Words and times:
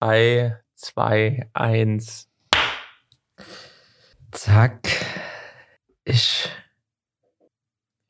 3, 0.00 0.56
2, 0.76 1.50
1. 1.52 2.28
Zack. 4.32 4.88
Ich. 6.04 6.48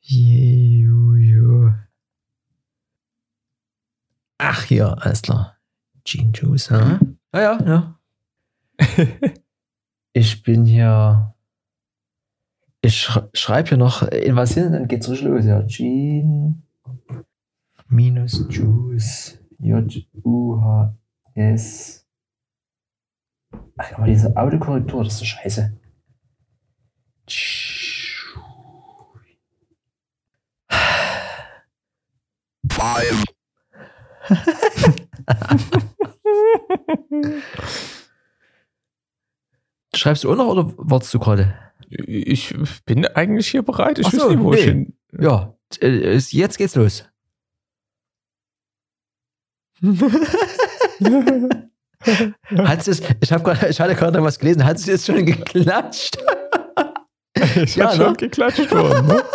Juju. 0.01 1.73
Ach, 4.39 4.63
hier, 4.63 4.97
alles 5.03 5.23
klar. 5.23 5.57
Gene 6.05 6.31
Juice, 6.33 6.71
ha? 6.71 7.01
Ah, 7.33 7.41
ja, 7.41 7.59
ja. 7.67 7.99
ich 10.13 10.43
bin 10.45 10.65
hier. 10.67 11.35
Ich 12.83 13.03
sch 13.03 13.19
schreibe 13.35 13.69
hier 13.69 13.79
noch 13.79 14.03
in 14.03 14.37
was 14.37 14.55
hin, 14.55 14.73
dann 14.73 14.87
geht's 14.89 15.09
richtig 15.09 15.29
los. 15.29 15.45
Ja, 15.45 15.63
Gene 15.63 16.63
minus 17.89 18.47
Juice. 18.49 19.39
J-U-H-S. 21.35 22.07
Ach, 23.77 23.93
aber 23.95 24.07
diese 24.07 24.37
Autokorrektur, 24.37 25.05
das 25.05 25.15
ist 25.15 25.19
so 25.21 25.25
scheiße. 25.25 25.77
Five. 32.71 33.25
Schreibst 39.95 40.25
du 40.25 40.33
auch 40.33 40.37
noch 40.37 40.47
oder 40.49 40.73
wartest 40.77 41.15
du 41.15 41.19
gerade? 41.19 41.55
Ich 41.89 42.55
bin 42.85 43.07
eigentlich 43.07 43.49
hier 43.49 43.63
bereit. 43.63 43.99
Ich 43.99 44.07
Ach 44.07 44.13
weiß 44.13 44.21
so, 44.21 44.31
nicht, 44.31 44.41
wo 44.41 44.53
ich 44.53 44.61
nee. 44.67 44.73
hin. 44.73 44.97
Ja, 45.19 45.57
äh, 45.81 46.15
ist- 46.17 46.33
jetzt 46.33 46.59
geht's 46.59 46.75
los. 46.77 47.05
Hat's 52.57 52.87
es, 52.89 53.03
ich, 53.21 53.33
hab 53.33 53.45
grad, 53.45 53.63
ich 53.69 53.81
hatte 53.81 53.95
gerade 53.95 54.23
was 54.23 54.39
gelesen, 54.39 54.65
hat 54.65 54.77
es 54.77 54.87
jetzt 54.87 55.07
schon 55.07 55.25
geklatscht? 55.27 56.17
Ich 57.63 57.77
Ja, 57.77 57.87
hab 57.87 57.95
schon 57.97 58.07
ne? 58.11 58.17
geklatscht 58.17 58.71
worden. 58.73 59.07
Ne? 59.07 59.23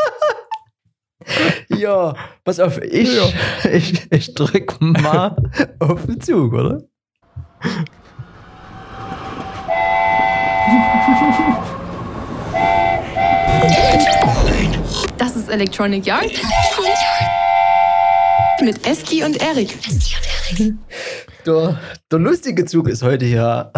Ja, 1.69 2.13
pass 2.43 2.59
auf, 2.59 2.77
ich, 2.83 3.15
Ja. 3.15 3.23
ich, 3.71 4.11
ich 4.11 4.33
drück 4.35 4.79
mal 4.79 5.35
auf 5.79 6.05
den 6.05 6.21
Zug, 6.21 6.53
oder? 6.53 6.83
Das 15.17 15.35
ist 15.35 15.49
Electronic 15.49 16.05
Yard. 16.05 16.31
Mit 18.61 18.85
Eski 18.87 19.23
und 19.23 19.41
Erik. 19.41 19.77
Der, 21.45 21.79
der 22.11 22.19
lustige 22.19 22.65
Zug 22.65 22.89
ist 22.89 23.03
heute 23.03 23.25
hier 23.25 23.71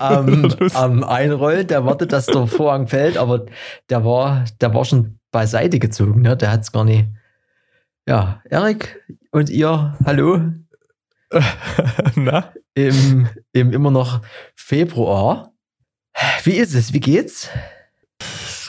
am, 0.00 0.42
Lustig. 0.42 0.74
am 0.74 1.04
Einrollen. 1.04 1.66
Der 1.66 1.84
wartet, 1.84 2.12
dass 2.12 2.26
der 2.26 2.46
Vorhang 2.46 2.88
fällt, 2.88 3.18
aber 3.18 3.46
der 3.90 4.04
war, 4.04 4.44
der 4.60 4.72
war 4.72 4.84
schon 4.84 5.18
beiseite 5.30 5.78
gezogen. 5.78 6.22
Ne? 6.22 6.36
Der 6.36 6.50
hat 6.50 6.62
es 6.62 6.72
gar 6.72 6.84
nicht. 6.84 7.08
Ja, 8.06 8.42
Erik 8.48 9.00
und 9.30 9.50
ihr, 9.50 9.96
hallo, 10.04 10.40
Na? 12.14 12.52
im, 12.74 13.28
im 13.52 13.72
immer 13.72 13.90
noch 13.90 14.20
Februar. 14.54 15.52
Wie 16.44 16.52
ist 16.52 16.74
es? 16.74 16.92
Wie 16.92 17.00
geht's? 17.00 17.48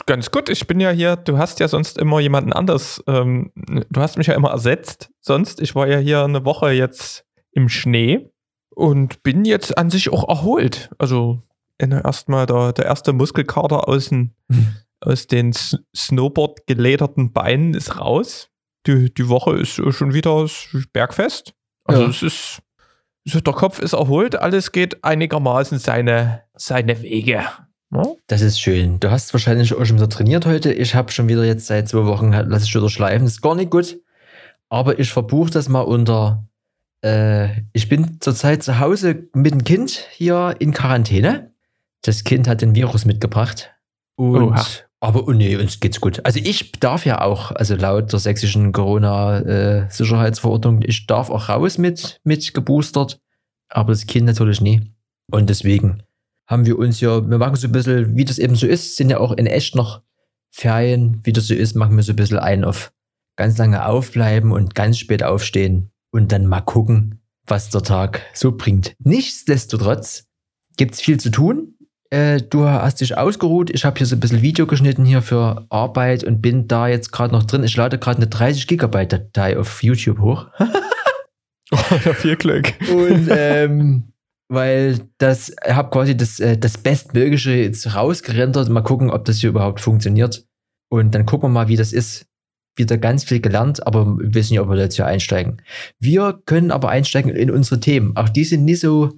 Ganz 0.06 0.30
gut. 0.30 0.48
Ich 0.48 0.66
bin 0.66 0.80
ja 0.80 0.90
hier. 0.90 1.16
Du 1.16 1.38
hast 1.38 1.60
ja 1.60 1.68
sonst 1.68 1.98
immer 1.98 2.20
jemanden 2.20 2.52
anders. 2.52 3.02
Ähm, 3.06 3.52
du 3.54 4.00
hast 4.00 4.18
mich 4.18 4.26
ja 4.26 4.34
immer 4.34 4.50
ersetzt. 4.50 5.10
Sonst, 5.20 5.60
ich 5.60 5.74
war 5.74 5.86
ja 5.88 5.98
hier 5.98 6.24
eine 6.24 6.44
Woche 6.44 6.70
jetzt 6.70 7.24
im 7.54 7.68
Schnee 7.68 8.28
und 8.74 9.22
bin 9.22 9.44
jetzt 9.44 9.76
an 9.78 9.90
sich 9.90 10.10
auch 10.12 10.28
erholt. 10.28 10.90
Also 10.98 11.42
erstmal 11.78 12.46
der, 12.46 12.72
der 12.72 12.84
erste 12.86 13.12
Muskelkater 13.12 13.88
aus 13.88 14.08
den, 14.08 14.34
aus 15.00 15.26
den 15.26 15.52
Snowboard 15.96 16.66
gelederten 16.66 17.32
Beinen 17.32 17.74
ist 17.74 17.98
raus. 17.98 18.50
Die, 18.86 19.12
die 19.14 19.28
Woche 19.28 19.56
ist 19.56 19.80
schon 19.94 20.12
wieder 20.14 20.46
bergfest. 20.92 21.54
Also 21.84 22.02
Ja. 22.02 22.08
es 22.08 22.22
ist, 22.22 22.62
so 23.24 23.40
der 23.40 23.54
Kopf 23.54 23.78
ist 23.78 23.94
erholt, 23.94 24.36
alles 24.36 24.72
geht 24.72 25.02
einigermaßen 25.04 25.78
seine, 25.78 26.42
seine 26.54 27.00
Wege. 27.02 27.44
Das 28.26 28.40
ist 28.42 28.60
schön. 28.60 28.98
Du 28.98 29.10
hast 29.10 29.32
wahrscheinlich 29.32 29.72
auch 29.72 29.84
schon 29.84 29.96
wieder 29.96 30.08
trainiert 30.08 30.46
heute. 30.46 30.72
Ich 30.72 30.94
habe 30.96 31.12
schon 31.12 31.28
wieder 31.28 31.44
jetzt 31.44 31.66
seit 31.66 31.88
zwei 31.88 32.04
Wochen, 32.06 32.32
lass 32.32 32.64
ich 32.64 32.74
wieder 32.74 32.90
schleifen. 32.90 33.24
Das 33.24 33.34
ist 33.34 33.40
gar 33.42 33.54
nicht 33.54 33.70
gut. 33.70 33.98
Aber 34.68 34.98
ich 34.98 35.10
verbuche 35.10 35.50
das 35.50 35.68
mal 35.68 35.82
unter. 35.82 36.44
Äh, 37.04 37.62
ich 37.72 37.88
bin 37.88 38.18
zurzeit 38.20 38.62
zu 38.62 38.78
Hause 38.80 39.28
mit 39.34 39.52
dem 39.52 39.64
Kind 39.64 40.06
hier 40.12 40.54
in 40.58 40.72
Quarantäne. 40.72 41.52
Das 42.02 42.24
Kind 42.24 42.48
hat 42.48 42.62
den 42.62 42.74
Virus 42.74 43.04
mitgebracht. 43.04 43.70
Und, 44.16 44.52
Oha. 44.52 44.64
aber 45.00 45.28
oh 45.28 45.32
nee, 45.32 45.54
uns 45.56 45.80
geht's 45.80 46.00
gut. 46.00 46.24
Also 46.24 46.40
ich 46.42 46.72
darf 46.72 47.04
ja 47.04 47.20
auch, 47.20 47.52
also 47.52 47.74
laut 47.74 48.10
der 48.12 48.20
sächsischen 48.20 48.72
Corona-Sicherheitsverordnung, 48.72 50.80
ich 50.82 51.06
darf 51.06 51.28
auch 51.30 51.50
raus 51.50 51.78
mit, 51.78 52.20
mit 52.24 52.54
geboostert, 52.54 53.20
aber 53.68 53.92
das 53.92 54.06
Kind 54.06 54.24
natürlich 54.26 54.62
nie. 54.62 54.92
Und 55.30 55.50
deswegen 55.50 56.02
haben 56.46 56.64
wir 56.64 56.78
uns 56.78 57.00
ja, 57.00 57.28
wir 57.28 57.38
machen 57.38 57.56
so 57.56 57.66
ein 57.68 57.72
bisschen, 57.72 58.16
wie 58.16 58.24
das 58.24 58.38
eben 58.38 58.54
so 58.54 58.66
ist, 58.66 58.96
sind 58.96 59.10
ja 59.10 59.18
auch 59.18 59.32
in 59.32 59.46
echt 59.46 59.74
noch 59.74 60.00
Ferien, 60.50 61.20
wie 61.24 61.32
das 61.32 61.48
so 61.48 61.54
ist, 61.54 61.74
machen 61.74 61.96
wir 61.96 62.02
so 62.02 62.12
ein 62.12 62.16
bisschen 62.16 62.38
ein 62.38 62.64
auf 62.64 62.92
ganz 63.36 63.58
lange 63.58 63.84
aufbleiben 63.84 64.52
und 64.52 64.74
ganz 64.74 64.96
spät 64.98 65.22
aufstehen 65.24 65.90
und 66.14 66.30
dann 66.30 66.46
mal 66.46 66.60
gucken, 66.60 67.20
was 67.44 67.70
der 67.70 67.82
Tag 67.82 68.22
so 68.32 68.52
bringt. 68.52 68.94
Nichtsdestotrotz 69.00 70.26
gibt's 70.76 71.00
viel 71.00 71.18
zu 71.18 71.30
tun. 71.30 71.74
Äh, 72.10 72.40
du 72.40 72.64
hast 72.64 73.00
dich 73.00 73.18
ausgeruht. 73.18 73.70
Ich 73.70 73.84
habe 73.84 73.98
hier 73.98 74.06
so 74.06 74.14
ein 74.14 74.20
bisschen 74.20 74.40
Video 74.40 74.66
geschnitten 74.66 75.04
hier 75.04 75.22
für 75.22 75.66
Arbeit 75.70 76.22
und 76.22 76.40
bin 76.40 76.68
da 76.68 76.86
jetzt 76.86 77.10
gerade 77.10 77.34
noch 77.34 77.42
drin. 77.42 77.64
Ich 77.64 77.76
lade 77.76 77.98
gerade 77.98 78.18
eine 78.18 78.28
30 78.28 78.68
Gigabyte 78.68 79.12
Datei 79.12 79.58
auf 79.58 79.82
YouTube 79.82 80.20
hoch. 80.20 80.46
ja, 81.72 82.14
viel 82.14 82.36
Glück. 82.36 82.74
Und 82.92 83.28
ähm, 83.30 84.12
weil 84.48 85.00
das, 85.18 85.48
ich 85.48 85.74
habe 85.74 85.90
quasi 85.90 86.16
das, 86.16 86.38
äh, 86.38 86.56
das 86.56 86.78
Bestmögliche 86.78 87.50
jetzt 87.54 87.92
rausgerendert. 87.92 88.68
Mal 88.68 88.82
gucken, 88.82 89.10
ob 89.10 89.24
das 89.24 89.38
hier 89.38 89.50
überhaupt 89.50 89.80
funktioniert. 89.80 90.46
Und 90.90 91.12
dann 91.12 91.26
gucken 91.26 91.48
wir 91.48 91.54
mal, 91.54 91.68
wie 91.68 91.76
das 91.76 91.92
ist. 91.92 92.26
Wieder 92.76 92.98
ganz 92.98 93.24
viel 93.24 93.40
gelernt, 93.40 93.86
aber 93.86 94.18
wir 94.18 94.34
wissen 94.34 94.54
ja, 94.54 94.62
ob 94.62 94.68
wir 94.68 94.76
jetzt 94.76 94.96
hier 94.96 95.06
einsteigen. 95.06 95.62
Wir 95.98 96.40
können 96.44 96.70
aber 96.70 96.88
einsteigen 96.88 97.34
in 97.34 97.50
unsere 97.50 97.80
Themen. 97.80 98.16
Auch 98.16 98.28
die 98.28 98.44
sind 98.44 98.64
nicht 98.64 98.80
so 98.80 99.12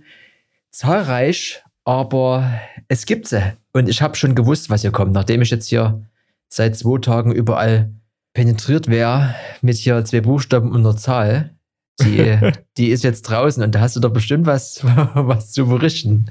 zahlreich, 0.70 1.62
aber 1.84 2.60
es 2.88 3.06
gibt 3.06 3.28
sie. 3.28 3.42
Und 3.72 3.88
ich 3.88 4.02
habe 4.02 4.16
schon 4.16 4.34
gewusst, 4.34 4.68
was 4.68 4.82
hier 4.82 4.90
kommt, 4.90 5.12
nachdem 5.12 5.40
ich 5.40 5.50
jetzt 5.50 5.68
hier 5.68 6.02
seit 6.48 6.76
zwei 6.76 6.98
Tagen 6.98 7.32
überall 7.32 7.92
penetriert 8.34 8.88
wäre 8.88 9.34
mit 9.62 9.76
hier 9.76 10.04
zwei 10.04 10.20
Buchstaben 10.20 10.70
und 10.70 10.80
einer 10.80 10.96
Zahl. 10.96 11.55
Die, 12.00 12.52
die 12.76 12.90
ist 12.90 13.04
jetzt 13.04 13.22
draußen 13.22 13.62
und 13.62 13.74
da 13.74 13.80
hast 13.80 13.96
du 13.96 14.00
doch 14.00 14.12
bestimmt 14.12 14.46
was, 14.46 14.84
was 15.14 15.52
zu 15.52 15.66
berichten. 15.66 16.26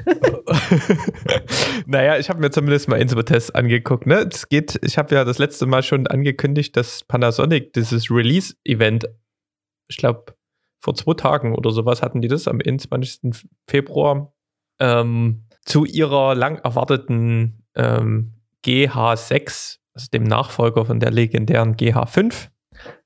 naja, 1.87 2.17
ich 2.17 2.29
habe 2.29 2.39
mir 2.39 2.51
zumindest 2.51 2.87
mal 2.87 3.01
Insuper-Test 3.01 3.55
angeguckt. 3.55 4.05
Ne? 4.05 4.27
Es 4.31 4.47
geht, 4.47 4.79
ich 4.83 4.97
habe 4.97 5.15
ja 5.15 5.23
das 5.23 5.39
letzte 5.39 5.65
Mal 5.65 5.81
schon 5.81 6.05
angekündigt, 6.05 6.77
dass 6.77 7.03
Panasonic 7.03 7.73
dieses 7.73 8.11
Release-Event, 8.11 9.09
ich 9.87 9.97
glaube, 9.97 10.35
vor 10.79 10.93
zwei 10.93 11.15
Tagen 11.15 11.55
oder 11.55 11.71
sowas 11.71 12.03
hatten 12.03 12.21
die 12.21 12.27
das 12.27 12.47
am 12.47 12.59
21. 12.63 13.47
Februar, 13.67 14.33
ähm, 14.79 15.45
zu 15.63 15.83
ihrer 15.85 16.35
lang 16.35 16.59
erwarteten 16.59 17.63
ähm, 17.73 18.33
GH6, 18.63 19.79
also 19.93 20.07
dem 20.13 20.23
Nachfolger 20.23 20.85
von 20.85 20.99
der 20.99 21.09
legendären 21.09 21.75
GH5. 21.75 22.49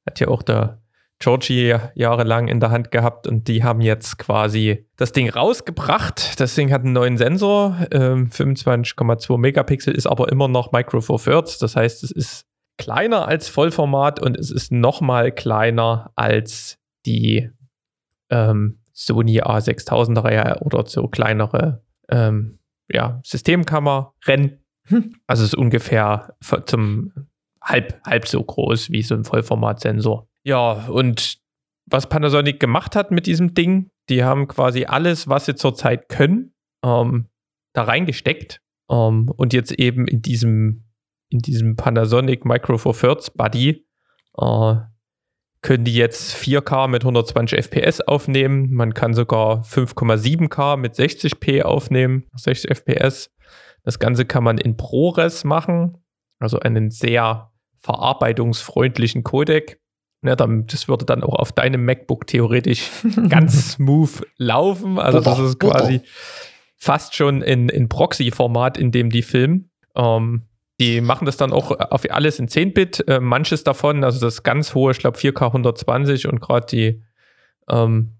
Hat 0.05 0.19
ja 0.19 0.27
auch 0.27 0.43
der 0.43 0.81
Georgie 1.19 1.75
jahrelang 1.95 2.47
in 2.47 2.61
der 2.61 2.71
Hand 2.71 2.91
gehabt 2.91 3.27
und 3.27 3.47
die 3.49 3.63
haben 3.63 3.81
jetzt 3.81 4.17
quasi 4.17 4.87
das 4.95 5.11
Ding 5.11 5.29
rausgebracht. 5.29 6.39
Das 6.39 6.55
Ding 6.55 6.71
hat 6.71 6.83
einen 6.83 6.93
neuen 6.93 7.17
Sensor, 7.17 7.77
ähm, 7.91 8.29
25,2 8.29 9.37
Megapixel, 9.37 9.93
ist 9.93 10.07
aber 10.07 10.31
immer 10.31 10.47
noch 10.47 10.71
Micro 10.71 11.01
Four 11.01 11.21
Thirds. 11.21 11.57
Das 11.57 11.75
heißt, 11.75 12.03
es 12.03 12.11
ist 12.11 12.45
kleiner 12.77 13.27
als 13.27 13.49
Vollformat 13.49 14.21
und 14.21 14.37
es 14.37 14.49
ist 14.49 14.71
noch 14.71 15.01
mal 15.01 15.33
kleiner 15.33 16.11
als 16.15 16.77
die 17.05 17.49
ähm, 18.29 18.79
Sony 18.93 19.41
A6000er 19.41 20.23
Reihe 20.23 20.57
oder 20.61 20.85
so 20.85 21.07
kleinere 21.09 21.83
ähm, 22.09 22.59
ja, 22.87 23.19
Systemkamera-Rennen. 23.23 24.63
Hm. 24.87 25.15
Also 25.27 25.43
es 25.43 25.49
ist 25.49 25.57
ungefähr 25.57 26.35
zum 26.65 27.11
halb, 27.61 28.01
halb 28.05 28.27
so 28.27 28.41
groß 28.41 28.89
wie 28.89 29.03
so 29.03 29.15
ein 29.15 29.25
Vollformatsensor. 29.25 30.28
Ja, 30.43 30.87
und 30.87 31.39
was 31.85 32.07
Panasonic 32.07 32.59
gemacht 32.59 32.95
hat 32.95 33.11
mit 33.11 33.25
diesem 33.25 33.53
Ding, 33.53 33.89
die 34.09 34.23
haben 34.23 34.47
quasi 34.47 34.85
alles, 34.85 35.27
was 35.27 35.45
sie 35.45 35.55
zurzeit 35.55 36.09
können, 36.09 36.53
ähm, 36.83 37.27
da 37.73 37.83
reingesteckt 37.83 38.61
ähm, 38.89 39.29
und 39.35 39.53
jetzt 39.53 39.71
eben 39.71 40.07
in 40.07 40.21
diesem, 40.21 40.85
in 41.29 41.39
diesem 41.39 41.75
Panasonic 41.75 42.45
Micro 42.45 42.77
Four 42.77 42.93
Thirds 42.93 43.31
Buddy 43.31 43.85
äh, 44.37 44.75
können 45.61 45.83
die 45.83 45.95
jetzt 45.95 46.35
4K 46.35 46.87
mit 46.87 47.03
120 47.03 47.59
FPS 47.59 48.01
aufnehmen. 48.01 48.71
Man 48.71 48.93
kann 48.93 49.13
sogar 49.13 49.61
5,7K 49.63 50.77
mit 50.77 50.93
60p 50.93 51.63
aufnehmen, 51.63 52.25
60 52.35 52.71
FPS. 52.71 53.29
Das 53.83 53.99
Ganze 53.99 54.25
kann 54.25 54.43
man 54.43 54.57
in 54.57 54.77
ProRes 54.77 55.43
machen, 55.43 55.97
also 56.39 56.59
einen 56.59 56.91
sehr 56.91 57.51
verarbeitungsfreundlichen 57.79 59.23
Codec. 59.23 59.79
Ja, 60.21 60.35
dann, 60.35 60.67
das 60.67 60.87
würde 60.87 61.05
dann 61.05 61.23
auch 61.23 61.35
auf 61.35 61.51
deinem 61.53 61.85
MacBook 61.85 62.27
theoretisch 62.27 62.89
ganz 63.29 63.73
smooth 63.73 64.27
laufen. 64.37 64.99
Also 64.99 65.21
das 65.21 65.39
ist 65.39 65.59
quasi 65.59 66.01
fast 66.75 67.15
schon 67.15 67.41
in, 67.41 67.69
in 67.69 67.87
Proxy-Format, 67.87 68.77
in 68.77 68.91
dem 68.91 69.09
die 69.09 69.21
filmen. 69.21 69.69
Ähm, 69.95 70.43
die 70.79 71.01
machen 71.01 71.25
das 71.25 71.37
dann 71.37 71.51
auch 71.51 71.71
auf 71.71 72.03
alles 72.09 72.39
in 72.39 72.47
10-Bit. 72.47 73.07
Äh, 73.07 73.19
manches 73.19 73.63
davon, 73.63 74.03
also 74.03 74.19
das 74.19 74.43
ganz 74.43 74.73
hohe, 74.75 74.91
ich 74.91 74.99
glaube 74.99 75.17
4K 75.17 75.47
120 75.47 76.27
und 76.27 76.39
gerade 76.39 76.65
die 76.67 77.03
ähm, 77.69 78.15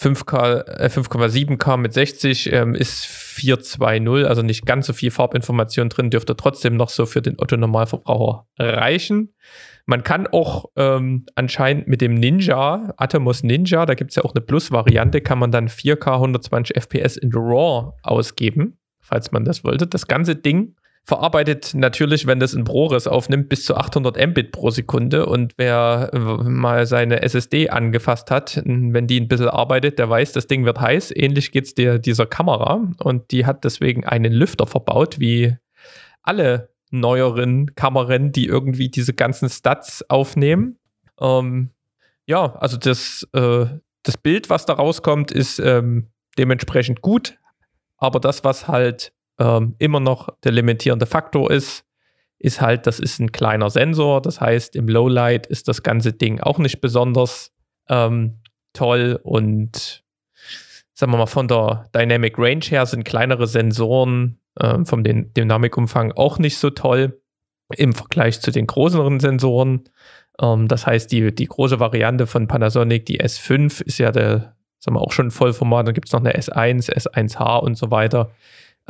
5K, 0.00 0.66
äh, 0.66 0.86
5,7K 0.88 1.76
mit 1.76 1.92
60 1.92 2.52
ähm, 2.52 2.74
ist 2.74 3.06
420, 3.38 4.28
also 4.28 4.42
nicht 4.42 4.66
ganz 4.66 4.86
so 4.86 4.92
viel 4.92 5.10
Farbinformation 5.10 5.88
drin, 5.88 6.10
dürfte 6.10 6.36
trotzdem 6.36 6.76
noch 6.76 6.88
so 6.88 7.06
für 7.06 7.22
den 7.22 7.38
Otto-Normalverbraucher 7.38 8.46
reichen. 8.58 9.34
Man 9.86 10.02
kann 10.02 10.26
auch 10.26 10.66
ähm, 10.76 11.24
anscheinend 11.34 11.88
mit 11.88 12.00
dem 12.00 12.14
Ninja, 12.14 12.92
Atomos 12.98 13.42
Ninja, 13.42 13.86
da 13.86 13.94
gibt 13.94 14.10
es 14.10 14.16
ja 14.16 14.24
auch 14.24 14.34
eine 14.34 14.42
Plus-Variante, 14.42 15.20
kann 15.20 15.38
man 15.38 15.50
dann 15.50 15.68
4K 15.68 16.14
120 16.14 16.76
FPS 16.76 17.16
in 17.16 17.30
RAW 17.32 17.92
ausgeben, 18.02 18.78
falls 19.00 19.32
man 19.32 19.44
das 19.44 19.64
wollte. 19.64 19.86
Das 19.86 20.06
ganze 20.06 20.36
Ding 20.36 20.74
verarbeitet 21.08 21.72
natürlich, 21.72 22.26
wenn 22.26 22.38
das 22.38 22.52
in 22.52 22.64
ProRes 22.64 23.06
aufnimmt, 23.06 23.48
bis 23.48 23.64
zu 23.64 23.74
800 23.74 24.18
Mbit 24.28 24.52
pro 24.52 24.68
Sekunde. 24.68 25.24
Und 25.24 25.54
wer 25.56 26.10
mal 26.12 26.84
seine 26.86 27.22
SSD 27.22 27.70
angefasst 27.70 28.30
hat, 28.30 28.60
wenn 28.66 29.06
die 29.06 29.18
ein 29.18 29.26
bisschen 29.26 29.48
arbeitet, 29.48 29.98
der 29.98 30.10
weiß, 30.10 30.32
das 30.32 30.48
Ding 30.48 30.66
wird 30.66 30.78
heiß. 30.78 31.10
Ähnlich 31.16 31.50
geht 31.50 31.64
es 31.64 31.74
dir 31.74 31.98
dieser 31.98 32.26
Kamera. 32.26 32.86
Und 32.98 33.30
die 33.30 33.46
hat 33.46 33.64
deswegen 33.64 34.04
einen 34.04 34.34
Lüfter 34.34 34.66
verbaut, 34.66 35.18
wie 35.18 35.56
alle 36.22 36.74
neueren 36.90 37.74
Kameran, 37.74 38.30
die 38.30 38.44
irgendwie 38.44 38.90
diese 38.90 39.14
ganzen 39.14 39.48
Stats 39.48 40.04
aufnehmen. 40.10 40.78
Ähm, 41.18 41.70
ja, 42.26 42.54
also 42.56 42.76
das, 42.76 43.26
äh, 43.32 43.64
das 44.02 44.18
Bild, 44.18 44.50
was 44.50 44.66
da 44.66 44.74
rauskommt, 44.74 45.32
ist 45.32 45.58
ähm, 45.58 46.08
dementsprechend 46.36 47.00
gut. 47.00 47.38
Aber 47.96 48.20
das, 48.20 48.44
was 48.44 48.68
halt 48.68 49.14
ähm, 49.38 49.74
immer 49.78 50.00
noch 50.00 50.28
der 50.44 50.52
limitierende 50.52 51.06
Faktor 51.06 51.50
ist, 51.50 51.84
ist 52.38 52.60
halt, 52.60 52.86
das 52.86 53.00
ist 53.00 53.18
ein 53.18 53.32
kleiner 53.32 53.70
Sensor. 53.70 54.22
Das 54.22 54.40
heißt, 54.40 54.76
im 54.76 54.88
Lowlight 54.88 55.46
ist 55.46 55.68
das 55.68 55.82
ganze 55.82 56.12
Ding 56.12 56.40
auch 56.40 56.58
nicht 56.58 56.80
besonders 56.80 57.52
ähm, 57.88 58.40
toll 58.72 59.18
und 59.22 60.04
sagen 60.94 61.12
wir 61.12 61.18
mal, 61.18 61.26
von 61.26 61.48
der 61.48 61.88
Dynamic 61.94 62.38
Range 62.38 62.64
her 62.64 62.86
sind 62.86 63.04
kleinere 63.04 63.46
Sensoren 63.46 64.40
ähm, 64.60 64.86
vom 64.86 65.04
den 65.04 65.32
Dynamikumfang 65.34 66.12
auch 66.12 66.38
nicht 66.38 66.58
so 66.58 66.70
toll 66.70 67.20
im 67.76 67.92
Vergleich 67.92 68.40
zu 68.40 68.50
den 68.50 68.66
größeren 68.66 69.20
Sensoren. 69.20 69.88
Ähm, 70.40 70.68
das 70.68 70.86
heißt, 70.86 71.10
die, 71.12 71.34
die 71.34 71.46
große 71.46 71.80
Variante 71.80 72.26
von 72.26 72.48
Panasonic, 72.48 73.06
die 73.06 73.20
S5, 73.20 73.82
ist 73.82 73.98
ja 73.98 74.10
der, 74.10 74.56
sagen 74.78 74.96
wir 74.96 75.00
auch 75.00 75.12
schon 75.12 75.30
Vollformat. 75.30 75.86
Dann 75.86 75.94
gibt 75.94 76.08
es 76.08 76.12
noch 76.12 76.20
eine 76.20 76.36
S1, 76.36 76.92
S1H 76.92 77.58
und 77.60 77.76
so 77.76 77.90
weiter. 77.90 78.30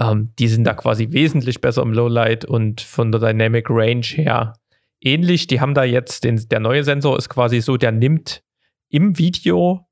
Ähm, 0.00 0.32
die 0.38 0.48
sind 0.48 0.64
da 0.64 0.74
quasi 0.74 1.08
wesentlich 1.10 1.60
besser 1.60 1.82
im 1.82 1.92
Lowlight 1.92 2.44
und 2.44 2.80
von 2.80 3.10
der 3.12 3.20
Dynamic 3.20 3.68
Range 3.68 4.04
her 4.04 4.54
ähnlich. 5.00 5.46
Die 5.46 5.60
haben 5.60 5.74
da 5.74 5.84
jetzt, 5.84 6.24
den, 6.24 6.48
der 6.48 6.60
neue 6.60 6.84
Sensor 6.84 7.16
ist 7.18 7.28
quasi 7.28 7.60
so, 7.60 7.76
der 7.76 7.92
nimmt 7.92 8.42
im 8.88 9.18
Video 9.18 9.86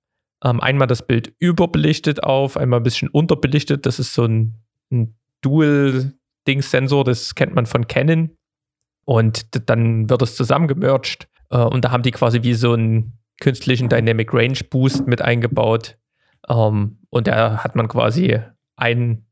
ähm, 0.44 0.61
einmal 0.61 0.87
das 0.87 1.06
Bild 1.06 1.35
überbelichtet 1.38 2.23
auf, 2.23 2.56
einmal 2.56 2.81
ein 2.81 2.85
bisschen 2.85 3.08
unterbelichtet. 3.08 3.87
Das 3.87 3.99
ist 3.99 4.14
so 4.14 4.25
ein, 4.25 4.55
ein 4.91 5.17
Dual-Dings-Sensor, 5.43 7.05
das 7.05 7.35
kennt 7.35 7.55
man 7.55 7.67
von 7.67 7.87
Canon. 7.87 8.37
Und 9.05 9.69
dann 9.69 10.11
wird 10.11 10.23
es 10.23 10.37
zusammengemerged. 10.37 11.29
Äh, 11.50 11.59
und 11.59 11.85
da 11.85 11.91
haben 11.91 12.02
die 12.02 12.11
quasi 12.11 12.43
wie 12.43 12.55
so 12.55 12.73
einen 12.73 13.19
künstlichen 13.41 13.88
Dynamic 13.88 14.32
Range 14.32 14.59
Boost 14.70 15.06
mit 15.06 15.23
eingebaut. 15.23 15.97
Ähm, 16.49 16.99
und 17.11 17.26
da 17.26 17.62
hat 17.62 17.76
man 17.76 17.88
quasi 17.88 18.38
ein 18.76 19.25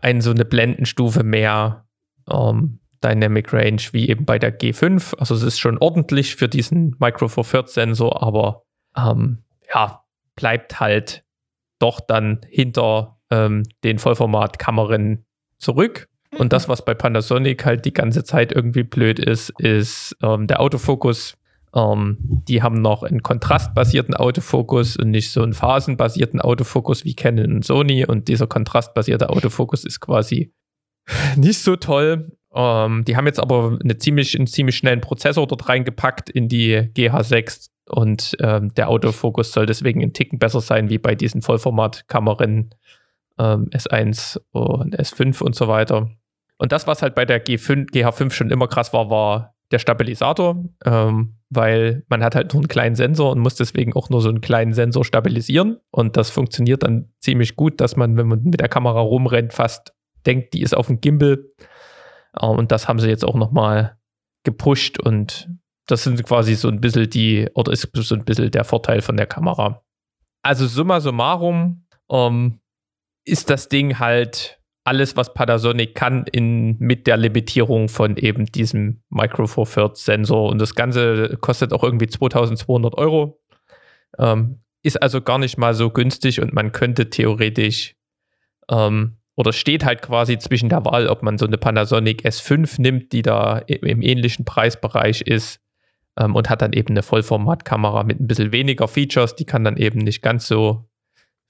ein, 0.00 0.20
so 0.20 0.30
eine 0.30 0.44
Blendenstufe 0.44 1.22
mehr 1.22 1.86
ähm, 2.30 2.80
Dynamic 3.02 3.52
Range 3.52 3.80
wie 3.92 4.08
eben 4.08 4.24
bei 4.24 4.38
der 4.38 4.58
G5. 4.58 5.16
Also 5.18 5.34
es 5.34 5.42
ist 5.42 5.58
schon 5.58 5.78
ordentlich 5.78 6.36
für 6.36 6.48
diesen 6.48 6.96
Micro 6.98 7.28
Four 7.28 7.44
Thirds 7.44 7.74
Sensor, 7.74 8.22
aber 8.22 8.64
ähm, 8.96 9.44
ja, 9.72 10.04
bleibt 10.34 10.80
halt 10.80 11.24
doch 11.78 12.00
dann 12.00 12.40
hinter 12.48 13.18
ähm, 13.30 13.62
den 13.84 13.98
Vollformat-Kameran 13.98 15.24
zurück. 15.58 16.08
Und 16.36 16.52
das, 16.52 16.68
was 16.68 16.84
bei 16.84 16.94
Panasonic 16.94 17.64
halt 17.64 17.84
die 17.84 17.92
ganze 17.92 18.24
Zeit 18.24 18.52
irgendwie 18.52 18.82
blöd 18.82 19.18
ist, 19.18 19.50
ist 19.58 20.16
ähm, 20.22 20.46
der 20.46 20.60
Autofokus. 20.60 21.37
Ähm, 21.78 22.16
die 22.20 22.62
haben 22.62 22.80
noch 22.80 23.02
einen 23.02 23.22
kontrastbasierten 23.22 24.14
Autofokus 24.14 24.96
und 24.96 25.10
nicht 25.10 25.30
so 25.30 25.42
einen 25.42 25.52
phasenbasierten 25.52 26.40
Autofokus 26.40 27.04
wie 27.04 27.14
Canon 27.14 27.56
und 27.56 27.64
Sony. 27.64 28.04
Und 28.04 28.28
dieser 28.28 28.46
kontrastbasierte 28.46 29.30
Autofokus 29.30 29.84
ist 29.84 30.00
quasi 30.00 30.52
nicht 31.36 31.60
so 31.60 31.76
toll. 31.76 32.32
Ähm, 32.54 33.04
die 33.04 33.16
haben 33.16 33.26
jetzt 33.26 33.40
aber 33.40 33.78
eine 33.82 33.98
ziemlich, 33.98 34.36
einen 34.36 34.46
ziemlich 34.46 34.76
schnellen 34.76 35.00
Prozessor 35.00 35.46
dort 35.46 35.68
reingepackt 35.68 36.30
in 36.30 36.48
die 36.48 36.76
GH6 36.76 37.68
und 37.88 38.36
ähm, 38.40 38.74
der 38.74 38.88
Autofokus 38.88 39.52
soll 39.52 39.66
deswegen 39.66 40.02
ein 40.02 40.12
Ticken 40.12 40.38
besser 40.38 40.60
sein 40.60 40.90
wie 40.90 40.98
bei 40.98 41.14
diesen 41.14 41.42
Vollformatkameran 41.42 42.70
ähm, 43.38 43.68
S1 43.70 44.40
und 44.50 44.98
S5 44.98 45.42
und 45.42 45.54
so 45.54 45.68
weiter. 45.68 46.10
Und 46.58 46.72
das, 46.72 46.86
was 46.86 47.02
halt 47.02 47.14
bei 47.14 47.24
der 47.24 47.44
G5, 47.44 47.90
GH5 47.92 48.32
schon 48.32 48.50
immer 48.50 48.66
krass 48.66 48.92
war, 48.92 49.10
war 49.10 49.54
der 49.70 49.78
Stabilisator, 49.78 50.64
ähm, 50.84 51.37
weil 51.50 52.04
man 52.08 52.22
hat 52.22 52.34
halt 52.34 52.52
nur 52.52 52.60
einen 52.60 52.68
kleinen 52.68 52.94
Sensor 52.94 53.32
und 53.32 53.38
muss 53.38 53.54
deswegen 53.54 53.94
auch 53.94 54.10
nur 54.10 54.20
so 54.20 54.28
einen 54.28 54.40
kleinen 54.40 54.72
Sensor 54.74 55.04
stabilisieren. 55.04 55.78
Und 55.90 56.16
das 56.16 56.30
funktioniert 56.30 56.82
dann 56.82 57.12
ziemlich 57.18 57.56
gut, 57.56 57.80
dass 57.80 57.96
man, 57.96 58.16
wenn 58.16 58.28
man 58.28 58.42
mit 58.42 58.60
der 58.60 58.68
Kamera 58.68 59.00
rumrennt, 59.00 59.52
fast 59.52 59.94
denkt, 60.26 60.54
die 60.54 60.62
ist 60.62 60.76
auf 60.76 60.88
dem 60.88 61.00
Gimbal. 61.00 61.44
Äh, 62.34 62.46
und 62.46 62.72
das 62.72 62.88
haben 62.88 62.98
sie 62.98 63.08
jetzt 63.08 63.24
auch 63.24 63.36
nochmal 63.36 63.98
gepusht 64.44 65.00
und 65.00 65.50
das 65.86 66.04
sind 66.04 66.22
quasi 66.24 66.54
so 66.54 66.68
ein 66.68 66.80
bisschen 66.80 67.08
die, 67.08 67.48
oder 67.54 67.72
ist 67.72 67.88
so 67.94 68.14
ein 68.14 68.24
bisschen 68.24 68.50
der 68.50 68.64
Vorteil 68.64 69.00
von 69.00 69.16
der 69.16 69.26
Kamera. 69.26 69.82
Also 70.42 70.66
summa 70.66 71.00
summarum 71.00 71.86
ähm, 72.10 72.60
ist 73.24 73.50
das 73.50 73.68
Ding 73.68 73.98
halt 73.98 74.57
alles, 74.88 75.18
was 75.18 75.34
Panasonic 75.34 75.94
kann, 75.94 76.24
in, 76.32 76.78
mit 76.78 77.06
der 77.06 77.18
Limitierung 77.18 77.90
von 77.90 78.16
eben 78.16 78.46
diesem 78.46 79.02
Micro 79.10 79.46
Four 79.46 79.66
Thirds 79.66 80.06
Sensor. 80.06 80.48
Und 80.50 80.58
das 80.60 80.74
Ganze 80.74 81.36
kostet 81.42 81.74
auch 81.74 81.84
irgendwie 81.84 82.06
2200 82.06 82.96
Euro. 82.96 83.38
Ähm, 84.18 84.60
ist 84.82 85.02
also 85.02 85.20
gar 85.20 85.38
nicht 85.38 85.58
mal 85.58 85.74
so 85.74 85.90
günstig 85.90 86.40
und 86.40 86.54
man 86.54 86.72
könnte 86.72 87.10
theoretisch 87.10 87.96
ähm, 88.70 89.18
oder 89.36 89.52
steht 89.52 89.84
halt 89.84 90.00
quasi 90.00 90.38
zwischen 90.38 90.70
der 90.70 90.86
Wahl, 90.86 91.08
ob 91.08 91.22
man 91.22 91.36
so 91.36 91.46
eine 91.46 91.58
Panasonic 91.58 92.24
S5 92.24 92.80
nimmt, 92.80 93.12
die 93.12 93.22
da 93.22 93.58
im 93.58 94.00
ähnlichen 94.00 94.46
Preisbereich 94.46 95.20
ist 95.20 95.60
ähm, 96.18 96.34
und 96.34 96.48
hat 96.48 96.62
dann 96.62 96.72
eben 96.72 96.94
eine 96.94 97.02
Vollformatkamera 97.02 98.04
mit 98.04 98.20
ein 98.20 98.26
bisschen 98.26 98.52
weniger 98.52 98.88
Features. 98.88 99.36
Die 99.36 99.44
kann 99.44 99.64
dann 99.64 99.76
eben 99.76 99.98
nicht 99.98 100.22
ganz 100.22 100.48
so 100.48 100.87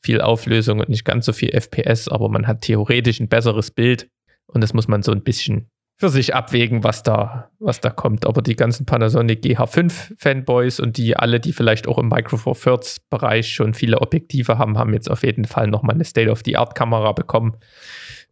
viel 0.03 0.21
Auflösung 0.21 0.81
und 0.81 0.89
nicht 0.89 1.05
ganz 1.05 1.27
so 1.27 1.33
viel 1.33 1.51
FPS, 1.51 2.09
aber 2.09 2.29
man 2.29 2.47
hat 2.47 2.63
theoretisch 2.63 3.21
ein 3.21 3.29
besseres 3.29 3.71
Bild 3.71 4.09
und 4.47 4.63
das 4.63 4.75
muss 4.75 4.89
man 4.89 5.03
so 5.03 5.13
ein 5.13 5.23
bisschen 5.23 5.69
für 6.01 6.09
sich 6.09 6.33
abwägen, 6.33 6.85
was 6.85 7.03
da, 7.03 7.51
was 7.59 7.81
da 7.81 7.91
kommt. 7.91 8.25
Aber 8.25 8.41
die 8.41 8.55
ganzen 8.55 8.87
Panasonic 8.87 9.43
GH5 9.43 10.15
Fanboys 10.17 10.79
und 10.79 10.97
die 10.97 11.17
alle, 11.17 11.41
die 11.41 11.53
vielleicht 11.53 11.89
auch 11.89 11.99
im 11.99 12.09
Micro 12.09 12.37
Four 12.37 12.55
Thirds 12.55 13.01
Bereich 13.11 13.53
schon 13.53 13.75
viele 13.75 14.01
Objektive 14.01 14.59
haben, 14.59 14.79
haben 14.79 14.95
jetzt 14.95 15.11
auf 15.11 15.25
jeden 15.25 15.45
Fall 15.45 15.67
nochmal 15.67 15.97
eine 15.97 16.05
State-of-the-Art-Kamera 16.05 17.13
bekommen. 17.13 17.57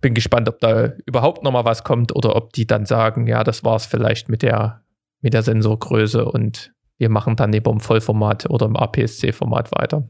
Bin 0.00 0.14
gespannt, 0.14 0.48
ob 0.48 0.60
da 0.60 0.92
überhaupt 1.06 1.42
nochmal 1.42 1.64
was 1.64 1.82
kommt 1.82 2.14
oder 2.14 2.36
ob 2.36 2.52
die 2.52 2.68
dann 2.68 2.86
sagen, 2.86 3.26
ja, 3.26 3.42
das 3.42 3.64
war 3.64 3.74
es 3.74 3.86
vielleicht 3.86 4.28
mit 4.28 4.42
der, 4.42 4.84
mit 5.20 5.34
der 5.34 5.42
Sensorgröße 5.42 6.24
und 6.24 6.72
wir 6.98 7.08
machen 7.08 7.34
dann 7.34 7.52
eben 7.52 7.68
im 7.68 7.80
Vollformat 7.80 8.48
oder 8.48 8.66
im 8.66 8.76
APS-C-Format 8.76 9.72
weiter. 9.72 10.08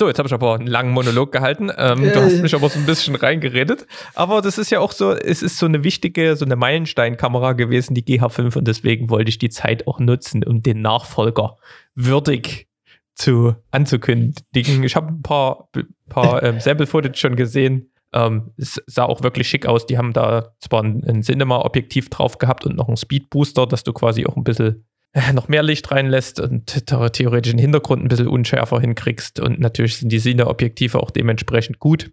So, 0.00 0.08
jetzt 0.08 0.16
habe 0.16 0.28
ich 0.28 0.32
aber 0.32 0.54
einen 0.54 0.66
langen 0.66 0.92
Monolog 0.92 1.30
gehalten. 1.30 1.70
Ähm, 1.76 2.02
äh. 2.02 2.12
Du 2.12 2.22
hast 2.22 2.40
mich 2.40 2.54
aber 2.54 2.70
so 2.70 2.78
ein 2.78 2.86
bisschen 2.86 3.14
reingeredet. 3.16 3.86
Aber 4.14 4.40
das 4.40 4.56
ist 4.56 4.70
ja 4.70 4.80
auch 4.80 4.92
so, 4.92 5.12
es 5.12 5.42
ist 5.42 5.58
so 5.58 5.66
eine 5.66 5.84
wichtige, 5.84 6.36
so 6.36 6.46
eine 6.46 6.56
Meilensteinkamera 6.56 7.52
gewesen, 7.52 7.92
die 7.92 8.02
GH5. 8.02 8.56
Und 8.56 8.66
deswegen 8.66 9.10
wollte 9.10 9.28
ich 9.28 9.36
die 9.36 9.50
Zeit 9.50 9.86
auch 9.86 9.98
nutzen, 10.00 10.42
um 10.42 10.62
den 10.62 10.80
Nachfolger 10.80 11.58
würdig 11.94 12.66
zu 13.14 13.56
anzukündigen. 13.72 14.82
Ich 14.84 14.96
habe 14.96 15.08
ein 15.08 15.20
paar, 15.20 15.68
paar 16.08 16.42
ähm, 16.44 16.60
Sample-Footage 16.60 17.18
schon 17.20 17.36
gesehen. 17.36 17.92
Ähm, 18.14 18.52
es 18.56 18.82
sah 18.86 19.04
auch 19.04 19.22
wirklich 19.22 19.48
schick 19.48 19.66
aus. 19.66 19.84
Die 19.84 19.98
haben 19.98 20.14
da 20.14 20.54
zwar 20.60 20.82
ein, 20.82 21.04
ein 21.06 21.22
Cinema-Objektiv 21.22 22.08
drauf 22.08 22.38
gehabt 22.38 22.64
und 22.64 22.74
noch 22.74 22.88
einen 22.88 22.96
Speed-Booster, 22.96 23.66
dass 23.66 23.84
du 23.84 23.92
quasi 23.92 24.24
auch 24.24 24.38
ein 24.38 24.44
bisschen 24.44 24.86
noch 25.32 25.48
mehr 25.48 25.62
Licht 25.62 25.90
reinlässt 25.90 26.40
und 26.40 26.86
theoretisch 26.86 27.52
den 27.52 27.58
Hintergrund 27.58 28.02
ein 28.02 28.08
bisschen 28.08 28.28
unschärfer 28.28 28.80
hinkriegst. 28.80 29.40
Und 29.40 29.58
natürlich 29.58 29.96
sind 29.96 30.10
die 30.10 30.20
Cine-Objektive 30.20 31.00
auch 31.00 31.10
dementsprechend 31.10 31.78
gut. 31.78 32.12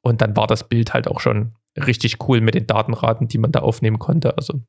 Und 0.00 0.22
dann 0.22 0.36
war 0.36 0.46
das 0.46 0.68
Bild 0.68 0.94
halt 0.94 1.08
auch 1.08 1.20
schon 1.20 1.52
richtig 1.76 2.16
cool 2.28 2.40
mit 2.40 2.54
den 2.54 2.66
Datenraten, 2.66 3.28
die 3.28 3.38
man 3.38 3.52
da 3.52 3.60
aufnehmen 3.60 3.98
konnte. 3.98 4.36
Also 4.36 4.62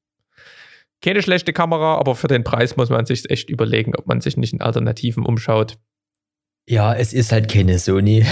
keine 1.02 1.22
schlechte 1.22 1.54
Kamera, 1.54 1.98
aber 1.98 2.16
für 2.16 2.28
den 2.28 2.44
Preis 2.44 2.76
muss 2.76 2.90
man 2.90 3.06
sich 3.06 3.30
echt 3.30 3.50
überlegen, 3.50 3.96
ob 3.96 4.08
man 4.08 4.20
sich 4.20 4.36
nicht 4.36 4.54
in 4.54 4.62
Alternativen 4.62 5.26
umschaut. 5.26 5.78
Ja, 6.68 6.94
es 6.94 7.14
ist 7.14 7.32
halt 7.32 7.50
keine 7.50 7.80
Sony. 7.80 8.26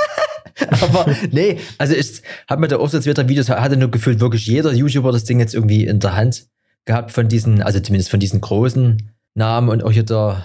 aber 0.80 1.14
nee, 1.30 1.60
also 1.76 1.94
ich 1.94 2.22
habe 2.48 2.62
mir 2.62 2.68
da 2.68 2.78
auch 2.78 2.88
so 2.88 3.04
Videos, 3.04 3.50
hatte 3.50 3.76
nur 3.76 3.90
gefühlt 3.90 4.20
wirklich 4.20 4.46
jeder 4.46 4.72
YouTuber 4.72 5.12
das 5.12 5.24
Ding 5.24 5.38
jetzt 5.38 5.54
irgendwie 5.54 5.84
in 5.84 6.00
der 6.00 6.16
Hand 6.16 6.48
gehabt 6.88 7.12
von 7.12 7.28
diesen, 7.28 7.62
also 7.62 7.78
zumindest 7.78 8.10
von 8.10 8.18
diesen 8.18 8.40
großen 8.40 9.12
Namen 9.34 9.68
und 9.68 9.84
auch 9.84 9.92
hier 9.92 10.02
der, 10.02 10.44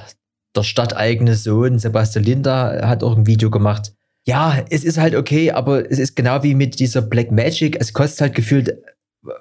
der 0.56 0.62
stadteigene 0.62 1.36
Sohn 1.36 1.80
Sebastian 1.80 2.26
Linda 2.26 2.88
hat 2.88 3.04
auch 3.04 3.18
ein 3.18 3.26
Video 3.26 3.50
gemacht. 3.50 3.94
Ja, 4.26 4.64
es 4.70 4.84
ist 4.84 5.00
halt 5.00 5.16
okay, 5.16 5.52
aber 5.52 5.90
es 5.90 5.98
ist 5.98 6.16
genau 6.16 6.44
wie 6.44 6.54
mit 6.54 6.80
dieser 6.80 7.02
Black 7.02 7.32
Magic. 7.32 7.78
Es 7.80 7.94
kostet 7.94 8.22
halt 8.22 8.36
gefühlt 8.36 8.78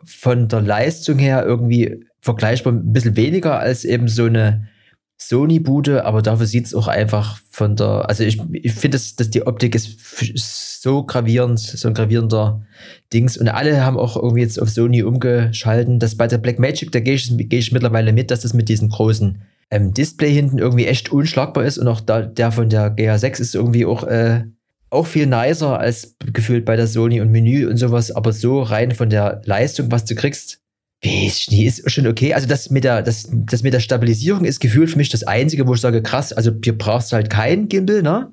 von 0.04 0.48
der 0.48 0.62
Leistung 0.62 1.18
her 1.18 1.44
irgendwie 1.44 2.04
vergleichbar 2.20 2.72
ein 2.72 2.92
bisschen 2.92 3.16
weniger 3.16 3.58
als 3.58 3.84
eben 3.84 4.08
so 4.08 4.24
eine 4.24 4.68
Sony-Bude, 5.28 6.04
aber 6.04 6.22
dafür 6.22 6.46
sieht 6.46 6.66
es 6.66 6.74
auch 6.74 6.88
einfach 6.88 7.38
von 7.50 7.76
der, 7.76 8.08
also 8.08 8.24
ich, 8.24 8.40
ich 8.52 8.72
finde, 8.72 8.96
dass, 8.96 9.16
dass 9.16 9.30
die 9.30 9.46
Optik 9.46 9.74
ist 9.74 10.82
so 10.82 11.04
gravierend, 11.04 11.60
so 11.60 11.88
ein 11.88 11.94
gravierender 11.94 12.62
Dings. 13.12 13.36
Und 13.36 13.48
alle 13.48 13.84
haben 13.84 13.98
auch 13.98 14.16
irgendwie 14.16 14.42
jetzt 14.42 14.60
auf 14.60 14.68
Sony 14.68 15.02
umgeschalten, 15.02 15.98
dass 15.98 16.16
bei 16.16 16.26
der 16.26 16.38
Black 16.38 16.58
Magic, 16.58 16.90
da 16.92 17.00
gehe 17.00 17.14
ich, 17.14 17.32
geh 17.36 17.58
ich 17.58 17.72
mittlerweile 17.72 18.12
mit, 18.12 18.30
dass 18.30 18.40
das 18.40 18.54
mit 18.54 18.68
diesem 18.68 18.88
großen 18.88 19.42
ähm, 19.70 19.94
Display 19.94 20.32
hinten 20.32 20.58
irgendwie 20.58 20.86
echt 20.86 21.12
unschlagbar 21.12 21.64
ist 21.64 21.78
und 21.78 21.88
auch 21.88 22.00
da, 22.00 22.22
der 22.22 22.52
von 22.52 22.68
der 22.68 22.96
GH6 22.96 23.40
ist 23.40 23.54
irgendwie 23.54 23.86
auch, 23.86 24.04
äh, 24.04 24.44
auch 24.90 25.06
viel 25.06 25.26
nicer 25.26 25.78
als 25.78 26.16
gefühlt 26.32 26.64
bei 26.64 26.76
der 26.76 26.86
Sony 26.86 27.20
und 27.20 27.30
Menü 27.30 27.66
und 27.66 27.76
sowas, 27.76 28.10
aber 28.10 28.32
so 28.32 28.60
rein 28.60 28.90
von 28.90 29.08
der 29.08 29.40
Leistung, 29.44 29.90
was 29.90 30.04
du 30.04 30.14
kriegst, 30.14 30.61
Schnee 31.04 31.66
ist 31.66 31.90
schon 31.90 32.06
okay. 32.06 32.34
Also 32.34 32.46
das 32.46 32.70
mit 32.70 32.84
der, 32.84 33.02
das, 33.02 33.28
das 33.30 33.62
mit 33.62 33.74
der 33.74 33.80
Stabilisierung 33.80 34.44
ist 34.44 34.60
gefühlt 34.60 34.90
für 34.90 34.98
mich 34.98 35.08
das 35.08 35.24
Einzige, 35.24 35.66
wo 35.66 35.74
ich 35.74 35.80
sage, 35.80 36.02
krass, 36.02 36.32
also 36.32 36.52
hier 36.62 36.78
brauchst 36.78 37.10
du 37.10 37.16
halt 37.16 37.28
keinen 37.28 37.68
Gimbal, 37.68 38.02
ne? 38.02 38.32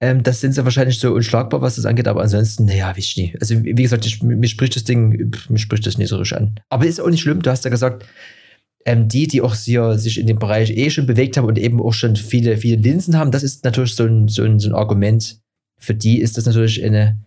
Ähm, 0.00 0.22
das 0.22 0.40
sind 0.40 0.52
sie 0.52 0.64
wahrscheinlich 0.64 0.98
so 0.98 1.14
unschlagbar, 1.14 1.62
was 1.62 1.76
das 1.76 1.86
angeht, 1.86 2.08
aber 2.08 2.20
ansonsten, 2.20 2.66
naja, 2.66 2.94
wie 2.96 3.02
Schnee. 3.02 3.34
Also 3.40 3.62
wie 3.64 3.74
gesagt, 3.74 4.04
ich, 4.04 4.22
mir 4.22 4.48
spricht 4.48 4.76
das 4.76 4.84
Ding, 4.84 5.32
mir 5.48 5.58
spricht 5.58 5.86
das 5.86 5.96
nicht 5.96 6.08
so 6.08 6.18
richtig 6.18 6.36
an. 6.36 6.56
Aber 6.68 6.84
ist 6.84 7.00
auch 7.00 7.08
nicht 7.08 7.22
schlimm, 7.22 7.40
du 7.40 7.50
hast 7.50 7.64
ja 7.64 7.70
gesagt, 7.70 8.04
ähm, 8.84 9.08
die, 9.08 9.26
die 9.26 9.40
auch 9.40 9.54
hier 9.54 9.96
sich 9.96 10.20
in 10.20 10.26
dem 10.26 10.38
Bereich 10.38 10.70
eh 10.70 10.90
schon 10.90 11.06
bewegt 11.06 11.36
haben 11.36 11.46
und 11.46 11.58
eben 11.58 11.80
auch 11.80 11.94
schon 11.94 12.16
viele, 12.16 12.58
viele 12.58 12.76
Linsen 12.76 13.16
haben, 13.16 13.30
das 13.30 13.42
ist 13.42 13.64
natürlich 13.64 13.94
so 13.94 14.04
ein, 14.04 14.28
so 14.28 14.42
ein, 14.42 14.58
so 14.58 14.68
ein 14.68 14.74
Argument. 14.74 15.38
Für 15.78 15.94
die 15.94 16.20
ist 16.20 16.36
das 16.36 16.44
natürlich 16.44 16.84
eine 16.84 17.18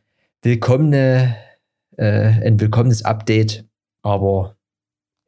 willkommene, 0.43 1.35
äh, 1.95 2.45
ein 2.45 2.59
willkommenes 2.59 3.03
Update. 3.03 3.65
Aber 4.03 4.56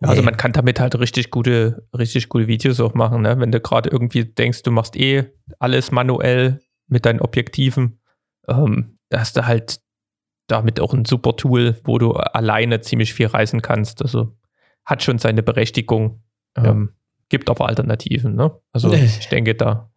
also 0.01 0.23
man 0.23 0.37
kann 0.37 0.53
damit 0.53 0.79
halt 0.79 0.97
richtig 0.97 1.29
gute, 1.29 1.85
richtig 1.97 2.29
gute 2.29 2.47
Videos 2.47 2.79
auch 2.79 2.93
machen, 2.93 3.21
ne? 3.21 3.37
Wenn 3.39 3.51
du 3.51 3.59
gerade 3.59 3.89
irgendwie 3.89 4.25
denkst, 4.25 4.63
du 4.63 4.71
machst 4.71 4.95
eh 4.95 5.25
alles 5.59 5.91
manuell 5.91 6.61
mit 6.87 7.05
deinen 7.05 7.19
Objektiven, 7.19 7.99
ähm, 8.47 8.97
da 9.09 9.19
hast 9.19 9.35
du 9.35 9.45
halt 9.45 9.81
damit 10.47 10.79
auch 10.79 10.93
ein 10.93 11.05
super 11.05 11.35
Tool, 11.35 11.79
wo 11.83 11.97
du 11.97 12.13
alleine 12.13 12.81
ziemlich 12.81 13.13
viel 13.13 13.27
reisen 13.27 13.61
kannst. 13.61 14.01
Also 14.01 14.35
hat 14.85 15.03
schon 15.03 15.19
seine 15.19 15.43
Berechtigung, 15.43 16.23
ja. 16.57 16.65
ähm, 16.65 16.93
gibt 17.27 17.49
aber 17.49 17.67
Alternativen, 17.67 18.35
ne? 18.35 18.51
Also 18.71 18.91
ich 18.93 19.27
denke, 19.27 19.53
da, 19.53 19.91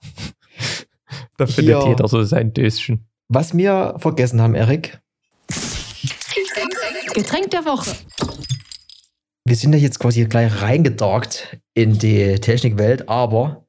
da 1.39 1.47
findet 1.47 1.83
Hier. 1.83 1.91
jeder 1.91 2.09
so 2.09 2.23
sein 2.25 2.53
Döschen. 2.53 3.09
Was 3.29 3.57
wir 3.57 3.95
vergessen 3.99 4.43
haben, 4.43 4.55
Erik. 4.55 5.01
Getränk 7.15 7.51
der 7.51 7.65
Woche 7.65 7.95
wir 9.45 9.57
sind 9.57 9.73
ja 9.73 9.79
jetzt 9.79 9.99
quasi 9.99 10.25
gleich 10.27 10.63
reingedarkt 10.63 11.59
in 11.75 11.99
die 11.99 12.37
Technikwelt, 12.37 13.09
aber 13.09 13.67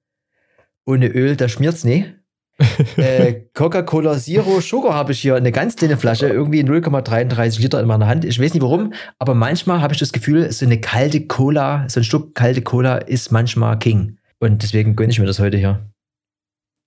ohne 0.85 1.07
Öl, 1.07 1.35
da 1.35 1.47
schmiert's 1.47 1.83
nicht. 1.83 2.13
äh, 2.97 3.45
Coca-Cola 3.55 4.17
Zero 4.17 4.61
Sugar 4.61 4.93
habe 4.93 5.11
ich 5.11 5.19
hier 5.19 5.35
eine 5.35 5.51
ganz 5.51 5.75
kleine 5.75 5.97
Flasche, 5.97 6.27
irgendwie 6.27 6.61
0,33 6.61 7.59
Liter 7.61 7.79
in 7.79 7.87
meiner 7.87 8.05
Hand. 8.05 8.25
Ich 8.25 8.39
weiß 8.39 8.53
nicht 8.53 8.61
warum, 8.61 8.93
aber 9.17 9.33
manchmal 9.33 9.81
habe 9.81 9.93
ich 9.93 9.99
das 9.99 10.13
Gefühl, 10.13 10.51
so 10.51 10.65
eine 10.65 10.79
kalte 10.79 11.25
Cola, 11.25 11.85
so 11.89 11.99
ein 11.99 12.03
Stück 12.03 12.35
kalte 12.35 12.61
Cola 12.61 12.97
ist 12.97 13.31
manchmal 13.31 13.79
King. 13.79 14.17
Und 14.39 14.61
deswegen 14.61 14.95
gönne 14.95 15.11
ich 15.11 15.19
mir 15.19 15.25
das 15.25 15.39
heute 15.39 15.57
hier. 15.57 15.92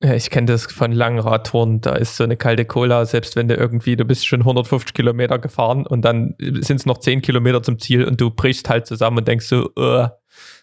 Ja, 0.03 0.15
ich 0.15 0.29
kenne 0.29 0.47
das 0.47 0.67
von 0.67 0.93
langen 0.93 1.19
Radtouren. 1.19 1.81
Da 1.81 1.95
ist 1.95 2.17
so 2.17 2.25
eine 2.25 2.37
kalte 2.37 2.67
Cola, 2.67 3.07
selbst 3.07 3.35
wenn 3.35 3.49
du 3.49 3.55
irgendwie, 3.55 3.97
du 3.97 4.05
bist 4.05 4.27
schon 4.27 4.41
150 4.41 4.93
Kilometer 4.93 5.39
gefahren 5.39 5.87
und 5.87 6.05
dann 6.05 6.35
sind 6.39 6.81
es 6.81 6.87
noch 6.87 6.99
10 6.99 7.23
Kilometer 7.23 7.63
zum 7.63 7.79
Ziel 7.79 8.05
und 8.05 8.21
du 8.21 8.31
brichst 8.31 8.69
halt 8.69 8.87
zusammen 8.87 9.19
und 9.19 9.29
denkst 9.29 9.47
so, 9.47 9.71
uh, 9.79 10.09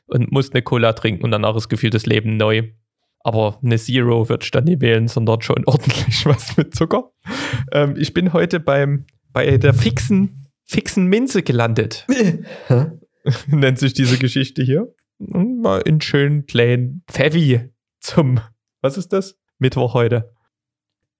und 0.05 0.31
musst 0.31 0.53
eine 0.53 0.61
Cola 0.61 0.93
trinken 0.93 1.23
und 1.23 1.31
danach 1.31 1.55
ist 1.55 1.69
gefühlt 1.69 1.95
das 1.95 2.05
Leben 2.05 2.37
neu. 2.37 2.63
Aber 3.21 3.57
eine 3.63 3.77
Zero 3.77 4.29
würde 4.29 4.43
ich 4.43 4.51
dann 4.51 4.65
nicht 4.65 4.81
wählen, 4.81 5.07
sondern 5.07 5.41
schon 5.41 5.63
ordentlich 5.65 6.25
was 6.25 6.55
mit 6.55 6.75
Zucker. 6.75 7.11
Ähm, 7.71 7.95
ich 7.97 8.13
bin 8.13 8.33
heute 8.33 8.59
beim, 8.59 9.05
bei 9.31 9.57
der 9.57 9.73
fixen, 9.73 10.51
fixen 10.63 11.07
Minze 11.07 11.41
gelandet. 11.41 12.05
Nennt 13.47 13.79
sich 13.79 13.93
diese 13.93 14.17
Geschichte 14.19 14.61
hier. 14.61 14.93
Mal 15.17 15.79
in 15.79 16.01
schönen 16.01 16.45
kleinen 16.45 17.03
Pfeffi 17.07 17.69
zum 17.99 18.41
was 18.83 18.97
ist 18.97 19.13
das? 19.13 19.35
Mittwoch 19.59 19.93
heute. 19.93 20.33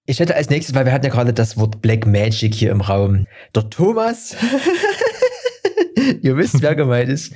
Ich 0.06 0.20
hätte 0.20 0.36
als 0.36 0.50
nächstes, 0.50 0.74
weil 0.74 0.84
wir 0.84 0.92
hatten 0.92 1.06
ja 1.06 1.10
gerade 1.10 1.32
das 1.32 1.56
Wort 1.56 1.80
Black 1.80 2.06
Magic 2.06 2.54
hier 2.54 2.70
im 2.70 2.82
Raum. 2.82 3.26
Der 3.54 3.70
Thomas, 3.70 4.36
ihr 6.20 6.36
wisst, 6.36 6.60
wer 6.60 6.74
gemeint 6.74 7.08
ist. 7.08 7.32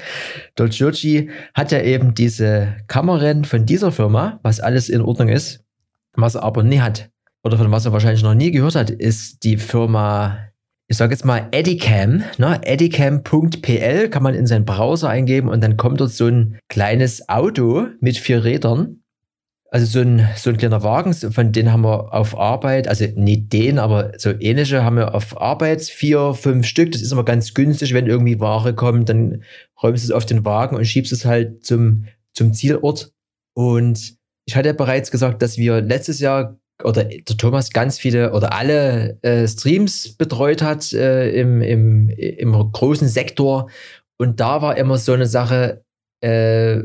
Der 0.59 0.69
Giorgi 0.69 1.31
hat 1.55 1.73
ja 1.73 1.81
eben 1.81 2.15
diese 2.15 2.77
Kameran 2.89 3.47
von 3.47 3.65
dieser 3.65 3.91
Firma, 3.91 4.39
was 4.43 4.61
alles 4.61 4.91
in 4.91 5.01
Ordnung 5.01 5.31
ist. 5.31 5.65
Was 6.13 6.35
er 6.35 6.43
aber 6.43 6.63
nie 6.63 6.81
hat, 6.81 7.11
oder 7.43 7.57
von 7.57 7.71
was 7.71 7.87
er 7.87 7.93
wahrscheinlich 7.93 8.23
noch 8.23 8.35
nie 8.35 8.51
gehört 8.51 8.75
hat, 8.75 8.91
ist 8.91 9.45
die 9.45 9.57
Firma, 9.57 10.39
ich 10.89 10.99
sage 10.99 11.15
jetzt 11.15 11.25
mal 11.25 11.49
Edicam. 11.53 12.23
Ne? 12.37 12.61
Edicam.pl 12.63 14.11
kann 14.11 14.23
man 14.23 14.35
in 14.35 14.47
seinen 14.47 14.67
Browser 14.67 15.09
eingeben 15.09 15.49
und 15.49 15.63
dann 15.63 15.79
kommt 15.79 16.01
dort 16.01 16.13
so 16.13 16.27
ein 16.27 16.59
kleines 16.69 17.31
Auto 17.31 17.87
mit 18.01 18.19
vier 18.19 18.45
Rädern 18.45 19.01
also 19.71 19.87
so 19.87 20.01
ein, 20.01 20.27
so 20.37 20.51
ein 20.51 20.57
kleiner 20.57 20.83
Wagen, 20.83 21.13
von 21.13 21.53
denen 21.53 21.73
haben 21.73 21.85
wir 21.85 22.15
auf 22.15 22.39
Arbeit, 22.39 22.89
also 22.89 23.05
nicht 23.17 23.53
den, 23.53 23.79
aber 23.79 24.13
so 24.17 24.31
ähnliche 24.31 24.83
haben 24.83 24.97
wir 24.97 25.15
auf 25.15 25.39
Arbeit 25.41 25.83
vier, 25.83 26.33
fünf 26.35 26.67
Stück. 26.67 26.93
Das 26.93 27.03
ist 27.03 27.13
immer 27.13 27.25
ganz 27.25 27.53
günstig, 27.53 27.93
wenn 27.93 28.07
irgendwie 28.07 28.41
Ware 28.41 28.75
kommt, 28.75 29.11
dann 29.11 29.43
räumst 29.83 30.05
du 30.05 30.09
es 30.09 30.11
auf 30.13 30.25
den 30.25 30.45
Wagen 30.45 30.77
und 30.77 30.87
schiebst 30.87 31.13
es 31.13 31.27
halt 31.27 31.65
zum, 31.67 32.07
zum 32.33 32.55
Zielort. 32.55 33.13
Und 33.55 34.17
ich 34.47 34.57
hatte 34.57 34.69
ja 34.69 34.73
bereits 34.73 35.11
gesagt, 35.11 35.43
dass 35.43 35.59
wir 35.59 35.83
letztes 35.83 36.21
Jahr 36.21 36.59
oder 36.83 37.05
der 37.05 37.37
Thomas 37.37 37.71
ganz 37.71 37.99
viele 37.99 38.33
oder 38.33 38.55
alle 38.55 39.19
äh, 39.23 39.47
Streams 39.47 40.17
betreut 40.17 40.63
hat 40.63 40.93
äh, 40.93 41.31
im, 41.33 41.61
im, 41.61 42.09
im 42.09 42.53
großen 42.53 43.09
Sektor. 43.09 43.69
Und 44.17 44.41
da 44.41 44.63
war 44.63 44.79
immer 44.79 44.97
so 44.97 45.13
eine 45.13 45.27
Sache, 45.27 45.85
äh, 46.21 46.85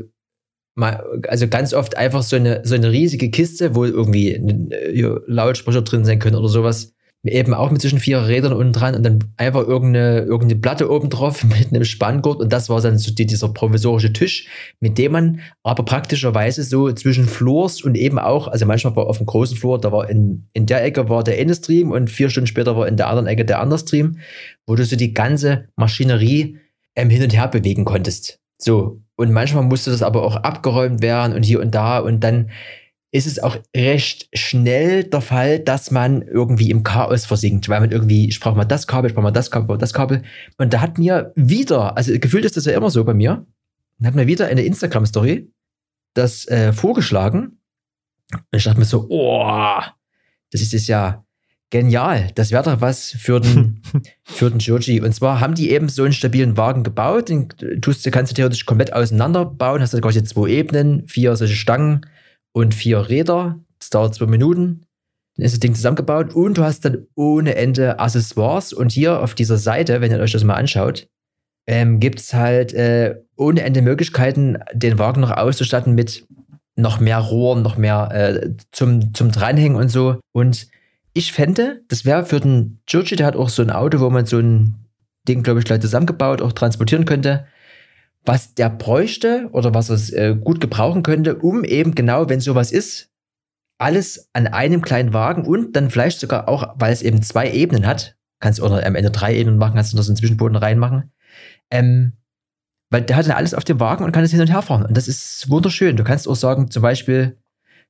mal, 0.74 1.04
also 1.28 1.48
ganz 1.48 1.72
oft 1.72 1.96
einfach 1.96 2.22
so 2.22 2.36
eine, 2.36 2.62
so 2.64 2.74
eine 2.74 2.90
riesige 2.90 3.30
Kiste, 3.30 3.74
wo 3.74 3.84
irgendwie 3.84 4.32
äh, 4.32 5.18
Lautsprecher 5.26 5.82
drin 5.82 6.04
sein 6.04 6.18
können 6.18 6.36
oder 6.36 6.48
sowas. 6.48 6.92
Eben 7.26 7.54
auch 7.54 7.70
mit 7.70 7.80
zwischen 7.80 8.00
vier 8.00 8.26
Rädern 8.26 8.52
unten 8.52 8.74
dran 8.74 8.94
und 8.94 9.02
dann 9.02 9.18
einfach 9.38 9.66
irgendeine, 9.66 10.24
irgendeine 10.24 10.60
Platte 10.60 10.90
oben 10.90 11.08
drauf 11.08 11.42
mit 11.58 11.68
einem 11.72 11.84
Spanngurt 11.84 12.40
und 12.40 12.52
das 12.52 12.68
war 12.68 12.82
dann 12.82 12.98
so 12.98 13.14
dieser 13.14 13.48
provisorische 13.48 14.12
Tisch, 14.12 14.46
mit 14.80 14.98
dem 14.98 15.12
man 15.12 15.40
aber 15.62 15.86
praktischerweise 15.86 16.62
so 16.64 16.92
zwischen 16.92 17.26
Floors 17.26 17.80
und 17.80 17.96
eben 17.96 18.18
auch, 18.18 18.48
also 18.48 18.66
manchmal 18.66 18.94
war 18.96 19.06
auf 19.06 19.16
dem 19.16 19.26
großen 19.26 19.56
Floor, 19.56 19.80
da 19.80 19.90
war 19.90 20.10
in, 20.10 20.48
in 20.52 20.66
der 20.66 20.84
Ecke 20.84 21.08
war 21.08 21.24
der 21.24 21.38
eine 21.38 21.54
Stream 21.54 21.92
und 21.92 22.10
vier 22.10 22.28
Stunden 22.28 22.46
später 22.46 22.76
war 22.76 22.86
in 22.86 22.98
der 22.98 23.08
anderen 23.08 23.26
Ecke 23.26 23.46
der 23.46 23.60
andere 23.60 23.78
Stream, 23.78 24.18
wo 24.66 24.74
du 24.74 24.84
so 24.84 24.96
die 24.96 25.14
ganze 25.14 25.68
Maschinerie 25.76 26.58
ähm, 26.94 27.08
hin 27.08 27.22
und 27.22 27.34
her 27.34 27.48
bewegen 27.48 27.86
konntest. 27.86 28.38
So, 28.58 29.00
und 29.16 29.32
manchmal 29.32 29.62
musste 29.62 29.90
das 29.90 30.02
aber 30.02 30.22
auch 30.22 30.36
abgeräumt 30.36 31.02
werden 31.02 31.34
und 31.34 31.44
hier 31.44 31.60
und 31.60 31.74
da. 31.74 31.98
Und 31.98 32.20
dann 32.20 32.50
ist 33.12 33.26
es 33.26 33.38
auch 33.38 33.56
recht 33.76 34.28
schnell 34.36 35.04
der 35.04 35.20
Fall, 35.20 35.60
dass 35.60 35.92
man 35.92 36.22
irgendwie 36.22 36.70
im 36.70 36.82
Chaos 36.82 37.26
versinkt, 37.26 37.68
weil 37.68 37.80
man 37.80 37.92
irgendwie, 37.92 38.28
ich 38.28 38.40
brauche 38.40 38.56
mal 38.56 38.64
das 38.64 38.88
Kabel, 38.88 39.08
ich 39.08 39.14
brauche 39.14 39.22
mal 39.22 39.30
das 39.30 39.52
Kabel, 39.52 39.78
das 39.78 39.94
Kabel. 39.94 40.22
Und 40.58 40.72
da 40.72 40.80
hat 40.80 40.98
mir 40.98 41.32
wieder, 41.36 41.96
also 41.96 42.12
gefühlt 42.18 42.44
ist 42.44 42.56
das 42.56 42.64
ja 42.64 42.76
immer 42.76 42.90
so 42.90 43.04
bei 43.04 43.14
mir, 43.14 43.46
hat 44.02 44.16
mir 44.16 44.26
wieder 44.26 44.48
eine 44.48 44.62
Instagram-Story 44.62 45.48
das 46.14 46.48
äh, 46.48 46.72
vorgeschlagen. 46.72 47.60
Und 48.32 48.58
ich 48.58 48.64
dachte 48.64 48.80
mir 48.80 48.84
so, 48.84 49.06
oh, 49.08 49.80
das 50.50 50.60
ist 50.60 50.74
es 50.74 50.88
ja 50.88 51.23
genial. 51.74 52.30
Das 52.36 52.52
wäre 52.52 52.62
doch 52.62 52.80
was 52.80 53.10
für 53.10 53.40
den, 53.40 53.82
für 54.22 54.48
den 54.48 54.58
Georgie. 54.58 55.00
Und 55.00 55.12
zwar 55.12 55.40
haben 55.40 55.56
die 55.56 55.72
eben 55.72 55.88
so 55.88 56.04
einen 56.04 56.12
stabilen 56.12 56.56
Wagen 56.56 56.84
gebaut. 56.84 57.28
Den 57.30 57.48
tust 57.80 58.06
du, 58.06 58.12
kannst 58.12 58.30
du 58.30 58.36
theoretisch 58.36 58.64
komplett 58.64 58.92
auseinanderbauen. 58.92 59.82
Hast 59.82 59.92
du 59.92 60.00
quasi 60.00 60.22
zwei 60.22 60.50
Ebenen, 60.50 61.04
vier 61.08 61.34
solche 61.34 61.56
Stangen 61.56 62.06
und 62.52 62.74
vier 62.74 63.08
Räder. 63.08 63.58
Das 63.80 63.90
dauert 63.90 64.14
zwei 64.14 64.26
Minuten. 64.26 64.82
Dann 65.36 65.46
ist 65.46 65.50
das 65.50 65.58
Ding 65.58 65.74
zusammengebaut 65.74 66.32
und 66.32 66.58
du 66.58 66.62
hast 66.62 66.84
dann 66.84 67.08
ohne 67.16 67.56
Ende 67.56 67.98
Accessoires. 67.98 68.72
Und 68.72 68.92
hier 68.92 69.20
auf 69.20 69.34
dieser 69.34 69.58
Seite, 69.58 70.00
wenn 70.00 70.12
ihr 70.12 70.20
euch 70.20 70.30
das 70.30 70.44
mal 70.44 70.54
anschaut, 70.54 71.08
ähm, 71.66 71.98
gibt 71.98 72.20
es 72.20 72.34
halt 72.34 72.72
äh, 72.72 73.16
ohne 73.34 73.62
Ende 73.62 73.82
Möglichkeiten, 73.82 74.58
den 74.72 75.00
Wagen 75.00 75.22
noch 75.22 75.32
auszustatten 75.32 75.96
mit 75.96 76.24
noch 76.76 77.00
mehr 77.00 77.18
Rohren, 77.18 77.62
noch 77.62 77.76
mehr 77.76 78.10
äh, 78.12 78.50
zum, 78.70 79.12
zum 79.12 79.32
Dranhängen 79.32 79.76
und 79.76 79.88
so. 79.88 80.20
Und 80.32 80.68
ich 81.14 81.32
fände, 81.32 81.82
das 81.88 82.04
wäre 82.04 82.26
für 82.26 82.40
den 82.40 82.80
Giorgi, 82.86 83.16
der 83.16 83.26
hat 83.26 83.36
auch 83.36 83.48
so 83.48 83.62
ein 83.62 83.70
Auto, 83.70 84.00
wo 84.00 84.10
man 84.10 84.26
so 84.26 84.38
ein 84.38 84.74
Ding, 85.26 85.42
glaube 85.42 85.60
ich, 85.60 85.64
gleich 85.64 85.80
zusammengebaut, 85.80 86.42
auch 86.42 86.52
transportieren 86.52 87.06
könnte, 87.06 87.46
was 88.24 88.54
der 88.54 88.68
bräuchte 88.68 89.48
oder 89.52 89.72
was 89.74 89.88
es 89.90 90.10
äh, 90.10 90.36
gut 90.38 90.60
gebrauchen 90.60 91.02
könnte, 91.02 91.36
um 91.36 91.64
eben 91.64 91.94
genau, 91.94 92.28
wenn 92.28 92.40
sowas 92.40 92.72
ist, 92.72 93.10
alles 93.78 94.28
an 94.32 94.46
einem 94.48 94.82
kleinen 94.82 95.12
Wagen 95.12 95.46
und 95.46 95.76
dann 95.76 95.90
vielleicht 95.90 96.20
sogar 96.20 96.48
auch, 96.48 96.74
weil 96.76 96.92
es 96.92 97.02
eben 97.02 97.22
zwei 97.22 97.50
Ebenen 97.50 97.86
hat, 97.86 98.16
kannst 98.40 98.58
du 98.58 98.64
oder 98.64 98.84
am 98.84 98.94
Ende 98.94 99.10
drei 99.10 99.36
Ebenen 99.36 99.58
machen, 99.58 99.74
kannst 99.74 99.92
du 99.92 99.96
noch 99.96 100.02
so 100.02 100.10
einen 100.10 100.16
Zwischenboden 100.16 100.56
reinmachen, 100.56 101.12
ähm, 101.70 102.14
weil 102.90 103.02
der 103.02 103.16
hat 103.16 103.26
dann 103.26 103.36
alles 103.36 103.54
auf 103.54 103.64
dem 103.64 103.80
Wagen 103.80 104.04
und 104.04 104.12
kann 104.12 104.24
es 104.24 104.30
hin 104.30 104.40
und 104.40 104.50
her 104.50 104.62
fahren. 104.62 104.86
Und 104.86 104.96
das 104.96 105.08
ist 105.08 105.48
wunderschön. 105.50 105.96
Du 105.96 106.04
kannst 106.04 106.28
auch 106.28 106.36
sagen, 106.36 106.70
zum 106.70 106.82
Beispiel, 106.82 107.38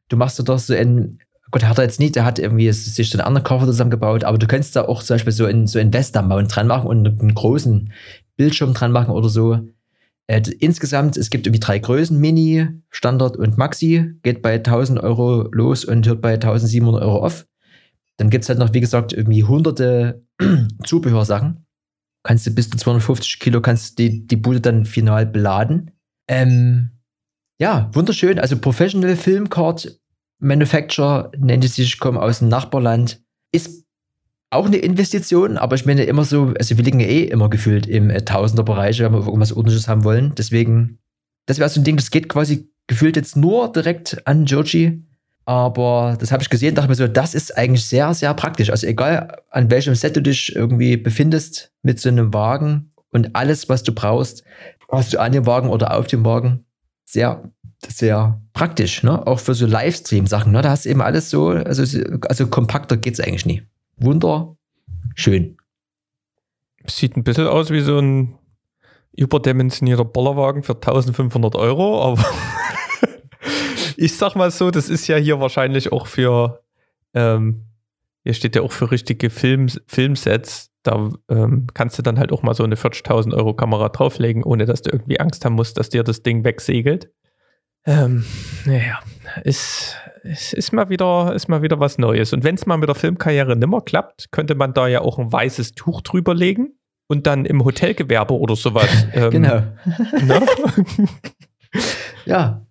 du 0.08 0.16
machst 0.16 0.38
doch 0.46 0.58
so 0.58 0.74
ein, 0.74 1.18
Gott, 1.54 1.66
hat 1.66 1.78
er 1.78 1.84
jetzt 1.84 2.00
nicht, 2.00 2.16
der 2.16 2.24
hat 2.24 2.40
irgendwie 2.40 2.72
sich 2.72 3.14
einen 3.14 3.20
anderen 3.20 3.44
Koffer 3.44 3.66
zusammengebaut, 3.66 4.24
aber 4.24 4.38
du 4.38 4.48
kannst 4.48 4.74
da 4.74 4.86
auch 4.86 5.04
zum 5.04 5.14
Beispiel 5.14 5.32
so 5.32 5.44
ein, 5.44 5.68
so 5.68 5.78
ein 5.78 5.92
Vesta-Mount 5.92 6.52
dran 6.52 6.66
machen 6.66 6.88
und 6.88 7.06
einen 7.06 7.32
großen 7.32 7.92
Bildschirm 8.36 8.74
dran 8.74 8.90
machen 8.90 9.12
oder 9.12 9.28
so. 9.28 9.60
Äh, 10.26 10.42
insgesamt, 10.58 11.16
es 11.16 11.30
gibt 11.30 11.46
irgendwie 11.46 11.60
drei 11.60 11.78
Größen, 11.78 12.18
Mini, 12.18 12.66
Standard 12.90 13.36
und 13.36 13.56
Maxi, 13.56 14.16
geht 14.24 14.42
bei 14.42 14.54
1000 14.54 14.98
Euro 14.98 15.48
los 15.52 15.84
und 15.84 16.04
hört 16.08 16.22
bei 16.22 16.32
1700 16.32 17.00
Euro 17.00 17.24
auf. 17.24 17.46
Dann 18.16 18.30
gibt 18.30 18.42
es 18.42 18.48
halt 18.48 18.58
noch, 18.58 18.74
wie 18.74 18.80
gesagt, 18.80 19.12
irgendwie 19.12 19.44
hunderte 19.44 20.24
Zubehörsachen 20.84 21.64
kannst 22.24 22.48
du 22.48 22.50
bis 22.50 22.68
zu 22.68 22.78
250 22.78 23.38
Kilo 23.38 23.60
kannst 23.60 24.00
die, 24.00 24.26
die 24.26 24.36
Bude 24.36 24.60
dann 24.60 24.86
final 24.86 25.24
beladen. 25.24 25.92
Ähm, 26.26 26.90
ja, 27.60 27.90
wunderschön. 27.92 28.40
Also 28.40 28.58
Professional 28.58 29.14
Film 29.14 29.50
Card 29.50 30.00
Manufacturer 30.38 31.30
nennt 31.38 31.64
es 31.64 31.76
sich, 31.76 31.98
kommen 31.98 32.18
aus 32.18 32.40
dem 32.40 32.48
Nachbarland. 32.48 33.22
Ist 33.52 33.84
auch 34.50 34.66
eine 34.66 34.76
Investition, 34.76 35.58
aber 35.58 35.74
ich 35.74 35.84
meine 35.84 36.04
immer 36.04 36.24
so, 36.24 36.54
also 36.58 36.76
wir 36.76 36.84
liegen 36.84 37.00
ja 37.00 37.06
eh 37.06 37.24
immer 37.24 37.50
gefühlt 37.50 37.86
im 37.86 38.10
äh, 38.10 38.24
Tausender-Bereich, 38.24 39.00
wenn 39.00 39.12
wir 39.12 39.26
irgendwas 39.26 39.52
Ordentliches 39.52 39.88
haben 39.88 40.04
wollen. 40.04 40.34
Deswegen, 40.36 40.98
das 41.46 41.58
wäre 41.58 41.68
so 41.68 41.80
ein 41.80 41.84
Ding, 41.84 41.96
das 41.96 42.10
geht 42.10 42.28
quasi 42.28 42.70
gefühlt 42.86 43.16
jetzt 43.16 43.36
nur 43.36 43.72
direkt 43.72 44.26
an 44.26 44.44
Georgie. 44.44 45.02
Aber 45.46 46.16
das 46.18 46.32
habe 46.32 46.42
ich 46.42 46.48
gesehen, 46.48 46.74
dachte 46.74 46.88
mir 46.88 46.94
so, 46.94 47.06
das 47.06 47.34
ist 47.34 47.56
eigentlich 47.56 47.84
sehr, 47.84 48.14
sehr 48.14 48.32
praktisch. 48.34 48.70
Also 48.70 48.86
egal 48.86 49.42
an 49.50 49.70
welchem 49.70 49.94
Set 49.94 50.16
du 50.16 50.22
dich 50.22 50.54
irgendwie 50.54 50.96
befindest 50.96 51.72
mit 51.82 52.00
so 52.00 52.08
einem 52.08 52.32
Wagen 52.32 52.92
und 53.10 53.36
alles, 53.36 53.68
was 53.68 53.82
du 53.82 53.92
brauchst, 53.92 54.44
hast 54.90 55.12
du 55.12 55.18
an 55.18 55.32
dem 55.32 55.46
Wagen 55.46 55.68
oder 55.68 55.96
auf 55.96 56.06
dem 56.06 56.24
Wagen. 56.24 56.64
Sehr, 57.04 57.52
sehr 57.90 58.40
praktisch, 58.52 59.02
ne? 59.02 59.26
Auch 59.26 59.40
für 59.40 59.54
so 59.54 59.66
Livestream-Sachen, 59.66 60.52
ne? 60.52 60.62
Da 60.62 60.70
hast 60.70 60.84
du 60.84 60.90
eben 60.90 61.02
alles 61.02 61.30
so, 61.30 61.48
also, 61.48 62.00
also 62.28 62.46
kompakter 62.46 62.96
geht's 62.96 63.20
eigentlich 63.20 63.46
nie. 63.46 63.62
Wunderschön. 63.96 65.56
Sieht 66.86 67.16
ein 67.16 67.24
bisschen 67.24 67.46
aus 67.46 67.70
wie 67.70 67.80
so 67.80 67.98
ein 67.98 68.38
überdimensionierter 69.16 70.04
Bollerwagen 70.04 70.62
für 70.62 70.74
1500 70.74 71.54
Euro, 71.56 72.02
aber 72.02 72.24
ich 73.96 74.16
sag 74.16 74.34
mal 74.34 74.50
so, 74.50 74.70
das 74.70 74.88
ist 74.88 75.06
ja 75.06 75.16
hier 75.16 75.40
wahrscheinlich 75.40 75.92
auch 75.92 76.06
für, 76.06 76.62
ähm, 77.14 77.64
hier 78.24 78.34
steht 78.34 78.56
ja 78.56 78.62
auch 78.62 78.72
für 78.72 78.90
richtige 78.90 79.30
Film, 79.30 79.68
Filmsets. 79.86 80.70
Da 80.82 81.10
ähm, 81.28 81.66
kannst 81.72 81.98
du 81.98 82.02
dann 82.02 82.18
halt 82.18 82.32
auch 82.32 82.42
mal 82.42 82.54
so 82.54 82.64
eine 82.64 82.74
40.000 82.74 83.34
Euro 83.34 83.54
Kamera 83.54 83.88
drauflegen, 83.88 84.42
ohne 84.42 84.66
dass 84.66 84.82
du 84.82 84.90
irgendwie 84.90 85.20
Angst 85.20 85.44
haben 85.44 85.54
musst, 85.54 85.78
dass 85.78 85.88
dir 85.88 86.02
das 86.02 86.22
Ding 86.22 86.44
wegsegelt. 86.44 87.10
Ähm, 87.86 88.24
naja, 88.64 89.00
ist, 89.42 89.96
ist, 90.22 90.54
ist, 90.54 90.72
mal 90.72 90.88
wieder, 90.88 91.34
ist 91.34 91.48
mal 91.48 91.62
wieder 91.62 91.80
was 91.80 91.98
Neues. 91.98 92.32
Und 92.32 92.44
wenn 92.44 92.54
es 92.54 92.66
mal 92.66 92.76
mit 92.76 92.88
der 92.88 92.94
Filmkarriere 92.94 93.56
nimmer 93.56 93.82
klappt, 93.82 94.30
könnte 94.32 94.54
man 94.54 94.72
da 94.72 94.88
ja 94.88 95.00
auch 95.00 95.18
ein 95.18 95.30
weißes 95.30 95.72
Tuch 95.72 96.00
drüber 96.00 96.34
legen 96.34 96.78
und 97.08 97.26
dann 97.26 97.44
im 97.44 97.64
Hotelgewerbe 97.64 98.34
oder 98.34 98.56
sowas. 98.56 98.88
Ähm, 99.12 99.30
genau. 99.30 99.62
Ne? 100.22 100.46
ja, 102.24 102.66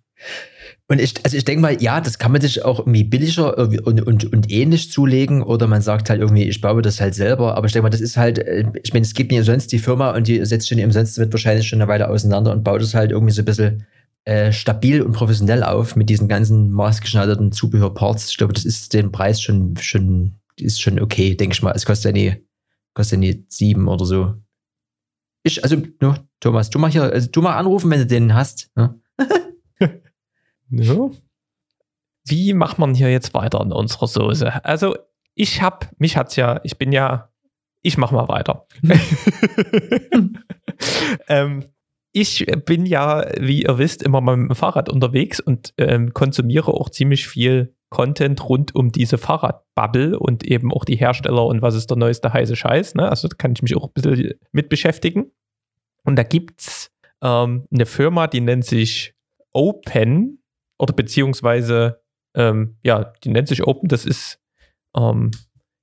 und 0.86 1.00
ich, 1.00 1.14
also 1.24 1.34
ich 1.36 1.46
denke 1.46 1.62
mal, 1.62 1.82
ja, 1.82 2.00
das 2.00 2.18
kann 2.18 2.30
man 2.30 2.42
sich 2.42 2.62
auch 2.62 2.78
irgendwie 2.80 3.04
billiger 3.04 3.56
und, 3.58 4.06
und, 4.06 4.24
und 4.32 4.50
ähnlich 4.50 4.90
zulegen 4.90 5.42
oder 5.42 5.66
man 5.66 5.80
sagt 5.80 6.10
halt 6.10 6.20
irgendwie, 6.20 6.42
ich 6.42 6.60
baue 6.60 6.82
das 6.82 7.00
halt 7.00 7.14
selber. 7.14 7.56
Aber 7.56 7.66
ich 7.66 7.72
denke 7.72 7.84
mal, 7.84 7.90
das 7.90 8.02
ist 8.02 8.18
halt, 8.18 8.38
äh, 8.38 8.64
ich 8.82 8.92
meine, 8.92 9.04
es 9.04 9.14
gibt 9.14 9.32
mir 9.32 9.44
sonst 9.44 9.72
die 9.72 9.78
Firma 9.78 10.10
und 10.10 10.28
die 10.28 10.44
setzt 10.44 10.68
schon 10.68 10.78
umsonst 10.80 11.16
wird 11.16 11.32
wahrscheinlich 11.32 11.66
schon 11.66 11.80
eine 11.80 11.88
Weile 11.88 12.08
auseinander 12.08 12.52
und 12.52 12.64
baut 12.64 12.82
es 12.82 12.94
halt 12.94 13.12
irgendwie 13.12 13.32
so 13.32 13.40
ein 13.40 13.46
bisschen 13.46 13.86
äh, 14.24 14.52
stabil 14.52 15.02
und 15.02 15.12
professionell 15.12 15.62
auf 15.62 15.96
mit 15.96 16.08
diesen 16.08 16.28
ganzen 16.28 16.72
maßgeschneiderten 16.72 17.52
Zubehörparts. 17.52 18.30
Ich 18.30 18.38
glaube, 18.38 18.54
das 18.54 18.64
ist 18.64 18.94
den 18.94 19.12
Preis 19.12 19.42
schon, 19.42 19.76
schon, 19.76 20.36
ist 20.56 20.80
schon 20.80 20.98
okay, 21.00 21.34
denke 21.34 21.54
ich 21.54 21.62
mal. 21.62 21.72
Es 21.72 21.84
kostet 21.84 22.16
ja 22.16 22.22
nie, 22.22 22.46
kostet 22.94 23.18
ja 23.18 23.18
nie 23.18 23.44
sieben 23.48 23.86
oder 23.86 24.04
so. 24.06 24.34
Ich, 25.42 25.62
also, 25.62 25.76
no, 26.00 26.14
Thomas, 26.40 26.70
du 26.70 26.78
mal 26.78 26.90
hier, 26.90 27.02
also 27.02 27.28
du 27.30 27.42
mal 27.42 27.56
anrufen, 27.56 27.90
wenn 27.90 28.00
du 28.00 28.06
den 28.06 28.34
hast. 28.34 28.70
Ne? 28.76 28.98
Ja. 30.70 31.10
Wie 32.26 32.54
macht 32.54 32.78
man 32.78 32.94
hier 32.94 33.12
jetzt 33.12 33.34
weiter 33.34 33.60
in 33.60 33.70
unserer 33.70 34.08
Soße? 34.08 34.64
Also, 34.64 34.96
ich 35.34 35.60
hab, 35.60 35.92
mich 36.00 36.16
hat's 36.16 36.36
ja, 36.36 36.60
ich 36.64 36.78
bin 36.78 36.90
ja, 36.90 37.30
ich 37.82 37.98
mach 37.98 38.10
mal 38.10 38.26
weiter. 38.28 38.66
ähm, 41.28 41.64
ich 42.16 42.46
bin 42.64 42.86
ja, 42.86 43.26
wie 43.40 43.64
ihr 43.64 43.76
wisst, 43.76 44.02
immer 44.02 44.20
mal 44.20 44.36
mit 44.36 44.50
dem 44.50 44.54
Fahrrad 44.54 44.88
unterwegs 44.88 45.40
und 45.40 45.74
ähm, 45.78 46.14
konsumiere 46.14 46.72
auch 46.72 46.88
ziemlich 46.88 47.26
viel 47.26 47.74
Content 47.90 48.48
rund 48.48 48.74
um 48.74 48.92
diese 48.92 49.18
Fahrradbubble 49.18 50.18
und 50.18 50.44
eben 50.44 50.72
auch 50.72 50.84
die 50.84 50.96
Hersteller 50.96 51.44
und 51.44 51.60
was 51.60 51.74
ist 51.74 51.90
der 51.90 51.96
neueste 51.96 52.32
heiße 52.32 52.54
Scheiß. 52.54 52.94
Ne? 52.94 53.08
Also 53.08 53.26
da 53.26 53.36
kann 53.36 53.52
ich 53.52 53.62
mich 53.62 53.76
auch 53.76 53.88
ein 53.88 53.92
bisschen 53.94 54.34
mit 54.52 54.68
beschäftigen. 54.68 55.32
Und 56.04 56.16
da 56.16 56.22
gibt's 56.22 56.92
ähm, 57.20 57.66
eine 57.72 57.86
Firma, 57.86 58.28
die 58.28 58.40
nennt 58.40 58.64
sich 58.64 59.14
Open 59.52 60.40
oder 60.78 60.92
beziehungsweise, 60.92 62.00
ähm, 62.36 62.76
ja, 62.84 63.12
die 63.24 63.30
nennt 63.30 63.48
sich 63.48 63.66
Open, 63.66 63.88
das 63.88 64.04
ist 64.04 64.40
ähm, 64.96 65.32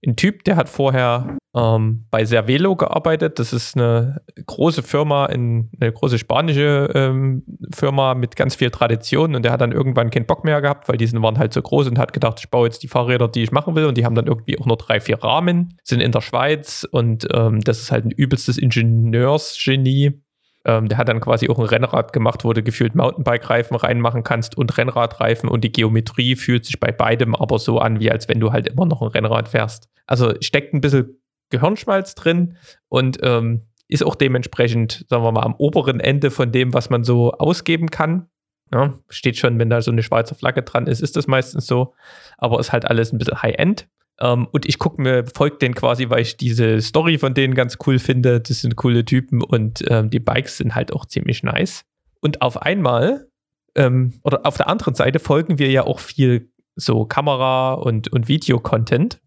ein 0.06 0.16
Typ, 0.16 0.46
der 0.46 0.56
hat 0.56 0.70
vorher 0.70 1.38
ähm, 1.56 2.06
bei 2.10 2.26
Cervelo 2.26 2.76
gearbeitet. 2.76 3.40
Das 3.40 3.54
ist 3.54 3.76
eine 3.76 4.22
große 4.46 4.84
Firma, 4.84 5.26
in, 5.26 5.70
eine 5.80 5.92
große 5.92 6.18
spanische 6.18 6.90
ähm, 6.96 7.44
Firma 7.74 8.14
mit 8.16 8.36
ganz 8.36 8.56
viel 8.56 8.70
Tradition. 8.70 9.36
Und 9.36 9.44
der 9.44 9.52
hat 9.52 9.62
dann 9.62 9.72
irgendwann 9.72 10.10
keinen 10.10 10.26
Bock 10.26 10.44
mehr 10.44 10.62
gehabt, 10.62 10.88
weil 10.88 10.98
die 10.98 11.12
waren 11.12 11.38
halt 11.38 11.54
so 11.54 11.62
groß 11.62 11.88
und 11.88 12.00
hat 12.00 12.14
gedacht, 12.14 12.40
ich 12.40 12.50
baue 12.50 12.68
jetzt 12.68 12.84
die 12.84 12.88
Fahrräder, 12.88 13.28
die 13.28 13.44
ich 13.44 13.52
machen 13.52 13.76
will. 13.76 13.86
Und 13.86 13.98
die 13.98 14.06
haben 14.06 14.16
dann 14.16 14.28
irgendwie 14.28 14.60
auch 14.60 14.66
nur 14.66 14.78
drei, 14.78 15.00
vier 15.00 15.22
Rahmen, 15.22 15.78
sind 15.84 16.00
in 16.00 16.12
der 16.12 16.22
Schweiz. 16.22 16.88
Und 16.90 17.28
ähm, 17.34 17.60
das 17.62 17.80
ist 17.80 17.92
halt 17.92 18.06
ein 18.06 18.12
übelstes 18.12 18.58
Ingenieursgenie. 18.58 20.22
Ähm, 20.64 20.88
der 20.88 21.00
hat 21.00 21.10
dann 21.10 21.20
quasi 21.20 21.50
auch 21.50 21.58
ein 21.58 21.66
Rennrad 21.66 22.14
gemacht, 22.14 22.46
wo 22.46 22.54
du 22.54 22.62
gefühlt 22.62 22.94
Mountainbike-Reifen 22.94 23.76
reinmachen 23.76 24.24
kannst 24.24 24.56
und 24.56 24.78
Rennradreifen 24.78 25.50
und 25.50 25.64
die 25.64 25.72
Geometrie 25.72 26.36
fühlt 26.36 26.66
sich 26.66 26.80
bei 26.80 26.92
beidem 26.92 27.34
aber 27.34 27.58
so 27.58 27.80
an, 27.80 28.00
wie 28.00 28.12
als 28.12 28.30
wenn 28.30 28.40
du 28.40 28.52
halt 28.52 28.68
immer 28.68 28.86
noch 28.86 29.02
ein 29.02 29.08
Rennrad 29.08 29.50
fährst. 29.50 29.90
Also 30.06 30.34
steckt 30.40 30.76
ein 30.76 30.82
bisschen 30.82 31.21
Gehirnschmalz 31.52 32.16
drin 32.16 32.58
und 32.90 33.20
ähm, 33.22 33.68
ist 33.88 34.04
auch 34.04 34.16
dementsprechend, 34.16 35.06
sagen 35.10 35.24
wir 35.24 35.32
mal, 35.32 35.44
am 35.44 35.56
oberen 35.56 36.00
Ende 36.00 36.32
von 36.32 36.52
dem, 36.52 36.74
was 36.74 36.90
man 36.90 37.04
so 37.04 37.34
ausgeben 37.34 37.92
kann. 37.92 38.28
Ja, 38.74 38.94
steht 39.10 39.38
schon, 39.38 39.60
wenn 39.60 39.70
da 39.70 39.82
so 39.82 39.92
eine 39.92 40.02
Schweizer 40.02 40.34
Flagge 40.34 40.62
dran 40.62 40.88
ist, 40.88 41.02
ist 41.02 41.18
das 41.18 41.28
meistens 41.28 41.68
so. 41.68 41.94
Aber 42.38 42.60
ist 42.60 42.72
halt 42.72 42.86
alles 42.86 43.12
ein 43.12 43.18
bisschen 43.18 43.42
High-End. 43.42 43.90
Ähm, 44.22 44.48
und 44.52 44.66
ich 44.66 44.80
gucke 44.80 45.02
mir, 45.02 45.26
folge 45.26 45.58
denen 45.58 45.76
quasi, 45.76 46.10
weil 46.10 46.22
ich 46.22 46.38
diese 46.38 46.80
Story 46.80 47.18
von 47.18 47.34
denen 47.34 47.54
ganz 47.54 47.78
cool 47.86 48.00
finde. 48.00 48.40
Das 48.40 48.62
sind 48.62 48.78
coole 48.78 49.04
Typen 49.04 49.44
und 49.44 49.84
ähm, 49.90 50.10
die 50.10 50.20
Bikes 50.20 50.58
sind 50.58 50.74
halt 50.74 50.94
auch 50.94 51.06
ziemlich 51.06 51.44
nice. 51.44 51.84
Und 52.22 52.42
auf 52.42 52.62
einmal, 52.62 53.28
ähm, 53.76 54.14
oder 54.24 54.46
auf 54.46 54.56
der 54.56 54.70
anderen 54.70 54.96
Seite 54.96 55.20
folgen 55.20 55.60
wir 55.60 55.70
ja 55.70 55.84
auch 55.84 56.00
viel 56.00 56.50
so 56.76 57.06
Kamera- 57.06 57.74
und, 57.74 58.14
und 58.14 58.28
Video-Content. 58.28 59.20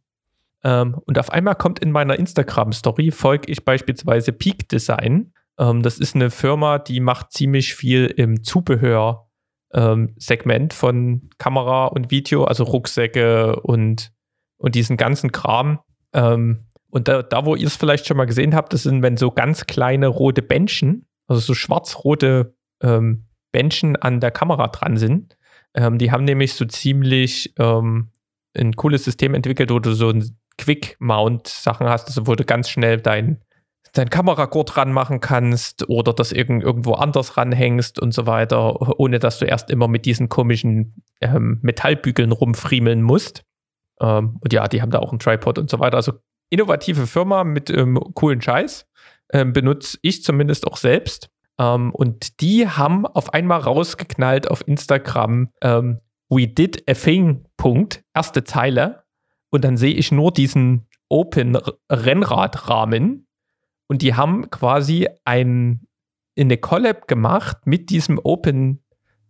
Ähm, 0.65 0.97
und 1.07 1.19
auf 1.19 1.31
einmal 1.31 1.55
kommt 1.55 1.79
in 1.79 1.93
meiner 1.93 2.19
Instagram-Story, 2.19 3.11
folge 3.11 3.53
ich 3.53 3.65
beispielsweise 3.65 4.33
Peak 4.33 4.69
Design. 4.69 5.33
Ähm, 5.59 5.83
das 5.83 5.99
ist 5.99 6.15
eine 6.15 6.31
Firma, 6.31 6.79
die 6.79 7.01
macht 7.01 7.33
ziemlich 7.33 7.75
viel 7.75 8.07
im 8.07 8.43
Zubehör-Segment 8.43 10.73
ähm, 10.73 10.77
von 10.77 11.29
Kamera 11.39 11.87
und 11.87 12.11
Video, 12.11 12.45
also 12.45 12.65
Rucksäcke 12.65 13.61
und 13.61 14.15
und 14.65 14.75
diesen 14.75 14.97
ganzen 14.97 15.31
Kram. 15.31 15.81
Ähm, 16.15 16.65
und 16.89 17.09
da, 17.09 17.23
da 17.23 17.45
wo 17.45 17.55
ihr 17.55 17.67
es 17.67 17.77
vielleicht 17.77 18.07
schon 18.07 18.17
mal 18.17 18.25
gesehen 18.25 18.55
habt, 18.55 18.73
das 18.73 18.85
sind, 18.85 19.03
wenn 19.03 19.17
so 19.17 19.31
ganz 19.31 19.67
kleine 19.67 20.07
rote 20.07 20.43
Bändchen, 20.43 21.07
also 21.27 21.41
so 21.41 21.55
schwarz-rote 21.55 22.55
ähm, 22.83 23.27
Bändchen 23.53 23.97
an 23.97 24.21
der 24.21 24.31
Kamera 24.31 24.69
dran 24.69 24.97
sind. 24.97 25.37
Ähm, 25.75 25.99
die 25.99 26.13
haben 26.13 26.25
nämlich 26.25 26.55
so 26.55 26.65
ziemlich 26.65 27.53
ähm, 27.59 28.11
ein 28.57 28.75
cooles 28.75 29.05
System 29.05 29.35
entwickelt, 29.35 29.71
wo 29.71 29.81
du 29.81 29.93
so 29.93 30.09
ein 30.09 30.39
Quick-Mount-Sachen 30.59 31.89
hast, 31.89 32.09
also 32.09 32.27
wo 32.27 32.35
du 32.35 32.45
ganz 32.45 32.69
schnell 32.69 33.01
dein, 33.01 33.41
dein 33.93 34.11
Kameragurt 34.11 34.77
ranmachen 34.77 35.21
kannst 35.21 35.89
oder 35.89 36.13
das 36.13 36.33
irgend, 36.33 36.63
irgendwo 36.63 36.95
anders 36.95 37.37
ranhängst 37.37 38.01
und 38.01 38.13
so 38.13 38.27
weiter, 38.27 38.99
ohne 38.99 39.19
dass 39.19 39.39
du 39.39 39.45
erst 39.45 39.71
immer 39.71 39.89
mit 39.89 40.07
diesen 40.07 40.29
komischen 40.29 41.03
ähm, 41.21 41.59
Metallbügeln 41.63 42.33
rumfriemeln 42.33 43.03
musst. 43.03 43.45
Ähm, 44.01 44.39
und 44.41 44.53
ja, 44.53 44.67
die 44.69 44.83
haben 44.83 44.91
da 44.91 44.99
auch 44.99 45.11
einen 45.11 45.21
Tripod 45.21 45.59
und 45.59 45.71
so 45.71 45.79
weiter. 45.81 45.97
Also 45.97 46.13
innovative 46.51 47.07
Firma 47.07 47.45
mit 47.45 47.71
ähm, 47.71 47.99
coolen 48.15 48.41
Scheiß. 48.41 48.87
Ähm, 49.33 49.53
benutze 49.53 49.99
ich 50.03 50.23
zumindest 50.23 50.67
auch 50.67 50.77
selbst. 50.77 51.31
Ähm, 51.59 51.93
und 51.93 52.41
die 52.41 52.69
haben 52.69 53.07
auf 53.07 53.33
einmal 53.33 53.61
rausgeknallt 53.61 54.51
auf 54.51 54.67
Instagram, 54.67 55.51
ähm, 55.63 56.01
we 56.29 56.47
did 56.49 56.89
a 56.89 56.95
thing, 56.95 57.45
Punkt, 57.57 58.03
erste 58.15 58.45
Zeile. 58.45 59.04
Und 59.55 59.63
dann 59.63 59.77
sehe 59.77 59.95
ich 59.95 60.11
nur 60.11 60.33
diesen 60.33 60.89
Open 61.09 61.57
Rennradrahmen. 61.89 63.29
Und 63.87 64.03
die 64.03 64.15
haben 64.15 64.51
quasi 64.51 65.07
ein, 65.25 65.87
eine 66.37 66.57
Collab 66.57 67.07
gemacht 67.07 67.59
mit 67.65 67.89
diesem 67.89 68.19
Open 68.19 68.83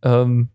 ähm, 0.02 0.48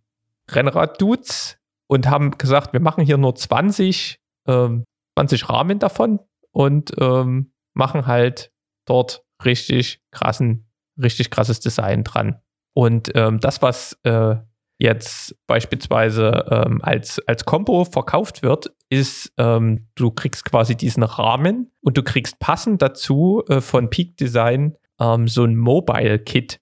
und 1.87 2.09
haben 2.09 2.31
gesagt, 2.39 2.73
wir 2.73 2.79
machen 2.79 3.05
hier 3.05 3.17
nur 3.17 3.35
20, 3.35 4.19
ähm, 4.47 4.85
20 5.15 5.49
Rahmen 5.49 5.77
davon 5.77 6.19
und 6.49 6.91
ähm, 6.99 7.53
machen 7.75 8.07
halt 8.07 8.51
dort 8.85 9.23
richtig 9.45 10.01
krassen, 10.09 10.67
richtig 10.99 11.29
krasses 11.29 11.59
Design 11.59 12.03
dran. 12.03 12.41
Und 12.73 13.11
ähm, 13.13 13.39
das, 13.39 13.61
was 13.61 13.99
äh, 14.01 14.37
jetzt 14.79 15.35
beispielsweise 15.45 16.45
ähm, 16.49 16.79
als, 16.81 17.19
als 17.27 17.45
Combo 17.45 17.85
verkauft 17.85 18.41
wird, 18.41 18.71
ist, 18.89 19.31
ähm, 19.37 19.87
du 19.95 20.09
kriegst 20.09 20.45
quasi 20.45 20.75
diesen 20.75 21.03
Rahmen 21.03 21.71
und 21.81 21.97
du 21.97 22.03
kriegst 22.03 22.39
passend 22.39 22.81
dazu 22.81 23.43
äh, 23.49 23.61
von 23.61 23.89
Peak 23.89 24.17
Design 24.17 24.77
ähm, 24.99 25.27
so 25.27 25.43
ein 25.43 25.57
Mobile 25.57 26.17
Kit. 26.19 26.59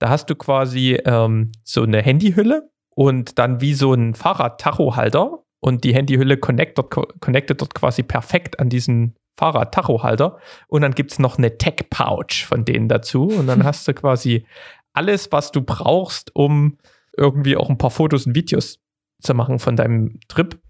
Da 0.00 0.08
hast 0.08 0.28
du 0.30 0.34
quasi 0.34 0.98
ähm, 1.04 1.52
so 1.62 1.82
eine 1.82 2.02
Handyhülle 2.02 2.70
und 2.94 3.38
dann 3.38 3.60
wie 3.60 3.74
so 3.74 3.94
ein 3.94 4.14
Fahrrad-Tachohalter 4.14 5.38
und 5.60 5.84
die 5.84 5.94
Handyhülle 5.94 6.38
connectet, 6.38 6.90
connectet 7.20 7.60
dort 7.60 7.74
quasi 7.74 8.02
perfekt 8.02 8.58
an 8.58 8.68
diesen 8.68 9.14
Fahrrad-Tachohalter 9.38 10.38
und 10.66 10.82
dann 10.82 10.92
gibt 10.92 11.12
es 11.12 11.18
noch 11.18 11.38
eine 11.38 11.56
Tech-Pouch 11.56 12.44
von 12.46 12.64
denen 12.64 12.88
dazu 12.88 13.28
und 13.28 13.46
dann 13.46 13.62
hast 13.64 13.86
du 13.86 13.94
quasi 13.94 14.44
alles, 14.92 15.30
was 15.30 15.52
du 15.52 15.62
brauchst, 15.62 16.34
um 16.34 16.78
irgendwie 17.16 17.56
auch 17.56 17.70
ein 17.70 17.78
paar 17.78 17.90
Fotos 17.90 18.26
und 18.26 18.34
Videos 18.34 18.78
zu 19.20 19.34
machen 19.34 19.58
von 19.58 19.76
deinem 19.76 20.18
Trip, 20.28 20.60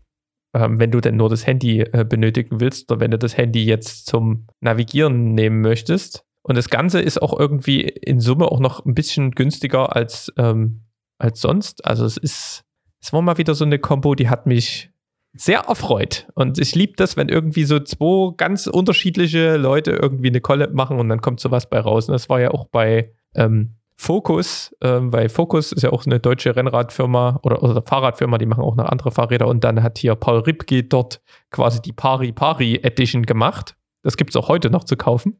ähm, 0.55 0.79
wenn 0.79 0.90
du 0.90 1.00
denn 1.00 1.16
nur 1.16 1.29
das 1.29 1.46
Handy 1.46 1.81
äh, 1.81 2.05
benötigen 2.05 2.61
willst 2.61 2.90
oder 2.90 3.00
wenn 3.00 3.11
du 3.11 3.18
das 3.18 3.37
Handy 3.37 3.64
jetzt 3.64 4.07
zum 4.07 4.46
Navigieren 4.61 5.35
nehmen 5.35 5.61
möchtest. 5.61 6.24
Und 6.42 6.57
das 6.57 6.68
Ganze 6.68 7.00
ist 7.00 7.20
auch 7.20 7.38
irgendwie 7.38 7.81
in 7.83 8.20
Summe 8.20 8.50
auch 8.50 8.61
noch 8.61 8.85
ein 8.85 8.94
bisschen 8.94 9.33
günstiger 9.33 9.94
als, 9.94 10.33
ähm, 10.37 10.87
als 11.18 11.40
sonst. 11.40 11.85
Also 11.85 12.05
es 12.05 12.16
ist, 12.16 12.64
es 13.00 13.12
war 13.12 13.22
mal 13.22 13.38
wieder 13.38 13.55
so 13.55 13.64
eine 13.64 13.79
Kombo, 13.79 14.14
die 14.14 14.29
hat 14.29 14.46
mich 14.46 14.90
sehr 15.33 15.61
erfreut. 15.61 16.26
Und 16.35 16.59
ich 16.59 16.74
liebe 16.74 16.94
das, 16.96 17.16
wenn 17.16 17.29
irgendwie 17.29 17.64
so 17.64 17.79
zwei 17.79 18.35
ganz 18.37 18.66
unterschiedliche 18.66 19.57
Leute 19.57 19.92
irgendwie 19.92 20.29
eine 20.29 20.40
Collab 20.40 20.72
machen 20.72 20.98
und 20.98 21.09
dann 21.09 21.20
kommt 21.20 21.40
sowas 21.40 21.68
bei 21.68 21.79
raus. 21.79 22.09
Und 22.09 22.12
das 22.12 22.29
war 22.29 22.40
ja 22.40 22.50
auch 22.50 22.66
bei 22.66 23.12
ähm, 23.35 23.76
Focus, 24.00 24.74
ähm, 24.80 25.12
weil 25.12 25.28
Focus 25.28 25.72
ist 25.72 25.82
ja 25.82 25.92
auch 25.92 26.06
eine 26.06 26.20
deutsche 26.20 26.56
Rennradfirma 26.56 27.38
oder, 27.42 27.62
oder 27.62 27.82
Fahrradfirma, 27.82 28.38
die 28.38 28.46
machen 28.46 28.64
auch 28.64 28.74
noch 28.74 28.86
andere 28.86 29.10
Fahrräder 29.10 29.46
und 29.46 29.62
dann 29.62 29.82
hat 29.82 29.98
hier 29.98 30.14
Paul 30.14 30.38
Ripke 30.38 30.82
dort 30.84 31.20
quasi 31.50 31.82
die 31.82 31.92
Pari 31.92 32.32
Pari 32.32 32.76
Edition 32.82 33.26
gemacht. 33.26 33.76
Das 34.02 34.16
gibt 34.16 34.30
es 34.30 34.36
auch 34.36 34.48
heute 34.48 34.70
noch 34.70 34.84
zu 34.84 34.96
kaufen. 34.96 35.38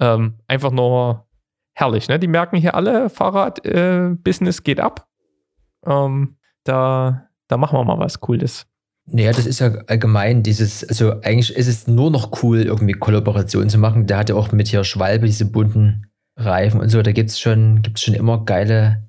Ähm, 0.00 0.40
einfach 0.48 0.72
nur 0.72 1.28
herrlich, 1.72 2.08
ne? 2.08 2.18
Die 2.18 2.26
merken 2.26 2.56
hier 2.56 2.74
alle, 2.74 3.10
Fahrrad-Business 3.10 4.58
äh, 4.58 4.62
geht 4.64 4.80
ab. 4.80 5.06
Ähm, 5.86 6.36
da, 6.64 7.28
da 7.46 7.56
machen 7.58 7.78
wir 7.78 7.84
mal 7.84 8.00
was 8.00 8.18
Cooles. 8.18 8.66
Naja, 9.06 9.30
das 9.30 9.46
ist 9.46 9.60
ja 9.60 9.68
allgemein 9.86 10.42
dieses, 10.42 10.82
also 10.82 11.20
eigentlich 11.20 11.54
ist 11.54 11.68
es 11.68 11.86
nur 11.86 12.10
noch 12.10 12.42
cool, 12.42 12.62
irgendwie 12.62 12.94
Kollaborationen 12.94 13.70
zu 13.70 13.78
machen. 13.78 14.08
Der 14.08 14.18
hatte 14.18 14.34
auch 14.34 14.50
mit 14.50 14.66
hier 14.66 14.82
Schwalbe 14.82 15.26
diese 15.26 15.48
bunten 15.48 16.09
Reifen 16.36 16.80
und 16.80 16.88
so, 16.88 17.02
da 17.02 17.12
gibt 17.12 17.30
es 17.30 17.40
schon, 17.40 17.82
gibt's 17.82 18.02
schon 18.02 18.14
immer 18.14 18.44
geile, 18.44 19.08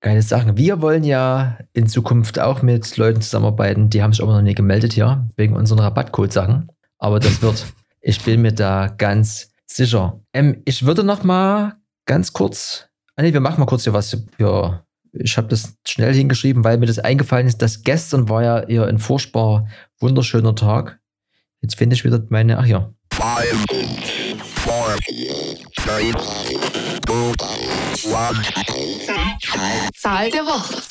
geile 0.00 0.22
Sachen. 0.22 0.56
Wir 0.56 0.80
wollen 0.80 1.04
ja 1.04 1.58
in 1.72 1.86
Zukunft 1.86 2.38
auch 2.38 2.62
mit 2.62 2.96
Leuten 2.96 3.20
zusammenarbeiten, 3.20 3.90
die 3.90 4.02
haben 4.02 4.12
sich 4.12 4.22
aber 4.22 4.32
noch 4.32 4.42
nie 4.42 4.54
gemeldet 4.54 4.92
hier, 4.92 5.28
wegen 5.36 5.56
unseren 5.56 5.80
Rabattcode-Sachen. 5.80 6.70
Aber 6.98 7.20
das 7.20 7.42
wird, 7.42 7.66
ich 8.00 8.22
bin 8.22 8.42
mir 8.42 8.52
da 8.52 8.86
ganz 8.86 9.52
sicher. 9.66 10.20
Ähm, 10.32 10.62
ich 10.64 10.86
würde 10.86 11.04
noch 11.04 11.22
mal 11.22 11.76
ganz 12.06 12.32
kurz, 12.32 12.88
ah 13.16 13.22
nee, 13.22 13.32
wir 13.32 13.40
machen 13.40 13.60
mal 13.60 13.66
kurz 13.66 13.84
hier 13.84 13.92
was 13.92 14.16
für, 14.36 14.84
ich 15.12 15.36
habe 15.36 15.48
das 15.48 15.76
schnell 15.86 16.14
hingeschrieben, 16.14 16.64
weil 16.64 16.78
mir 16.78 16.86
das 16.86 16.98
eingefallen 16.98 17.46
ist, 17.46 17.62
dass 17.62 17.82
gestern 17.82 18.28
war 18.28 18.42
ja 18.42 18.60
eher 18.60 18.86
ein 18.86 18.98
furchtbar 18.98 19.66
wunderschöner 20.00 20.54
Tag. 20.54 21.00
Jetzt 21.60 21.76
finde 21.76 21.94
ich 21.94 22.04
wieder 22.04 22.24
meine, 22.30 22.58
ach 22.58 22.66
ja. 22.66 22.92
Zahl 29.96 30.30
der 30.30 30.44
Woche. 30.44 30.82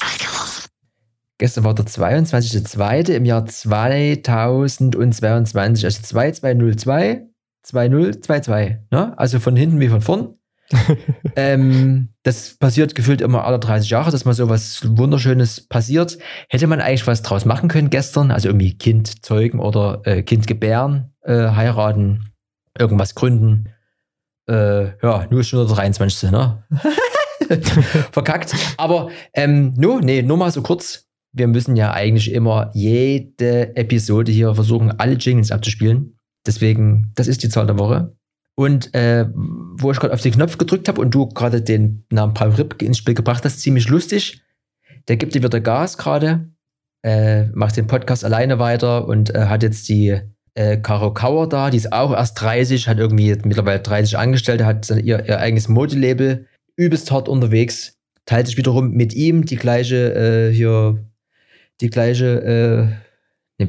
Gestern 1.38 1.64
war 1.64 1.76
der 1.76 1.86
22.02. 1.86 3.14
im 3.14 3.26
Jahr 3.26 3.46
2022, 3.46 5.86
also 5.86 6.02
2202, 6.02 7.28
2022, 7.64 8.78
ne? 8.92 9.18
Also 9.18 9.40
von 9.40 9.56
hinten 9.56 9.80
wie 9.80 9.88
von 9.90 10.02
vorn. 10.02 10.36
ähm, 11.36 12.10
das 12.24 12.58
passiert 12.58 12.96
gefühlt 12.96 13.22
immer 13.22 13.46
alle 13.46 13.60
30 13.60 13.90
Jahre, 13.90 14.12
dass 14.12 14.26
mal 14.26 14.34
so 14.34 14.50
was 14.50 14.82
Wunderschönes 14.98 15.68
passiert. 15.68 16.18
Hätte 16.50 16.68
man 16.68 16.82
eigentlich 16.82 17.08
was 17.08 17.22
draus 17.22 17.46
machen 17.46 17.70
können 17.70 17.90
gestern? 17.90 18.32
Also 18.32 18.50
irgendwie 18.50 18.78
Kind 18.78 19.26
zeugen 19.26 19.60
oder 19.60 20.02
äh, 20.06 20.24
Kind 20.24 20.48
gebären, 20.48 21.14
äh, 21.22 21.50
heiraten, 21.50 22.32
irgendwas 22.78 23.16
gründen. 23.16 23.70
Äh, 24.50 24.98
ja, 25.04 25.28
nur 25.30 25.44
schon 25.44 25.66
der 25.66 25.76
23. 25.76 26.32
Ne? 26.32 26.64
Verkackt. 28.12 28.56
Aber 28.78 29.10
ähm, 29.34 29.74
nur, 29.78 30.02
nee, 30.02 30.22
nur 30.22 30.38
mal 30.38 30.52
so 30.52 30.62
kurz. 30.62 31.06
Wir 31.32 31.48
müssen 31.48 31.76
ja 31.76 31.92
eigentlich 31.92 32.32
immer 32.32 32.72
jede 32.74 33.76
Episode 33.76 34.32
hier 34.32 34.56
versuchen, 34.56 34.92
alle 35.00 35.14
Jingles 35.14 35.52
abzuspielen. 35.52 36.18
Deswegen, 36.48 37.12
das 37.16 37.28
ist 37.28 37.44
die 37.44 37.50
Zahl 37.50 37.68
der 37.68 37.78
Woche. 37.78 38.16
Und 38.56 38.94
äh, 38.96 39.28
wo 39.34 39.92
ich 39.92 40.00
gerade 40.00 40.14
auf 40.14 40.22
den 40.22 40.34
Knopf 40.34 40.58
gedrückt 40.58 40.88
habe 40.88 41.00
und 41.00 41.12
du 41.14 41.28
gerade 41.28 41.62
den 41.62 42.06
Namen 42.10 42.34
Paul 42.34 42.50
Ripp 42.50 42.82
ins 42.82 42.98
Spiel 42.98 43.14
gebracht 43.14 43.46
hast, 43.46 43.60
ziemlich 43.60 43.88
lustig. 43.88 44.42
Der 45.08 45.18
gibt 45.18 45.36
dir 45.36 45.44
wieder 45.44 45.62
Gas 45.62 45.98
gerade, 45.98 46.50
äh, 47.04 47.46
macht 47.54 47.78
den 47.78 47.88
Podcast 47.88 48.26
alleine 48.26 48.58
weiter 48.58 49.08
und 49.08 49.34
äh, 49.34 49.46
hat 49.46 49.64
jetzt 49.64 49.88
die 49.88 50.20
äh, 50.54 50.78
Caro 50.78 51.14
Kauer 51.14 51.48
da, 51.48 51.70
die 51.70 51.78
ist 51.78 51.94
auch 51.94 52.12
erst 52.12 52.40
30, 52.42 52.88
hat 52.88 52.98
irgendwie 52.98 53.36
mittlerweile 53.44 53.80
30 53.80 54.18
Angestellte, 54.18 54.66
hat 54.66 54.90
ihr, 54.90 55.26
ihr 55.26 55.40
eigenes 55.40 55.68
Modelabel, 55.68 56.48
übelst 56.76 57.12
hart 57.12 57.30
unterwegs, 57.30 57.98
teilt 58.26 58.48
sich 58.48 58.58
wiederum 58.58 58.92
mit 58.92 59.14
ihm 59.14 59.46
die 59.46 59.56
gleiche, 59.56 60.14
äh, 60.50 60.54
hier, 60.54 61.04
die 61.82 61.90
gleiche, 61.90 62.42
äh, 63.60 63.64
ne, 63.64 63.68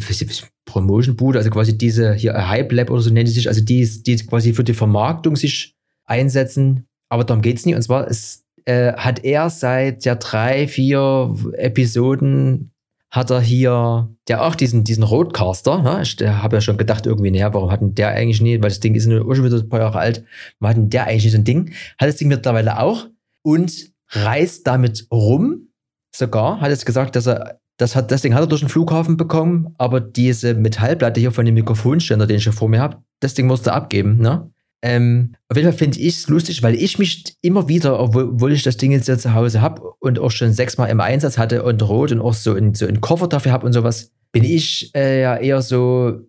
Promotion-Bude, 0.70 1.38
also 1.38 1.50
quasi 1.50 1.76
diese 1.76 2.14
hier 2.14 2.48
Hype 2.48 2.72
Lab 2.72 2.90
oder 2.90 3.02
so 3.02 3.10
nennt 3.10 3.28
die 3.28 3.32
sich, 3.32 3.48
also 3.48 3.60
die, 3.60 4.02
die 4.02 4.16
quasi 4.16 4.52
für 4.52 4.62
die 4.62 4.74
Vermarktung 4.74 5.34
sich 5.34 5.74
einsetzen. 6.04 6.86
Aber 7.08 7.24
darum 7.24 7.42
geht 7.42 7.58
es 7.58 7.66
nicht. 7.66 7.74
Und 7.74 7.82
zwar 7.82 8.06
ist, 8.06 8.44
äh, 8.66 8.92
hat 8.92 9.24
er 9.24 9.50
seit 9.50 10.04
ja 10.04 10.14
drei, 10.14 10.68
vier 10.68 11.34
Episoden 11.54 12.70
hat 13.10 13.30
er 13.30 13.40
hier, 13.40 14.08
der 14.28 14.44
auch 14.44 14.54
diesen, 14.54 14.84
diesen 14.84 15.02
Roadcaster, 15.02 15.82
ne? 15.82 16.02
ich 16.02 16.16
habe 16.20 16.56
ja 16.56 16.60
schon 16.60 16.76
gedacht, 16.76 17.06
irgendwie, 17.06 17.30
naja, 17.30 17.52
warum 17.52 17.70
hat 17.70 17.80
denn 17.80 17.94
der 17.94 18.10
eigentlich 18.10 18.40
nie, 18.40 18.62
weil 18.62 18.68
das 18.68 18.80
Ding 18.80 18.94
ist 18.94 19.06
nur 19.06 19.34
schon 19.34 19.44
wieder 19.44 19.56
ein 19.56 19.68
paar 19.68 19.80
Jahre 19.80 19.98
alt, 19.98 20.24
warum 20.60 20.70
hat 20.70 20.76
denn 20.76 20.90
der 20.90 21.06
eigentlich 21.06 21.24
nicht 21.24 21.32
so 21.32 21.38
ein 21.38 21.44
Ding? 21.44 21.72
Hat 21.98 22.08
das 22.08 22.16
Ding 22.16 22.28
mittlerweile 22.28 22.78
auch 22.78 23.08
und 23.42 23.90
reist 24.10 24.66
damit 24.66 25.06
rum, 25.10 25.68
sogar, 26.14 26.60
hat 26.60 26.70
jetzt 26.70 26.86
gesagt, 26.86 27.16
dass 27.16 27.26
er, 27.26 27.60
das 27.78 27.96
hat, 27.96 28.10
das 28.12 28.22
Ding 28.22 28.34
hat 28.34 28.42
er 28.42 28.46
durch 28.46 28.60
den 28.60 28.68
Flughafen 28.68 29.16
bekommen, 29.16 29.74
aber 29.78 30.00
diese 30.00 30.54
Metallplatte 30.54 31.18
hier 31.20 31.32
von 31.32 31.44
dem 31.46 31.54
Mikrofonständer, 31.54 32.26
den 32.26 32.36
ich 32.36 32.44
hier 32.44 32.52
vor 32.52 32.68
mir 32.68 32.80
habe, 32.80 32.98
das 33.20 33.34
Ding 33.34 33.46
musste 33.46 33.72
abgeben, 33.72 34.18
ne? 34.18 34.50
Ähm, 34.82 35.34
auf 35.48 35.56
jeden 35.56 35.68
Fall 35.70 35.78
finde 35.78 36.00
ich 36.00 36.16
es 36.16 36.28
lustig, 36.28 36.62
weil 36.62 36.74
ich 36.74 36.98
mich 36.98 37.36
immer 37.42 37.68
wieder, 37.68 38.00
obwohl 38.00 38.52
ich 38.52 38.62
das 38.62 38.78
Ding 38.78 38.92
jetzt 38.92 39.08
ja 39.08 39.18
zu 39.18 39.34
Hause 39.34 39.60
habe 39.60 39.82
und 39.98 40.18
auch 40.18 40.30
schon 40.30 40.52
sechsmal 40.52 40.88
im 40.88 41.00
Einsatz 41.00 41.36
hatte 41.36 41.62
und 41.62 41.82
rot 41.86 42.12
und 42.12 42.20
auch 42.20 42.32
so 42.32 42.54
einen 42.54 42.74
so 42.74 42.86
Koffer 43.00 43.28
dafür 43.28 43.52
habe 43.52 43.66
und 43.66 43.74
sowas, 43.74 44.12
bin 44.32 44.44
ich 44.44 44.94
äh, 44.94 45.20
ja 45.20 45.36
eher 45.36 45.60
so 45.60 46.20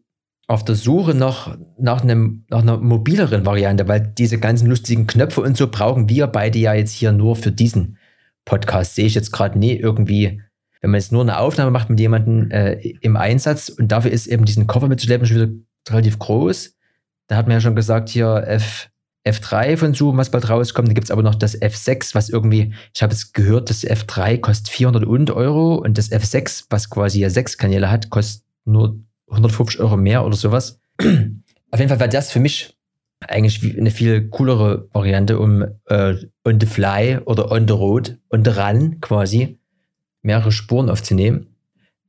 auf 0.48 0.66
der 0.66 0.76
Suche 0.76 1.14
nach, 1.14 1.58
nach, 1.80 2.04
einem, 2.04 2.44
nach 2.50 2.62
einer 2.62 2.78
mobileren 2.78 3.46
Variante, 3.46 3.88
weil 3.88 4.02
diese 4.18 4.38
ganzen 4.38 4.68
lustigen 4.68 5.08
Knöpfe 5.08 5.42
und 5.42 5.56
so 5.56 5.68
brauchen 5.68 6.10
wir 6.10 6.28
beide 6.28 6.60
ja 6.60 6.74
jetzt 6.74 6.92
hier 6.92 7.14
nur 7.14 7.38
für 7.38 7.54
diesen 7.54 7.98
Podcast. 8.44 8.96
Sehe 8.96 9.06
ich 9.06 9.16
jetzt 9.16 9.32
gerade 9.32 9.58
nie 9.58 9.78
irgendwie, 9.78 10.42
wenn 10.82 10.92
man 10.92 11.00
jetzt 11.00 11.14
nur 11.14 11.22
eine 11.22 11.40
Aufnahme 11.40 11.72
macht 11.72 11.90
mit 11.90 12.02
jemandem 12.02 12.52
äh, 12.52 12.74
im 13.00 13.16
Einsatz 13.16 13.70
und 13.70 13.94
dafür 13.94 14.12
ist 14.12 14.28
eben 14.28 14.44
diesen 14.44 14.68
Koffer 14.68 14.90
mitzuschleppen 14.90 15.26
schon 15.26 15.38
wieder 15.38 15.52
relativ 15.90 16.20
groß. 16.20 16.76
Da 17.32 17.38
hat 17.38 17.48
man 17.48 17.56
ja 17.56 17.62
schon 17.62 17.78
gesagt, 17.78 18.10
hier 18.10 18.44
F, 18.46 18.90
F3 19.26 19.78
von 19.78 19.94
Zoom, 19.94 20.18
was 20.18 20.32
bald 20.32 20.50
rauskommt. 20.50 20.90
Da 20.90 20.94
gibt 20.94 21.06
es 21.06 21.12
aber 21.12 21.24
noch 21.24 21.36
das 21.36 21.58
F6, 21.58 22.14
was 22.14 22.28
irgendwie, 22.28 22.74
ich 22.94 23.02
habe 23.02 23.14
jetzt 23.14 23.34
gehört, 23.34 23.70
das 23.70 23.86
F3 23.86 24.42
kostet 24.42 24.68
400 24.68 25.06
und 25.06 25.32
Euro 25.32 25.76
und 25.76 25.98
das 25.98 26.12
F6, 26.12 26.66
was 26.70 26.90
quasi 26.90 27.22
ja 27.22 27.30
sechs 27.30 27.58
Kanäle 27.58 27.90
hat, 27.90 28.10
kostet 28.10 28.44
nur 28.66 29.00
150 29.30 29.80
Euro 29.80 29.96
mehr 29.96 30.26
oder 30.26 30.36
sowas. 30.36 30.82
Auf 31.00 31.80
jeden 31.80 31.88
Fall 31.88 32.02
wäre 32.02 32.10
das 32.10 32.34
für 32.34 32.42
mich 32.42 32.78
eigentlich 33.22 33.78
eine 33.78 33.92
viel 33.92 34.28
coolere 34.28 34.90
Variante, 34.92 35.40
um 35.40 35.64
äh, 35.86 36.16
on 36.44 36.60
the 36.60 36.66
fly 36.66 37.20
oder 37.24 37.50
on 37.50 37.66
the 37.66 37.74
road, 37.74 38.18
on 38.30 38.44
the 38.44 38.52
run 38.52 39.00
quasi 39.00 39.58
mehrere 40.22 40.52
Spuren 40.52 40.90
aufzunehmen. 40.90 41.48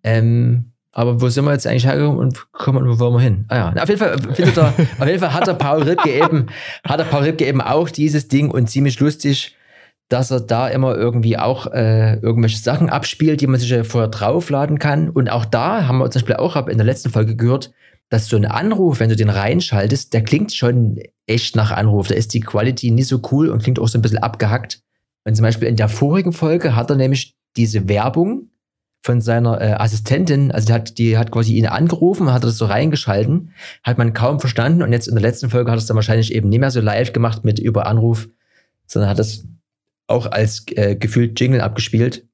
Ähm, 0.02 0.71
aber 0.92 1.20
wo 1.20 1.28
sind 1.28 1.44
wir 1.44 1.52
jetzt 1.52 1.66
eigentlich 1.66 1.87
hergekommen 1.87 2.18
und 2.18 2.52
kommen, 2.52 2.87
wo 2.87 2.98
wollen 2.98 3.14
wir 3.14 3.20
hin? 3.20 3.44
Ah 3.48 3.57
ja, 3.57 3.83
auf 3.83 3.88
jeden 3.88 3.98
Fall 3.98 4.18
findet 4.35 4.59
er, 4.59 4.68
auf 4.98 5.07
jeden 5.07 5.18
Fall 5.18 5.33
hat 5.33 5.46
der 5.46 5.55
Paul 5.55 5.83
Ripke 5.83 6.11
eben, 6.11 6.46
hat 6.85 7.00
der 7.00 7.05
Paul 7.05 7.22
Ripke 7.22 7.46
eben 7.46 7.62
auch 7.62 7.88
dieses 7.88 8.28
Ding 8.28 8.50
und 8.50 8.68
ziemlich 8.68 9.00
lustig, 9.00 9.57
dass 10.11 10.31
er 10.31 10.40
da 10.40 10.68
immer 10.68 10.94
irgendwie 10.94 11.38
auch 11.38 11.66
äh, 11.72 12.16
irgendwelche 12.16 12.59
Sachen 12.59 12.90
abspielt, 12.90 13.40
die 13.40 13.46
man 13.46 13.59
sich 13.59 13.70
ja 13.70 13.83
vorher 13.83 14.09
draufladen 14.09 14.78
kann. 14.78 15.09
Und 15.09 15.31
auch 15.31 15.46
da 15.46 15.87
haben 15.87 15.98
wir 15.98 16.11
zum 16.11 16.20
Beispiel 16.20 16.37
auch 16.37 16.55
in 16.68 16.76
der 16.76 16.85
letzten 16.85 17.09
Folge 17.09 17.35
gehört, 17.35 17.72
dass 18.11 18.26
so 18.26 18.37
ein 18.37 18.44
Anruf, 18.44 19.00
wenn 19.00 19.09
du 19.09 19.16
den 19.16 19.31
reinschaltest, 19.31 20.12
der 20.12 20.22
klingt 20.22 20.52
schon 20.52 21.00
echt 21.26 21.57
nach 21.57 21.70
Anruf. 21.70 22.09
Da 22.09 22.14
ist 22.14 22.35
die 22.35 22.40
Quality 22.40 22.90
nicht 22.90 23.09
so 23.09 23.22
cool 23.31 23.48
und 23.48 23.62
klingt 23.62 23.78
auch 23.78 23.88
so 23.88 23.96
ein 23.96 24.02
bisschen 24.02 24.18
abgehackt. 24.18 24.83
Und 25.24 25.35
zum 25.35 25.44
Beispiel 25.44 25.68
in 25.68 25.76
der 25.76 25.88
vorigen 25.88 26.35
Folge 26.35 26.76
hat 26.76 26.90
er 26.90 26.96
nämlich 26.96 27.35
diese 27.57 27.88
Werbung 27.88 28.50
von 29.02 29.20
seiner 29.20 29.60
äh, 29.60 29.72
Assistentin, 29.72 30.52
also 30.52 30.66
die 30.66 30.72
hat, 30.72 30.98
die 30.98 31.18
hat 31.18 31.32
quasi 31.32 31.54
ihn 31.54 31.66
angerufen, 31.66 32.32
hat 32.32 32.44
das 32.44 32.56
so 32.56 32.66
reingeschalten, 32.66 33.52
hat 33.82 33.98
man 33.98 34.12
kaum 34.12 34.38
verstanden 34.38 34.82
und 34.82 34.92
jetzt 34.92 35.08
in 35.08 35.14
der 35.14 35.22
letzten 35.22 35.50
Folge 35.50 35.70
hat 35.70 35.78
es 35.78 35.86
dann 35.86 35.96
wahrscheinlich 35.96 36.32
eben 36.32 36.48
nicht 36.48 36.60
mehr 36.60 36.70
so 36.70 36.80
live 36.80 37.12
gemacht 37.12 37.44
mit 37.44 37.58
über 37.58 37.86
Anruf, 37.86 38.28
sondern 38.86 39.10
hat 39.10 39.18
es 39.18 39.44
auch 40.06 40.26
als 40.26 40.64
äh, 40.76 40.94
gefühlt 40.94 41.38
Jingle 41.40 41.60
abgespielt. 41.60 42.28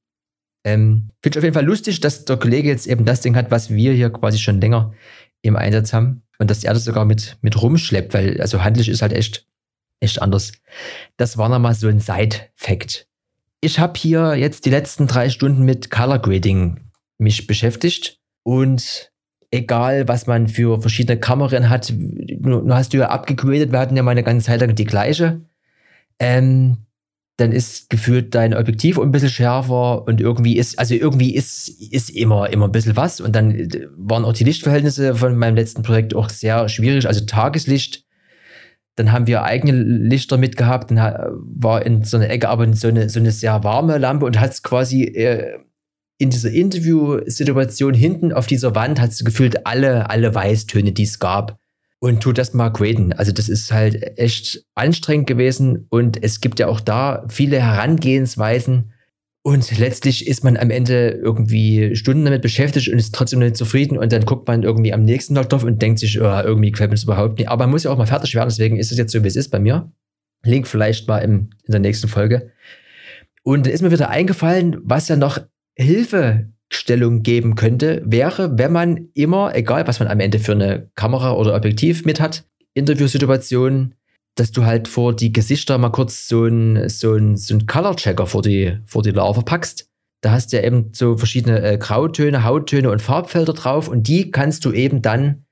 Ähm, 0.65 1.11
Finde 1.23 1.37
ich 1.37 1.39
auf 1.39 1.45
jeden 1.45 1.55
Fall 1.55 1.65
lustig, 1.65 2.01
dass 2.01 2.27
der 2.27 2.37
Kollege 2.37 2.69
jetzt 2.69 2.87
eben 2.87 3.07
das 3.07 3.23
Ding 3.23 3.35
hat, 3.35 3.51
was 3.51 3.71
wir 3.71 3.93
hier 3.93 4.11
quasi 4.11 4.39
schon 4.39 4.61
länger 4.61 4.93
im 5.41 5.57
Einsatz 5.57 5.95
haben 5.95 6.23
und 6.39 6.51
dass 6.51 6.65
er 6.65 6.75
das 6.75 6.85
sogar 6.85 7.07
mit, 7.07 7.39
mit 7.41 7.61
rumschleppt, 7.61 8.13
weil 8.13 8.41
also 8.41 8.63
handlich 8.63 8.89
ist 8.89 9.01
halt 9.01 9.13
echt, 9.13 9.47
echt 10.01 10.21
anders. 10.21 10.53
Das 11.17 11.39
war 11.39 11.49
nochmal 11.49 11.75
so 11.75 11.89
ein 11.89 12.01
Side-Fact. 12.01 13.08
Ich 13.61 13.79
habe 13.79 13.99
hier 13.99 14.37
jetzt 14.37 14.67
die 14.67 14.71
letzten 14.71 15.07
drei 15.09 15.31
Stunden 15.31 15.65
mit 15.65 15.91
Color 15.91 16.21
Grading 16.21 16.81
mich 17.19 17.47
beschäftigt 17.47 18.21
und 18.45 19.11
egal, 19.51 20.07
was 20.07 20.27
man 20.27 20.47
für 20.47 20.81
verschiedene 20.81 21.19
Kameran 21.19 21.69
hat, 21.69 21.93
nur 21.93 22.75
hast 22.75 22.93
du 22.93 22.99
ja 22.99 23.09
abgegradet, 23.09 23.73
wir 23.73 23.81
hatten 23.81 23.97
ja 23.97 24.03
mal 24.03 24.13
eine 24.13 24.23
ganze 24.23 24.47
Zeit 24.47 24.61
lang 24.61 24.75
die 24.75 24.85
gleiche. 24.85 25.41
Ähm, 26.21 26.79
dann 27.39 27.53
ist 27.53 27.89
gefühlt 27.89 28.35
dein 28.35 28.53
Objektiv 28.53 28.99
ein 28.99 29.13
bisschen 29.13 29.29
schärfer 29.29 30.07
und 30.07 30.21
irgendwie 30.21 30.57
ist, 30.57 30.79
also 30.79 30.95
irgendwie 30.95 31.35
ist, 31.35 31.69
ist 31.69 32.11
immer, 32.11 32.51
immer 32.51 32.67
ein 32.67 32.73
bisschen 32.73 32.97
was. 32.97 33.21
Und 33.21 33.35
dann 33.37 33.53
äh, 33.53 33.87
waren 33.97 34.25
auch 34.25 34.33
die 34.33 34.45
Lichtverhältnisse 34.45 35.15
von 35.15 35.37
meinem 35.37 35.55
letzten 35.55 35.83
Projekt 35.83 36.15
auch 36.15 36.31
sehr 36.31 36.69
schwierig. 36.69 37.07
Also 37.07 37.25
Tageslicht, 37.25 38.05
dann 38.99 39.13
haben 39.13 39.27
wir 39.27 39.45
eigene 39.45 39.73
Lichter 39.73 40.37
mitgehabt, 40.37 40.91
dann 40.91 40.99
war 40.99 41.85
in 41.87 42.05
so 42.05 42.17
einer 42.17 42.31
Ecke 42.31 42.49
aber 42.49 42.73
so 42.75 42.89
eine, 42.89 43.09
so 43.09 43.21
eine 43.21 43.31
sehr 43.31 43.63
warme 43.63 43.99
Lampe 43.99 44.27
und 44.27 44.41
hat 44.41 44.51
es 44.51 44.63
quasi 44.63 45.05
äh, 45.05 45.59
in 46.19 46.31
dieser 46.31 46.51
Interview-Situation 46.51 47.95
hinten 47.95 48.33
auf 48.33 48.49
dieser 48.49 48.75
Wand 48.75 49.01
hat 49.01 49.11
es 49.11 49.25
gefühlt 49.25 49.67
alle, 49.67 50.11
alle 50.11 50.35
Weißtöne, 50.35 50.93
die 50.93 51.05
es 51.05 51.21
gab 51.21 51.59
und 52.01 52.21
tu 52.21 52.33
das 52.33 52.55
mal 52.55 52.71
graden. 52.71 53.13
Also 53.13 53.31
das 53.31 53.49
ist 53.49 53.73
halt 53.73 54.19
echt 54.19 54.65
anstrengend 54.75 55.29
gewesen 55.29 55.87
und 55.91 56.23
es 56.23 56.41
gibt 56.41 56.59
ja 56.59 56.67
auch 56.67 56.81
da 56.81 57.25
viele 57.29 57.61
Herangehensweisen 57.61 58.93
und 59.43 59.79
letztlich 59.79 60.27
ist 60.27 60.45
man 60.45 60.57
am 60.57 60.71
Ende 60.71 61.11
irgendwie 61.11 61.95
Stunden 61.97 62.25
damit 62.25 62.43
beschäftigt 62.43 62.89
und 62.89 62.99
ist 62.99 63.15
trotzdem 63.15 63.39
nicht 63.39 63.57
zufrieden 63.57 63.97
und 63.97 64.13
dann 64.13 64.25
guckt 64.25 64.47
man 64.47 64.63
irgendwie 64.63 64.93
am 64.93 65.05
nächsten 65.05 65.35
Tag 65.35 65.49
drauf 65.49 65.65
und 65.65 65.81
denkt 65.81 66.01
sich, 66.01 66.21
oh, 66.21 66.25
irgendwie 66.25 66.71
gefällt 66.71 66.91
mir 66.91 66.97
das 66.97 67.05
überhaupt 67.05 67.39
nicht. 67.39 67.49
Aber 67.49 67.65
man 67.65 67.71
muss 67.71 67.85
ja 67.85 67.91
auch 67.91 67.99
mal 67.99 68.07
fertig 68.07 68.35
werden, 68.35 68.49
deswegen 68.49 68.77
ist 68.77 68.93
es 68.93 68.99
jetzt 68.99 69.13
so, 69.13 69.23
wie 69.23 69.29
es 69.29 69.37
ist 69.37 69.51
bei 69.51 69.59
mir. 69.61 69.91
Link 70.45 70.67
vielleicht 70.67 71.09
mal 71.09 71.19
im, 71.19 71.51
in 71.65 71.73
der 71.73 71.81
nächsten 71.81 72.09
Folge. 72.09 72.51
Und 73.43 73.67
dann 73.67 73.73
ist 73.73 73.83
mir 73.83 73.91
wieder 73.91 74.11
eingefallen, 74.11 74.79
was 74.83 75.09
ja 75.09 75.17
noch 75.17 75.39
Hilfe 75.75 76.51
Stellung 76.71 77.23
geben 77.23 77.55
könnte, 77.55 78.03
wäre, 78.05 78.59
wenn 78.59 78.73
man 78.73 79.09
immer, 79.15 79.55
egal 79.55 79.87
was 79.87 80.01
man 80.01 80.09
am 80.09 80.21
Ende 80.21 80.39
für 80.39 80.53
eine 80.53 80.91
Kamera 80.95 81.33
oder 81.33 81.55
Objektiv 81.55 82.05
mit 82.05 82.21
hat, 82.21 82.45
Interviewsituationen, 82.75 83.95
dass 84.39 84.53
du 84.53 84.65
halt 84.65 84.89
vor 84.89 85.15
die 85.15 85.33
Gesichter 85.33 85.79
mal 85.79 85.91
kurz 85.91 86.29
so 86.29 86.45
ein, 86.45 86.89
so 86.89 87.19
so 87.35 87.55
ein 87.55 87.67
Color-Checker 87.67 88.27
vor 88.27 88.43
die, 88.43 88.79
vor 88.87 89.03
die 89.03 89.11
Larve 89.11 89.43
packst. 89.43 89.89
Da 90.21 90.33
hast 90.33 90.53
du 90.53 90.57
ja 90.57 90.65
eben 90.65 90.91
so 90.93 91.17
verschiedene 91.17 91.61
äh, 91.63 91.79
Grautöne, 91.79 92.45
Hauttöne 92.45 92.91
und 92.91 93.03
Farbfelder 93.03 93.53
drauf 93.53 93.89
und 93.89 94.09
die 94.09 94.31
kannst 94.31 94.65
du 94.65 94.73
eben 94.73 95.03
dann 95.03 95.45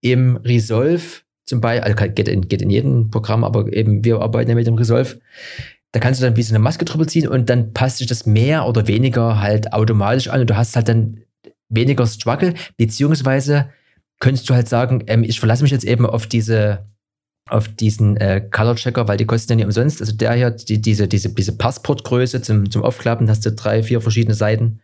im 0.00 0.36
Resolve 0.36 1.22
zum 1.44 1.60
Beispiel, 1.60 1.92
also 1.92 2.12
geht 2.12 2.28
in, 2.28 2.48
geht 2.48 2.62
in 2.62 2.70
jedem 2.70 3.10
Programm, 3.10 3.44
aber 3.44 3.72
eben 3.72 4.04
wir 4.04 4.20
arbeiten 4.20 4.50
ja 4.50 4.54
mit 4.54 4.66
dem 4.66 4.76
Resolve, 4.76 5.20
da 5.92 6.00
kannst 6.00 6.20
du 6.20 6.24
dann 6.24 6.36
wie 6.36 6.42
so 6.42 6.52
eine 6.52 6.58
Maske 6.62 6.84
drüber 6.84 7.06
ziehen 7.06 7.28
und 7.28 7.50
dann 7.50 7.72
passt 7.72 7.98
sich 7.98 8.06
das 8.06 8.26
mehr 8.26 8.66
oder 8.66 8.86
weniger 8.88 9.40
halt 9.40 9.72
automatisch 9.72 10.28
an 10.28 10.40
und 10.40 10.50
du 10.50 10.56
hast 10.56 10.74
halt 10.74 10.88
dann 10.88 11.20
weniger 11.68 12.06
Struggle, 12.06 12.54
beziehungsweise 12.76 13.70
könntest 14.20 14.48
du 14.48 14.54
halt 14.54 14.68
sagen, 14.68 15.04
ähm, 15.06 15.22
ich 15.22 15.38
verlasse 15.38 15.62
mich 15.62 15.72
jetzt 15.72 15.84
eben 15.84 16.06
auf 16.06 16.26
diese 16.26 16.86
auf 17.48 17.68
diesen 17.68 18.16
äh, 18.16 18.40
Color 18.50 18.76
Checker, 18.76 19.06
weil 19.06 19.16
die 19.16 19.26
kosten 19.26 19.52
ja 19.52 19.56
nicht 19.56 19.66
umsonst. 19.66 20.00
Also 20.00 20.14
der 20.14 20.32
hier, 20.32 20.50
die, 20.50 20.80
diese, 20.80 21.08
diese, 21.08 21.28
diese 21.28 21.56
Passportgröße 21.56 22.40
zum, 22.42 22.70
zum 22.70 22.82
Aufklappen, 22.82 23.28
hast 23.28 23.44
du 23.44 23.52
drei, 23.52 23.82
vier 23.82 24.00
verschiedene 24.00 24.34
Seiten, 24.34 24.80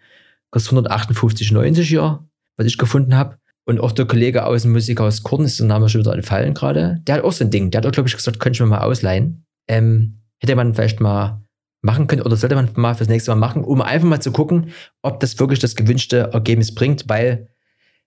kostet 0.50 0.72
158,90 0.74 1.82
hier, 1.82 2.24
was 2.56 2.66
ich 2.66 2.76
gefunden 2.76 3.16
habe. 3.16 3.38
Und 3.66 3.80
auch 3.80 3.92
der 3.92 4.06
Kollege 4.06 4.44
aus 4.46 4.62
dem 4.62 4.72
Musikhaus 4.72 5.22
Korn 5.22 5.44
ist 5.44 5.60
der 5.60 5.66
Name 5.66 5.88
schon 5.88 6.00
wieder 6.00 6.14
entfallen 6.14 6.54
gerade. 6.54 7.00
Der 7.06 7.16
hat 7.16 7.24
auch 7.24 7.32
so 7.32 7.44
ein 7.44 7.50
Ding. 7.50 7.70
Der 7.70 7.78
hat 7.78 7.86
auch, 7.86 7.92
glaube 7.92 8.08
ich, 8.08 8.16
gesagt, 8.16 8.40
könnte 8.40 8.56
ich 8.56 8.60
mir 8.60 8.66
mal 8.66 8.80
ausleihen. 8.80 9.44
Ähm, 9.68 10.20
hätte 10.38 10.56
man 10.56 10.74
vielleicht 10.74 11.00
mal 11.00 11.42
machen 11.82 12.06
können 12.06 12.22
oder 12.22 12.36
sollte 12.36 12.56
man 12.56 12.68
mal 12.74 12.94
fürs 12.94 13.08
nächste 13.08 13.30
Mal 13.30 13.36
machen, 13.36 13.64
um 13.64 13.80
einfach 13.80 14.08
mal 14.08 14.20
zu 14.20 14.32
gucken, 14.32 14.70
ob 15.02 15.20
das 15.20 15.38
wirklich 15.38 15.60
das 15.60 15.76
gewünschte 15.76 16.30
Ergebnis 16.32 16.74
bringt, 16.74 17.08
weil, 17.08 17.48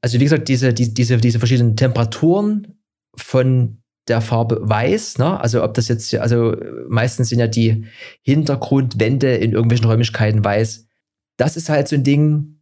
also 0.02 0.20
wie 0.20 0.24
gesagt, 0.24 0.48
diese, 0.48 0.74
die, 0.74 0.94
diese, 0.94 1.18
diese 1.18 1.40
verschiedenen 1.40 1.76
Temperaturen 1.76 2.80
von 3.16 3.83
der 4.08 4.22
Farbe 4.22 4.60
weiß, 4.62 5.18
ne? 5.18 5.40
also 5.40 5.64
ob 5.64 5.74
das 5.74 5.88
jetzt, 5.88 6.14
also 6.16 6.56
meistens 6.90 7.30
sind 7.30 7.40
ja 7.40 7.48
die 7.48 7.86
Hintergrundwände 8.22 9.36
in 9.36 9.54
irgendwelchen 9.54 9.88
Räumlichkeiten 9.88 10.44
weiß. 10.44 10.88
Das 11.38 11.56
ist 11.56 11.70
halt 11.70 11.88
so 11.88 11.96
ein 11.96 12.04
Ding 12.04 12.62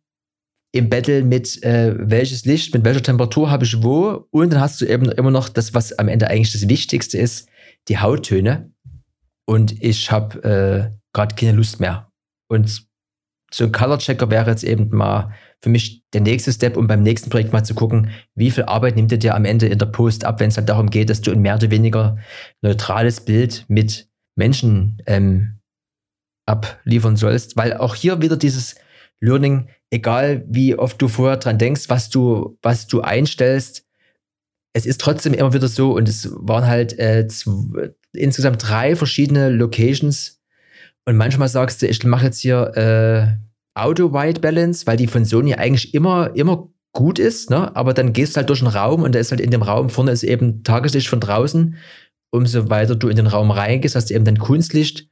im 0.72 0.90
Battle 0.90 1.24
mit 1.24 1.62
äh, 1.64 1.96
welches 1.98 2.46
Licht, 2.46 2.74
mit 2.74 2.86
welcher 2.86 3.04
Temperatur 3.04 3.50
habe 3.50 3.66
ich 3.66 3.84
wo 3.84 4.28
und 4.32 4.54
dann 4.54 4.62
hast 4.62 4.80
du 4.80 4.86
eben 4.86 5.12
immer 5.12 5.32
noch 5.32 5.50
das, 5.50 5.74
was 5.74 5.94
am 5.94 6.08
Ende 6.08 6.30
eigentlich 6.30 6.54
das 6.54 6.70
Wichtigste 6.70 7.18
ist, 7.18 7.50
die 7.88 7.98
Hauttöne 7.98 8.72
und 9.46 9.84
ich 9.84 10.12
habe 10.12 10.44
äh, 10.44 10.98
gerade 11.14 11.36
keine 11.36 11.58
Lust 11.58 11.80
mehr. 11.80 12.10
Und 12.50 12.88
so 13.54 13.66
ein 13.66 13.72
Color 13.72 14.00
Checker 14.00 14.30
wäre 14.30 14.50
jetzt 14.50 14.64
eben 14.64 14.90
mal 14.96 15.34
für 15.62 15.70
mich 15.70 16.04
der 16.14 16.22
nächste 16.22 16.52
Step, 16.52 16.76
um 16.76 16.88
beim 16.88 17.04
nächsten 17.04 17.30
Projekt 17.30 17.54
mal 17.54 17.64
zu 17.64 17.76
gucken, 17.76 18.10
wie 18.36 18.52
viel 18.52 18.64
Arbeit 18.64 18.96
nimmt 18.96 19.12
dir 19.12 19.20
dir 19.20 19.36
am 19.36 19.46
Ende 19.46 19.68
in 19.68 19.78
der 19.78 19.86
Post 19.86 20.26
ab, 20.26 20.40
wenn 20.40 20.50
es 20.50 20.58
halt 20.58 20.70
darum 20.70 20.90
geht, 20.90 21.10
dass 21.10 21.22
du 21.22 21.32
ein 21.32 21.42
mehr 21.42 21.56
oder 21.56 21.70
weniger 21.70 22.18
neutrales 22.62 23.22
Bild 23.22 23.66
mit 23.68 24.10
Menschen 24.36 25.02
ähm, 25.06 25.60
abliefern 26.48 27.16
sollst. 27.16 27.58
Weil 27.58 27.78
auch 27.78 27.96
hier 27.96 28.22
wieder 28.22 28.38
dieses 28.38 28.76
Learning, 29.20 29.70
egal 29.92 30.44
wie 30.48 30.76
oft 30.76 31.00
du 31.02 31.08
vorher 31.08 31.38
dran 31.38 31.60
denkst, 31.60 31.90
was 31.90 32.10
du, 32.10 32.58
was 32.64 32.88
du 32.88 33.02
einstellst, 33.02 33.86
es 34.74 34.86
ist 34.86 35.02
trotzdem 35.02 35.34
immer 35.34 35.54
wieder 35.54 35.68
so, 35.68 35.94
und 35.94 36.08
es 36.08 36.30
waren 36.32 36.66
halt 36.66 36.98
äh, 36.98 37.28
insgesamt 38.14 38.68
drei 38.68 38.96
verschiedene 38.96 39.50
Locations. 39.50 40.42
Und 41.06 41.18
manchmal 41.18 41.50
sagst 41.50 41.82
du, 41.82 41.88
ich 41.88 42.04
mache 42.04 42.26
jetzt 42.26 42.40
hier 42.40 42.72
äh, 42.78 43.51
Auto-White 43.74 44.42
Balance, 44.42 44.86
weil 44.88 44.98
die 44.98 45.08
von 45.08 45.26
Sony 45.26 45.56
eigentlich 45.56 45.94
immer, 45.94 46.36
immer 46.36 46.70
gut 46.94 47.20
ist, 47.20 47.50
ne? 47.50 47.76
aber 47.76 47.94
dann 47.94 48.14
gehst 48.14 48.36
du 48.36 48.38
halt 48.38 48.50
durch 48.50 48.60
den 48.60 48.68
Raum 48.68 49.04
und 49.04 49.16
da 49.16 49.20
ist 49.20 49.32
halt 49.32 49.42
in 49.42 49.52
dem 49.52 49.62
Raum 49.62 49.90
vorne 49.90 50.12
ist 50.12 50.24
eben 50.24 50.64
Tageslicht 50.64 51.08
von 51.08 51.20
draußen. 51.20 51.78
Umso 52.32 52.70
weiter 52.70 52.96
du 52.96 53.10
in 53.10 53.18
den 53.18 53.28
Raum 53.28 53.52
reingehst, 53.52 53.96
hast 53.96 54.10
du 54.10 54.14
eben 54.14 54.26
dann 54.26 54.38
Kunstlicht. 54.38 55.08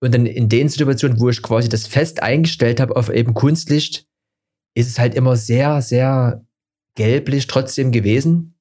Und 0.00 0.14
dann 0.14 0.26
in 0.26 0.48
den 0.48 0.68
Situationen, 0.68 1.20
wo 1.20 1.28
ich 1.28 1.42
quasi 1.42 1.68
das 1.68 1.86
fest 1.86 2.22
eingestellt 2.22 2.80
habe 2.80 2.96
auf 2.96 3.08
eben 3.08 3.34
Kunstlicht, 3.34 4.06
ist 4.74 4.88
es 4.88 4.98
halt 4.98 5.14
immer 5.14 5.36
sehr, 5.36 5.80
sehr 5.82 6.44
gelblich 6.96 7.46
trotzdem 7.46 7.92
gewesen. 7.92 8.58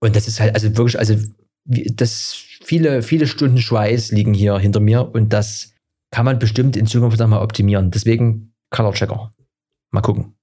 Und 0.00 0.16
das 0.16 0.28
ist 0.28 0.40
halt, 0.40 0.54
also 0.54 0.76
wirklich, 0.76 0.98
also 0.98 1.16
das 1.64 2.34
viele, 2.34 3.02
viele 3.02 3.26
Stunden 3.26 3.58
Schweiß 3.58 4.12
liegen 4.12 4.34
hier 4.34 4.58
hinter 4.58 4.80
mir 4.80 5.08
und 5.14 5.32
das 5.32 5.72
kann 6.10 6.24
man 6.24 6.38
bestimmt 6.38 6.76
in 6.76 6.86
Zukunft 6.86 7.18
noch 7.18 7.28
mal 7.28 7.42
optimieren. 7.42 7.90
Deswegen 7.90 8.54
Color 8.70 8.94
Checker. 8.94 9.34
Mal 9.90 10.00
gucken. 10.02 10.36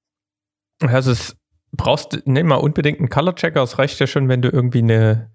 Also 0.82 1.12
es 1.12 1.38
brauchst 1.72 2.26
nicht 2.28 2.46
mal 2.46 2.56
unbedingt 2.56 3.00
einen 3.00 3.10
Color 3.10 3.36
Checker. 3.36 3.64
Es 3.64 3.80
reicht 3.80 4.00
ja 4.00 4.08
schon, 4.08 4.30
wenn 4.30 4.42
du 4.42 4.50
irgendwie 4.50 4.80
eine 4.80 5.32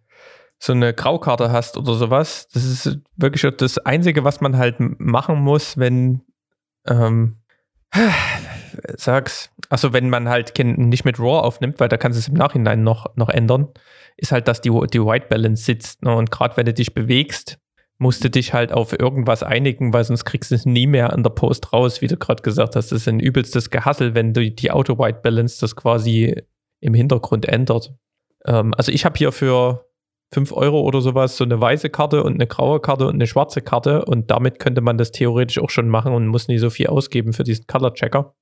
so 0.61 0.73
eine 0.73 0.93
Graukarte 0.93 1.53
hast 1.53 1.77
oder 1.77 1.95
sowas. 1.95 2.49
Das 2.53 2.65
ist 2.65 2.99
wirklich 3.17 3.47
das 3.57 3.79
Einzige, 3.79 4.25
was 4.25 4.41
man 4.41 4.57
halt 4.57 4.77
machen 4.99 5.41
muss, 5.41 5.79
wenn 5.79 6.23
ähm, 6.87 7.37
sag's, 8.97 9.51
also 9.69 9.93
wenn 9.93 10.11
man 10.11 10.29
halt 10.29 10.53
nicht 10.59 11.05
mit 11.05 11.19
RAW 11.19 11.41
aufnimmt, 11.41 11.81
weil 11.81 11.89
da 11.89 11.97
kannst 11.97 12.17
du 12.17 12.21
es 12.21 12.29
im 12.29 12.35
Nachhinein 12.35 12.83
noch, 12.83 13.15
noch 13.17 13.29
ändern, 13.29 13.69
ist 14.17 14.33
halt, 14.33 14.49
dass 14.49 14.61
die, 14.61 14.71
die 14.71 15.05
White 15.05 15.27
Balance 15.29 15.65
sitzt. 15.65 16.03
Ne? 16.03 16.15
Und 16.15 16.31
gerade 16.31 16.57
wenn 16.57 16.67
du 16.67 16.75
dich 16.75 16.95
bewegst, 16.95 17.59
musst 17.99 18.23
du 18.23 18.31
dich 18.31 18.55
halt 18.55 18.73
auf 18.73 18.93
irgendwas 18.93 19.43
einigen, 19.43 19.93
weil 19.93 20.05
sonst 20.05 20.25
kriegst 20.25 20.53
du 20.53 20.55
es 20.55 20.65
nie 20.65 20.87
mehr 20.87 21.13
an 21.13 21.25
der 21.25 21.31
Post 21.31 21.73
raus, 21.73 22.01
wie 22.01 22.07
du 22.07 22.17
gerade 22.17 22.43
gesagt 22.43 22.77
hast. 22.77 22.93
Das 22.93 23.01
ist 23.01 23.09
ein 23.09 23.21
übelstes 23.21 23.71
Gehassel, 23.71 24.15
wenn 24.15 24.33
du 24.33 24.49
die 24.51 24.71
Auto-White 24.71 25.21
Balance 25.23 25.59
das 25.61 25.75
quasi 25.75 26.43
im 26.81 26.95
Hintergrund 26.95 27.47
ändert. 27.47 27.93
Ähm, 28.47 28.73
also 28.77 28.93
ich 28.93 29.05
habe 29.05 29.19
hier 29.19 29.33
für 29.33 29.85
5 30.33 30.53
Euro 30.53 30.83
oder 30.83 31.01
sowas 31.01 31.37
so 31.37 31.45
eine 31.45 31.61
weiße 31.61 31.91
Karte 31.91 32.23
und 32.23 32.35
eine 32.35 32.47
graue 32.47 32.81
Karte 32.81 33.07
und 33.07 33.15
eine 33.15 33.27
schwarze 33.27 33.63
Karte 33.63 34.05
und 34.05 34.31
damit 34.31 34.61
könnte 34.61 34.81
man 34.81 34.99
das 34.99 35.11
theoretisch 35.11 35.59
auch 35.59 35.71
schon 35.71 35.89
machen 35.89 36.13
und 36.13 36.29
muss 36.29 36.49
nie 36.49 36.59
so 36.59 36.71
viel 36.71 36.89
ausgeben 36.89 37.33
für 37.33 37.45
diesen 37.45 37.67
Color 37.67 37.95
Checker. 37.95 38.35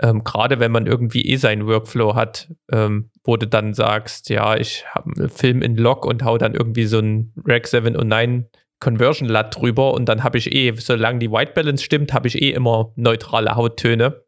Ähm, 0.00 0.24
Gerade 0.24 0.58
wenn 0.58 0.72
man 0.72 0.86
irgendwie 0.86 1.22
eh 1.22 1.36
seinen 1.36 1.66
Workflow 1.66 2.14
hat, 2.14 2.52
ähm, 2.72 3.10
wo 3.24 3.36
du 3.36 3.46
dann 3.46 3.74
sagst, 3.74 4.30
ja, 4.30 4.56
ich 4.56 4.86
habe 4.92 5.10
einen 5.16 5.28
Film 5.28 5.60
in 5.60 5.76
Log 5.76 6.06
und 6.06 6.24
hau 6.24 6.38
dann 6.38 6.54
irgendwie 6.54 6.86
so 6.86 6.98
ein 6.98 7.32
Rec 7.46 7.66
709 7.66 8.46
Conversion 8.80 9.28
LUT 9.28 9.56
drüber 9.56 9.92
und 9.94 10.06
dann 10.08 10.22
habe 10.22 10.38
ich 10.38 10.52
eh, 10.52 10.72
solange 10.76 11.18
die 11.18 11.30
White 11.30 11.52
Balance 11.54 11.82
stimmt, 11.82 12.12
habe 12.12 12.28
ich 12.28 12.40
eh 12.40 12.50
immer 12.50 12.92
neutrale 12.96 13.56
Hauttöne. 13.56 14.22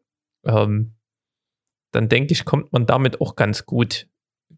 Ähm, 0.45 0.95
dann 1.91 2.09
denke 2.09 2.33
ich, 2.33 2.45
kommt 2.45 2.73
man 2.73 2.85
damit 2.85 3.21
auch 3.21 3.35
ganz 3.35 3.65
gut, 3.65 4.07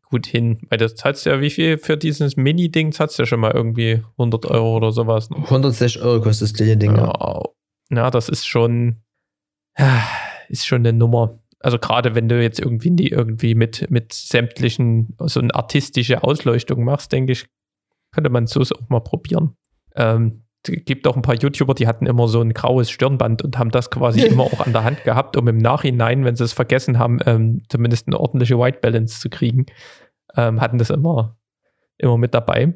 gut 0.09 0.25
hin. 0.25 0.59
Weil 0.69 0.77
das 0.77 0.95
zahlst 0.95 1.25
du 1.25 1.31
ja 1.31 1.41
wie 1.41 1.49
viel 1.49 1.77
für 1.77 1.97
dieses 1.97 2.37
Mini-Ding? 2.37 2.91
Zahlst 2.91 3.17
du 3.17 3.23
ja 3.23 3.27
schon 3.27 3.39
mal 3.39 3.51
irgendwie 3.51 4.03
100 4.13 4.45
Euro 4.47 4.75
oder 4.77 4.91
sowas. 4.91 5.29
Ne? 5.29 5.37
160 5.37 6.01
Euro 6.01 6.21
kostet 6.21 6.49
das 6.49 6.53
kleine 6.53 6.77
Ding. 6.77 6.95
Ja. 6.95 7.13
Ja, 7.19 7.43
ja, 7.91 8.11
das 8.11 8.29
ist 8.29 8.47
schon, 8.47 9.01
ist 10.49 10.65
schon 10.65 10.81
eine 10.81 10.93
Nummer. 10.93 11.39
Also 11.59 11.79
gerade 11.79 12.13
wenn 12.13 12.27
du 12.27 12.41
jetzt 12.41 12.59
irgendwie 12.59 12.91
die 12.91 13.09
irgendwie 13.09 13.55
mit, 13.55 13.89
mit 13.89 14.11
sämtlichen, 14.11 15.15
so 15.19 15.39
eine 15.39 15.53
artistische 15.55 16.23
Ausleuchtung 16.23 16.83
machst, 16.83 17.11
denke 17.11 17.31
ich, 17.31 17.45
könnte 18.11 18.29
man 18.29 18.47
so 18.47 18.61
auch 18.61 18.89
mal 18.89 18.99
probieren. 18.99 19.55
Ähm, 19.95 20.43
es 20.65 20.85
gibt 20.85 21.07
auch 21.07 21.15
ein 21.15 21.21
paar 21.21 21.35
YouTuber, 21.35 21.73
die 21.73 21.87
hatten 21.87 22.05
immer 22.05 22.27
so 22.27 22.39
ein 22.41 22.53
graues 22.53 22.89
Stirnband 22.89 23.41
und 23.41 23.57
haben 23.57 23.71
das 23.71 23.89
quasi 23.89 24.21
immer 24.25 24.43
auch 24.43 24.65
an 24.65 24.73
der 24.73 24.83
Hand 24.83 25.03
gehabt, 25.03 25.35
um 25.37 25.47
im 25.47 25.57
Nachhinein, 25.57 26.23
wenn 26.25 26.35
sie 26.35 26.43
es 26.43 26.53
vergessen 26.53 26.99
haben, 26.99 27.19
ähm, 27.25 27.63
zumindest 27.69 28.07
eine 28.07 28.19
ordentliche 28.19 28.57
White 28.57 28.79
Balance 28.81 29.19
zu 29.19 29.29
kriegen. 29.29 29.65
Ähm, 30.35 30.61
hatten 30.61 30.77
das 30.77 30.89
immer, 30.89 31.37
immer 31.97 32.17
mit 32.17 32.33
dabei. 32.33 32.73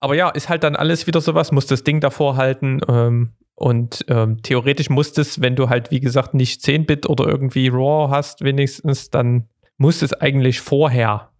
Aber 0.00 0.14
ja, 0.14 0.30
ist 0.30 0.48
halt 0.48 0.64
dann 0.64 0.76
alles 0.76 1.06
wieder 1.06 1.20
sowas, 1.20 1.52
muss 1.52 1.66
das 1.66 1.84
Ding 1.84 2.00
davor 2.00 2.36
halten. 2.36 2.80
Ähm, 2.88 3.34
und 3.54 4.04
ähm, 4.08 4.42
theoretisch 4.42 4.90
muss 4.90 5.16
es, 5.16 5.40
wenn 5.40 5.56
du 5.56 5.68
halt, 5.68 5.90
wie 5.90 6.00
gesagt, 6.00 6.34
nicht 6.34 6.62
10-Bit 6.62 7.08
oder 7.08 7.26
irgendwie 7.26 7.68
RAW 7.68 8.10
hast, 8.10 8.42
wenigstens, 8.42 9.10
dann 9.10 9.48
muss 9.76 10.02
es 10.02 10.12
eigentlich 10.12 10.60
vorher 10.60 11.30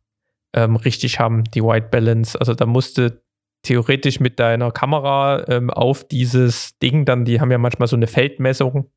ähm, 0.54 0.76
richtig 0.76 1.18
haben, 1.18 1.44
die 1.44 1.62
White 1.62 1.88
Balance. 1.90 2.38
Also 2.38 2.54
da 2.54 2.66
musste 2.66 3.23
theoretisch 3.64 4.20
mit 4.20 4.38
deiner 4.38 4.70
Kamera 4.70 5.48
ähm, 5.48 5.70
auf 5.70 6.06
dieses 6.06 6.78
Ding 6.78 7.04
dann, 7.04 7.24
die 7.24 7.40
haben 7.40 7.50
ja 7.50 7.58
manchmal 7.58 7.88
so 7.88 7.96
eine 7.96 8.06
Feldmessung, 8.06 8.90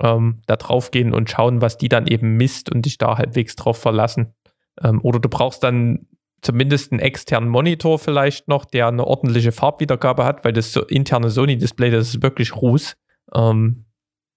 ähm, 0.00 0.42
da 0.46 0.56
drauf 0.56 0.90
gehen 0.90 1.12
und 1.12 1.30
schauen, 1.30 1.60
was 1.60 1.76
die 1.76 1.88
dann 1.88 2.06
eben 2.06 2.36
misst 2.36 2.72
und 2.72 2.86
dich 2.86 2.98
da 2.98 3.18
halbwegs 3.18 3.56
drauf 3.56 3.78
verlassen. 3.78 4.34
Ähm, 4.82 5.00
oder 5.02 5.18
du 5.18 5.28
brauchst 5.28 5.62
dann 5.62 6.06
zumindest 6.40 6.92
einen 6.92 7.00
externen 7.00 7.50
Monitor 7.50 7.98
vielleicht 7.98 8.48
noch, 8.48 8.64
der 8.64 8.88
eine 8.88 9.06
ordentliche 9.06 9.52
Farbwiedergabe 9.52 10.24
hat, 10.24 10.44
weil 10.44 10.54
das 10.54 10.72
so 10.72 10.82
interne 10.84 11.28
Sony-Display, 11.28 11.90
das 11.90 12.08
ist 12.08 12.22
wirklich 12.22 12.56
Ruß. 12.56 12.96
Ähm, 13.34 13.84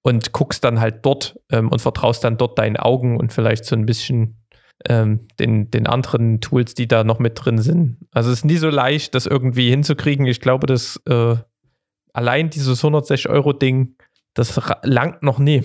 und 0.06 0.34
guckst 0.34 0.66
dann 0.66 0.82
halt 0.82 1.06
dort 1.06 1.40
ähm, 1.50 1.70
und 1.70 1.82
vertraust 1.82 2.26
dann 2.26 2.38
dort 2.38 2.60
deinen 2.60 2.76
Augen 2.76 3.18
und 3.18 3.32
vielleicht 3.32 3.64
so 3.64 3.74
ein 3.74 3.86
bisschen 3.86 4.43
ähm, 4.88 5.28
den, 5.40 5.72
den 5.72 5.88
anderen 5.88 6.42
Tools, 6.42 6.74
die 6.74 6.88
da 6.88 7.04
noch 7.04 7.20
mit 7.20 7.34
drin 7.36 7.60
sind. 7.60 7.98
Also 8.12 8.32
es 8.32 8.40
ist 8.40 8.46
nie 8.46 8.58
so 8.58 8.70
leicht, 8.70 9.16
das 9.16 9.26
irgendwie 9.26 9.70
hinzukriegen. 9.70 10.26
Ich 10.26 10.42
glaube, 10.42 10.68
dass 10.68 11.02
äh, 11.08 11.36
allein 12.14 12.50
dieses 12.50 12.84
160-Euro-Ding, 12.84 13.96
das 14.34 14.60
langt 14.84 15.24
noch 15.24 15.40
nie. 15.40 15.64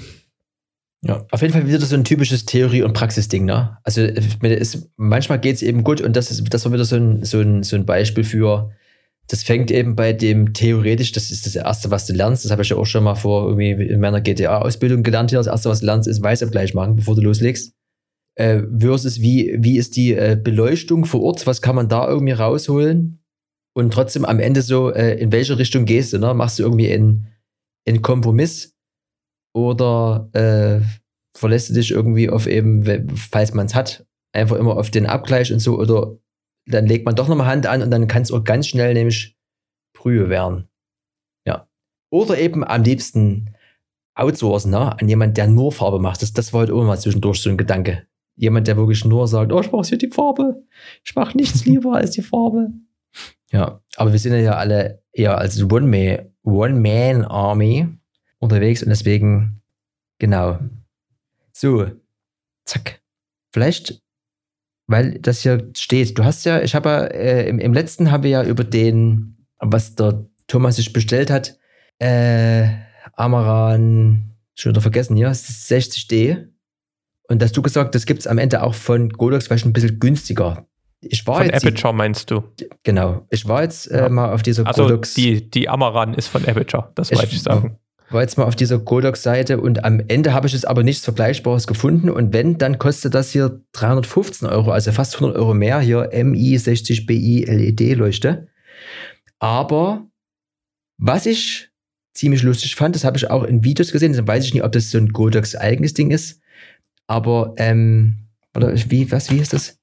Ja, 1.02 1.24
auf 1.30 1.42
jeden 1.42 1.52
Fall 1.52 1.66
wieder 1.66 1.80
so 1.80 1.94
ein 1.94 2.04
typisches 2.04 2.44
Theorie- 2.44 2.82
und 2.82 2.92
Praxisding, 2.92 3.44
ne? 3.44 3.78
Also 3.84 4.02
es, 4.02 4.90
manchmal 4.96 5.38
geht 5.38 5.54
es 5.56 5.62
eben 5.62 5.84
gut 5.84 6.00
und 6.00 6.16
das 6.16 6.30
ist 6.30 6.52
das 6.52 6.64
war 6.64 6.72
wieder 6.72 6.84
so 6.84 6.96
ein, 6.96 7.24
so, 7.24 7.40
ein, 7.40 7.62
so 7.62 7.76
ein 7.76 7.86
Beispiel 7.86 8.24
für, 8.24 8.72
das 9.28 9.44
fängt 9.44 9.70
eben 9.70 9.94
bei 9.94 10.12
dem 10.12 10.54
theoretisch, 10.54 11.12
das 11.12 11.30
ist 11.30 11.46
das 11.46 11.54
Erste, 11.54 11.92
was 11.92 12.06
du 12.06 12.14
lernst, 12.14 12.44
das 12.44 12.50
habe 12.50 12.62
ich 12.62 12.70
ja 12.70 12.76
auch 12.76 12.86
schon 12.86 13.04
mal 13.04 13.14
vor 13.14 13.46
irgendwie 13.46 13.70
in 13.70 14.00
meiner 14.00 14.20
GTA-Ausbildung 14.20 15.04
gelernt 15.04 15.32
das 15.32 15.46
Erste, 15.46 15.68
was 15.68 15.80
du 15.80 15.86
lernst, 15.86 16.08
ist 16.08 16.20
Weißabgleich 16.20 16.74
machen, 16.74 16.96
bevor 16.96 17.14
du 17.14 17.22
loslegst. 17.22 17.77
Äh, 18.38 18.62
versus 18.78 19.20
wie, 19.20 19.56
wie 19.58 19.78
ist 19.78 19.96
die 19.96 20.12
äh, 20.14 20.38
Beleuchtung 20.40 21.04
vor 21.06 21.22
Ort, 21.22 21.44
was 21.48 21.60
kann 21.60 21.74
man 21.74 21.88
da 21.88 22.06
irgendwie 22.06 22.34
rausholen 22.34 23.20
und 23.74 23.92
trotzdem 23.92 24.24
am 24.24 24.38
Ende 24.38 24.62
so, 24.62 24.92
äh, 24.92 25.14
in 25.14 25.32
welche 25.32 25.58
Richtung 25.58 25.86
gehst 25.86 26.12
du, 26.12 26.18
ne? 26.18 26.34
Machst 26.34 26.58
du 26.58 26.62
irgendwie 26.62 26.92
einen, 26.92 27.26
einen 27.84 28.00
Kompromiss 28.00 28.76
oder 29.56 30.28
äh, 30.34 30.84
verlässt 31.36 31.70
du 31.70 31.74
dich 31.74 31.90
irgendwie 31.90 32.30
auf 32.30 32.46
eben, 32.46 33.08
falls 33.16 33.54
man 33.54 33.66
es 33.66 33.74
hat, 33.74 34.06
einfach 34.32 34.56
immer 34.56 34.76
auf 34.76 34.92
den 34.92 35.06
Abgleich 35.06 35.52
und 35.52 35.58
so 35.58 35.76
oder 35.76 36.16
dann 36.66 36.86
legt 36.86 37.06
man 37.06 37.16
doch 37.16 37.28
nochmal 37.28 37.46
Hand 37.48 37.66
an 37.66 37.82
und 37.82 37.90
dann 37.90 38.08
kann 38.08 38.22
es 38.22 38.30
auch 38.30 38.44
ganz 38.44 38.68
schnell 38.68 38.94
nämlich 38.94 39.36
Brühe 39.96 40.28
werden. 40.28 40.68
Ja. 41.46 41.68
Oder 42.12 42.38
eben 42.38 42.62
am 42.62 42.82
liebsten 42.82 43.54
outsourcen, 44.14 44.70
ne? 44.70 45.00
an 45.00 45.08
jemand, 45.08 45.36
der 45.36 45.46
nur 45.46 45.72
Farbe 45.72 45.98
macht. 45.98 46.22
Das, 46.22 46.32
das 46.32 46.52
war 46.52 46.62
heute 46.62 46.74
auch 46.74 46.84
mal 46.84 46.98
zwischendurch 46.98 47.40
so 47.40 47.50
ein 47.50 47.56
Gedanke. 47.56 48.07
Jemand, 48.38 48.68
der 48.68 48.76
wirklich 48.76 49.04
nur 49.04 49.26
sagt, 49.26 49.52
oh, 49.52 49.60
ich 49.60 49.72
mache 49.72 49.88
hier 49.88 49.98
die 49.98 50.08
Farbe. 50.08 50.62
Ich 51.04 51.14
mache 51.16 51.36
nichts 51.36 51.64
lieber 51.66 51.94
als 51.94 52.12
die 52.12 52.22
Farbe. 52.22 52.70
Ja, 53.50 53.82
aber 53.96 54.12
wir 54.12 54.18
sind 54.18 54.34
ja 54.40 54.54
alle 54.54 55.02
eher 55.12 55.38
als 55.38 55.60
One-Man- 55.60 56.30
One-Man-Army 56.44 57.88
unterwegs 58.38 58.82
und 58.82 58.90
deswegen, 58.90 59.60
genau. 60.18 60.58
So, 61.52 61.90
zack. 62.64 63.00
Vielleicht, 63.52 64.00
weil 64.86 65.18
das 65.18 65.42
hier 65.42 65.70
steht, 65.76 66.16
du 66.16 66.24
hast 66.24 66.44
ja, 66.44 66.62
ich 66.62 66.74
habe 66.74 66.88
ja, 66.88 67.04
äh, 67.06 67.48
im, 67.48 67.58
im 67.58 67.72
letzten 67.72 68.10
haben 68.12 68.22
wir 68.22 68.30
ja 68.30 68.44
über 68.44 68.62
den, 68.62 69.46
was 69.58 69.96
der 69.96 70.26
Thomas 70.46 70.76
sich 70.76 70.92
bestellt 70.92 71.30
hat, 71.30 71.58
äh, 71.98 72.68
Amaran, 73.14 74.36
schon 74.54 74.70
wieder 74.70 74.80
vergessen 74.80 75.16
hier, 75.16 75.32
60D. 75.32 76.48
Und 77.30 77.42
hast 77.42 77.56
du 77.56 77.62
gesagt, 77.62 77.94
das 77.94 78.06
gibt 78.06 78.20
es 78.20 78.26
am 78.26 78.38
Ende 78.38 78.62
auch 78.62 78.74
von 78.74 79.10
Godox 79.10 79.46
vielleicht 79.46 79.66
ein 79.66 79.72
bisschen 79.72 79.98
günstiger. 80.00 80.66
Ich 81.00 81.26
war 81.26 81.36
Von 81.38 81.46
jetzt, 81.46 81.56
Aperture 81.64 81.94
meinst 81.94 82.30
du? 82.30 82.42
genau, 82.82 83.26
ich 83.30 83.46
war 83.46 83.62
jetzt 83.62 83.88
äh, 83.90 83.98
Ja. 83.98 84.08
mal 84.08 84.32
auf 84.32 84.42
dieser 84.42 84.66
Also 84.66 84.82
Godox. 84.84 85.14
die, 85.14 85.48
die 85.48 85.68
Amaran 85.68 86.14
ist 86.14 86.26
von 86.28 86.44
Aperture, 86.44 86.90
das 86.96 87.10
Ich- 87.12 87.18
wollte 87.18 87.34
ich 87.36 87.42
sagen. 87.42 87.78
war 88.10 88.22
jetzt 88.22 88.36
mal 88.38 88.44
auf 88.44 88.56
dieser 88.56 88.78
Godox-Seite 88.78 89.60
und 89.60 89.84
am 89.84 90.00
Ende 90.08 90.32
habe 90.32 90.46
ich 90.48 90.54
jetzt 90.54 90.66
aber 90.66 90.82
nichts 90.82 91.04
Vergleichbares 91.04 91.66
gefunden. 91.66 92.08
Und 92.10 92.32
wenn, 92.32 92.56
dann 92.58 92.78
kostet 92.78 93.14
das 93.14 93.30
hier 93.30 93.60
315 93.72 94.48
Euro, 94.48 94.70
also 94.72 94.90
fast 94.90 95.14
100 95.16 95.36
Euro 95.38 95.52
mehr 95.54 95.78
hier 95.80 96.08
MI 96.24 96.56
60BI 96.56 97.44
LED-Leuchte. 97.46 98.48
Aber 99.38 100.06
was 100.96 101.26
ich 101.26 101.68
ziemlich 102.14 102.42
lustig 102.42 102.74
fand, 102.74 102.94
das 102.96 103.04
habe 103.04 103.16
ich 103.18 103.30
auch 103.30 103.44
in 103.44 103.62
Videos 103.62 103.92
gesehen, 103.92 104.14
dann 104.14 104.26
weiß 104.26 104.44
ich 104.46 104.54
nicht, 104.54 104.64
ob 104.64 104.72
das 104.72 104.90
so 104.90 104.98
ein 104.98 105.10
Godox 105.10 105.54
eigenes 105.54 105.94
Ding 105.94 106.10
ist. 106.10 106.37
Aber, 107.08 107.54
ähm, 107.56 108.28
oder 108.54 108.72
wie, 108.88 109.10
was, 109.10 109.30
wie 109.30 109.38
ist 109.38 109.52
das? 109.52 109.78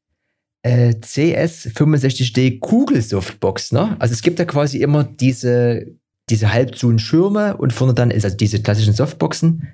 Äh, 0.64 0.92
CS65D 0.92 2.60
Kugelsoftbox, 2.60 3.74
ne? 3.74 3.98
Also 4.00 4.14
es 4.14 4.22
gibt 4.22 4.40
ja 4.40 4.46
quasi 4.46 4.82
immer 4.82 5.04
diese 5.04 5.98
diese 6.30 6.52
halbzuhen 6.52 7.00
Schirme 7.00 7.58
und 7.58 7.74
vorne 7.74 7.94
dann 7.94 8.12
ist 8.12 8.26
also 8.26 8.38
diese 8.38 8.62
klassischen 8.62 8.94
Softboxen. 8.94 9.68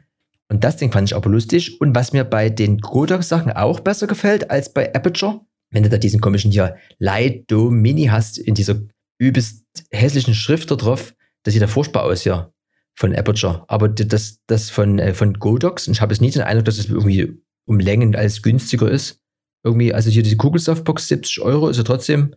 Und 0.50 0.64
das 0.64 0.78
Ding 0.78 0.92
fand 0.92 1.10
ich 1.10 1.16
aber 1.16 1.30
lustig. 1.30 1.80
Und 1.80 1.96
was 1.96 2.12
mir 2.12 2.26
bei 2.26 2.50
den 2.50 2.80
Godox-Sachen 2.80 3.52
auch 3.54 3.80
besser 3.80 4.08
gefällt 4.08 4.52
als 4.52 4.74
bei 4.74 4.94
Aperture, 4.94 5.42
wenn 5.70 5.84
du 5.84 5.90
da 5.90 5.98
diesen 5.98 6.20
komischen 6.20 6.52
hier 6.52 6.76
Light 6.98 7.50
Dome 7.50 7.78
Mini 7.78 8.08
hast, 8.08 8.38
in 8.38 8.56
dieser 8.56 8.82
übelst 9.18 9.64
hässlichen 9.92 10.34
Schrift 10.34 10.70
da 10.70 10.76
drauf, 10.76 11.14
das 11.44 11.54
sieht 11.54 11.62
ja 11.62 11.68
furchtbar 11.68 12.04
aus 12.04 12.24
hier 12.24 12.52
von 12.96 13.16
Aperture. 13.16 13.64
Aber 13.68 13.90
das, 13.90 14.40
das 14.48 14.70
von, 14.70 15.00
äh, 15.00 15.14
von 15.14 15.34
Godox, 15.34 15.88
und 15.88 15.94
ich 15.94 16.02
habe 16.02 16.14
jetzt 16.14 16.22
nicht 16.22 16.36
den 16.36 16.44
Eindruck, 16.44 16.66
dass 16.66 16.78
es 16.78 16.90
irgendwie 16.90 17.42
um 17.66 17.80
Längen 17.80 18.16
als 18.16 18.42
günstiger 18.42 18.90
ist. 18.90 19.22
Irgendwie, 19.64 19.94
also 19.94 20.10
hier 20.10 20.24
die 20.24 20.38
Kugelsoftbox 20.38 21.08
70 21.08 21.42
Euro 21.42 21.70
ist 21.70 21.78
ja 21.78 21.84
trotzdem 21.84 22.36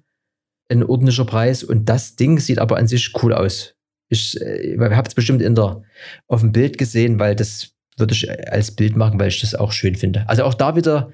ein 0.70 0.82
ordentlicher 0.82 1.24
Preis 1.24 1.62
und 1.64 1.88
das 1.88 2.16
Ding 2.16 2.38
sieht 2.38 2.58
aber 2.58 2.76
an 2.76 2.86
sich 2.86 3.12
cool 3.22 3.32
aus. 3.32 3.74
Ich, 4.08 4.40
äh, 4.40 4.76
habt 4.78 5.08
es 5.08 5.14
bestimmt 5.14 5.42
in 5.42 5.54
der, 5.54 5.82
auf 6.28 6.40
dem 6.40 6.52
Bild 6.52 6.78
gesehen, 6.78 7.18
weil 7.18 7.34
das 7.34 7.74
würde 7.96 8.14
ich 8.14 8.30
als 8.50 8.70
Bild 8.70 8.96
machen, 8.96 9.18
weil 9.18 9.28
ich 9.28 9.40
das 9.40 9.54
auch 9.54 9.72
schön 9.72 9.94
finde. 9.94 10.28
Also 10.28 10.44
auch 10.44 10.54
da 10.54 10.76
wieder, 10.76 11.12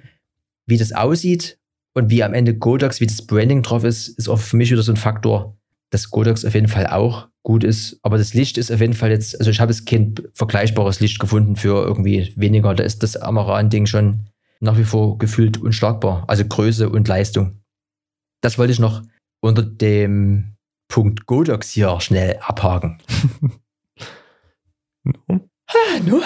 wie 0.66 0.78
das 0.78 0.92
aussieht 0.92 1.58
und 1.94 2.10
wie 2.10 2.22
am 2.22 2.34
Ende 2.34 2.56
Godox, 2.56 3.00
wie 3.00 3.06
das 3.06 3.26
Branding 3.26 3.62
drauf 3.62 3.84
ist, 3.84 4.08
ist 4.08 4.28
auch 4.28 4.38
für 4.38 4.56
mich 4.56 4.70
wieder 4.70 4.82
so 4.82 4.92
ein 4.92 4.96
Faktor, 4.96 5.58
dass 5.90 6.10
Godox 6.10 6.44
auf 6.44 6.54
jeden 6.54 6.68
Fall 6.68 6.86
auch 6.86 7.28
gut 7.42 7.64
ist. 7.64 7.98
Aber 8.02 8.18
das 8.18 8.34
Licht 8.34 8.58
ist 8.58 8.70
auf 8.70 8.80
jeden 8.80 8.94
Fall 8.94 9.10
jetzt, 9.10 9.38
also 9.38 9.50
ich 9.50 9.60
habe 9.60 9.72
jetzt 9.72 9.86
kein 9.86 10.14
vergleichbares 10.34 11.00
Licht 11.00 11.18
gefunden 11.18 11.56
für 11.56 11.82
irgendwie 11.82 12.32
weniger. 12.36 12.74
Da 12.74 12.84
ist 12.84 13.02
das 13.02 13.16
Amaran-Ding 13.16 13.86
schon 13.86 14.26
nach 14.60 14.76
wie 14.76 14.84
vor 14.84 15.18
gefühlt 15.18 15.58
unschlagbar. 15.58 16.24
Also 16.26 16.44
Größe 16.44 16.88
und 16.88 17.08
Leistung. 17.08 17.60
Das 18.42 18.58
wollte 18.58 18.72
ich 18.72 18.78
noch 18.78 19.02
unter 19.40 19.62
dem 19.62 20.56
Punkt 20.88 21.26
Godox 21.26 21.70
hier 21.70 22.00
schnell 22.00 22.38
abhaken. 22.40 22.98
no. 25.04 25.14
Ah, 25.66 26.00
no. 26.04 26.20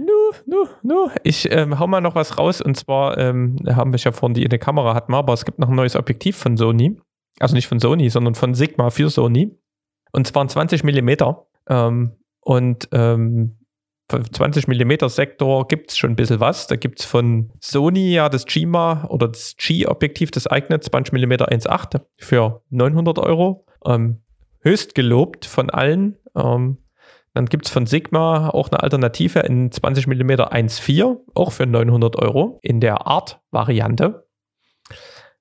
No, 0.00 0.12
no, 0.46 0.68
no. 0.82 1.10
Ich 1.24 1.50
ähm, 1.50 1.80
hau 1.80 1.88
mal 1.88 2.00
noch 2.00 2.14
was 2.14 2.38
raus 2.38 2.60
und 2.60 2.76
zwar 2.76 3.18
ähm, 3.18 3.56
haben 3.66 3.90
wir 3.90 3.98
ja 3.98 4.12
vorhin 4.12 4.34
die 4.34 4.44
in 4.44 4.50
der 4.50 4.60
Kamera 4.60 4.94
hatten, 4.94 5.12
aber 5.12 5.32
es 5.32 5.44
gibt 5.44 5.58
noch 5.58 5.68
ein 5.68 5.74
neues 5.74 5.96
Objektiv 5.96 6.36
von 6.36 6.56
Sony. 6.56 7.00
Also 7.40 7.56
nicht 7.56 7.66
von 7.66 7.80
Sony, 7.80 8.08
sondern 8.08 8.36
von 8.36 8.54
Sigma 8.54 8.90
für 8.90 9.10
Sony. 9.10 9.58
Und 10.12 10.26
zwar 10.26 10.44
ein 10.44 10.48
20 10.48 10.84
mm. 10.84 11.10
Ähm, 11.68 12.12
und 12.40 12.88
ähm, 12.92 13.58
20 14.08 14.68
mm 14.68 15.08
Sektor 15.08 15.68
gibt 15.68 15.90
es 15.90 15.98
schon 15.98 16.10
ein 16.10 16.16
bisschen 16.16 16.40
was. 16.40 16.66
Da 16.66 16.76
gibt 16.76 17.00
es 17.00 17.04
von 17.04 17.52
Sony 17.60 18.12
ja 18.12 18.28
das 18.28 18.46
Gima 18.46 19.04
oder 19.08 19.28
das 19.28 19.54
G-Objektiv, 19.58 20.30
das 20.30 20.46
eignet 20.46 20.82
20 20.82 21.12
mm 21.12 21.32
1.8 21.32 22.00
für 22.16 22.62
900 22.70 23.18
Euro. 23.18 23.66
Ähm, 23.84 24.22
höchst 24.60 24.94
gelobt 24.94 25.44
von 25.44 25.68
allen. 25.68 26.16
Ähm, 26.34 26.78
dann 27.34 27.46
gibt 27.46 27.66
es 27.66 27.72
von 27.72 27.86
Sigma 27.86 28.48
auch 28.48 28.70
eine 28.70 28.82
Alternative 28.82 29.40
in 29.40 29.70
20 29.70 30.06
mm 30.06 30.30
1.4, 30.30 31.18
auch 31.34 31.52
für 31.52 31.66
900 31.66 32.16
Euro 32.16 32.58
in 32.62 32.80
der 32.80 33.06
Art-Variante. 33.06 34.26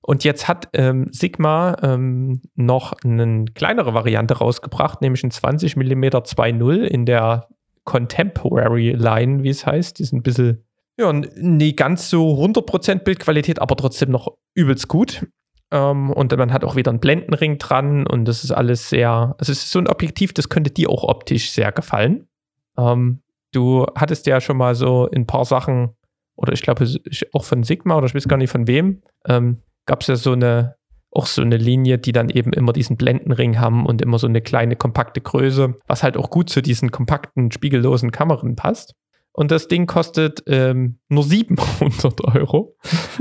Und 0.07 0.23
jetzt 0.23 0.47
hat 0.47 0.69
ähm, 0.71 1.09
Sigma 1.11 1.75
ähm, 1.81 2.41
noch 2.55 2.93
eine 3.03 3.43
kleinere 3.53 3.93
Variante 3.93 4.37
rausgebracht, 4.37 5.01
nämlich 5.01 5.21
ein 5.25 5.31
20 5.31 5.75
mm 5.75 6.05
2.0 6.05 6.83
in 6.83 7.05
der 7.05 7.49
Contemporary 7.83 8.91
Line, 8.91 9.43
wie 9.43 9.49
es 9.49 9.65
heißt. 9.65 9.99
Die 9.99 10.05
sind 10.05 10.19
ein 10.19 10.23
bisschen, 10.23 10.63
ja, 10.97 11.11
nie 11.11 11.75
ganz 11.75 12.09
so 12.09 12.41
100% 12.41 12.99
Bildqualität, 12.99 13.59
aber 13.59 13.75
trotzdem 13.75 14.11
noch 14.11 14.37
übelst 14.53 14.87
gut. 14.87 15.27
Ähm, 15.71 16.09
und 16.11 16.33
man 16.37 16.53
hat 16.53 16.63
auch 16.63 16.77
wieder 16.77 16.91
einen 16.91 17.01
Blendenring 17.01 17.57
dran 17.57 18.07
und 18.07 18.23
das 18.29 18.45
ist 18.45 18.51
alles 18.51 18.87
sehr, 18.87 19.35
also 19.37 19.51
es 19.51 19.63
ist 19.63 19.71
so 19.71 19.79
ein 19.79 19.89
Objektiv, 19.89 20.31
das 20.31 20.47
könnte 20.47 20.71
dir 20.71 20.89
auch 20.89 21.03
optisch 21.03 21.51
sehr 21.51 21.73
gefallen. 21.73 22.29
Ähm, 22.77 23.23
du 23.51 23.85
hattest 23.93 24.25
ja 24.25 24.39
schon 24.39 24.55
mal 24.55 24.73
so 24.73 25.09
ein 25.13 25.27
paar 25.27 25.43
Sachen, 25.43 25.97
oder 26.37 26.53
ich 26.53 26.61
glaube 26.61 26.87
auch 27.33 27.43
von 27.43 27.63
Sigma 27.63 27.97
oder 27.97 28.05
ich 28.05 28.15
weiß 28.15 28.29
gar 28.29 28.37
nicht 28.37 28.51
von 28.51 28.67
wem, 28.67 29.01
ähm, 29.27 29.63
gab 29.87 30.01
es 30.01 30.07
ja 30.07 30.15
so 30.15 30.33
eine, 30.33 30.75
auch 31.09 31.25
so 31.25 31.41
eine 31.41 31.57
Linie, 31.57 31.97
die 31.97 32.11
dann 32.11 32.29
eben 32.29 32.53
immer 32.53 32.73
diesen 32.73 32.97
Blendenring 32.97 33.59
haben 33.59 33.87
und 33.87 34.01
immer 34.03 34.19
so 34.19 34.27
eine 34.27 34.41
kleine 34.41 34.75
kompakte 34.75 35.21
Größe, 35.21 35.75
was 35.87 36.03
halt 36.03 36.15
auch 36.15 36.29
gut 36.29 36.51
zu 36.51 36.61
diesen 36.61 36.91
kompakten, 36.91 37.51
spiegellosen 37.51 38.11
Kameran 38.11 38.55
passt. 38.55 38.93
Und 39.31 39.51
das 39.51 39.67
Ding 39.67 39.87
kostet 39.87 40.43
ähm, 40.47 40.99
nur 41.09 41.23
700 41.23 42.35
Euro. 42.35 42.75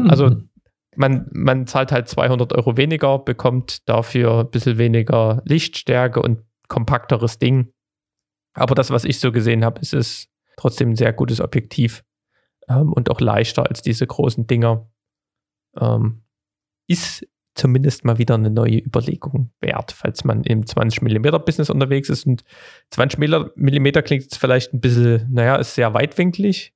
Also 0.09 0.37
man, 0.97 1.29
man 1.33 1.67
zahlt 1.67 1.93
halt 1.93 2.09
200 2.09 2.53
Euro 2.55 2.77
weniger, 2.77 3.19
bekommt 3.19 3.89
dafür 3.89 4.41
ein 4.41 4.51
bisschen 4.51 4.79
weniger 4.79 5.43
Lichtstärke 5.45 6.21
und 6.21 6.43
kompakteres 6.69 7.39
Ding. 7.39 7.73
Aber 8.55 8.75
das, 8.75 8.91
was 8.91 9.05
ich 9.05 9.21
so 9.21 9.31
gesehen 9.31 9.65
habe, 9.65 9.81
ist 9.81 9.93
es 9.93 10.29
trotzdem 10.57 10.91
ein 10.91 10.97
sehr 10.97 11.13
gutes 11.13 11.41
Objektiv 11.41 12.03
ähm, 12.69 12.93
und 12.93 13.11
auch 13.11 13.21
leichter 13.21 13.69
als 13.69 13.83
diese 13.83 14.07
großen 14.07 14.47
Dinger. 14.47 14.91
Ähm, 15.79 16.23
ist 16.87 17.27
zumindest 17.57 18.05
mal 18.05 18.19
wieder 18.19 18.35
eine 18.35 18.51
neue 18.51 18.79
Überlegung 18.79 19.51
wert, 19.61 19.93
falls 19.93 20.25
man 20.25 20.45
im 20.45 20.67
20 20.67 21.03
mm 21.03 21.23
Business 21.45 21.71
unterwegs 21.71 22.09
ist. 22.11 22.27
Und 22.27 22.45
20 22.91 23.19
mm 23.19 23.87
klingt 24.05 24.25
jetzt 24.25 24.39
vielleicht 24.39 24.75
ein 24.75 24.81
bisschen, 24.81 25.27
naja, 25.31 25.57
ist 25.57 25.75
sehr 25.75 25.95
weitwinklig. 25.95 26.75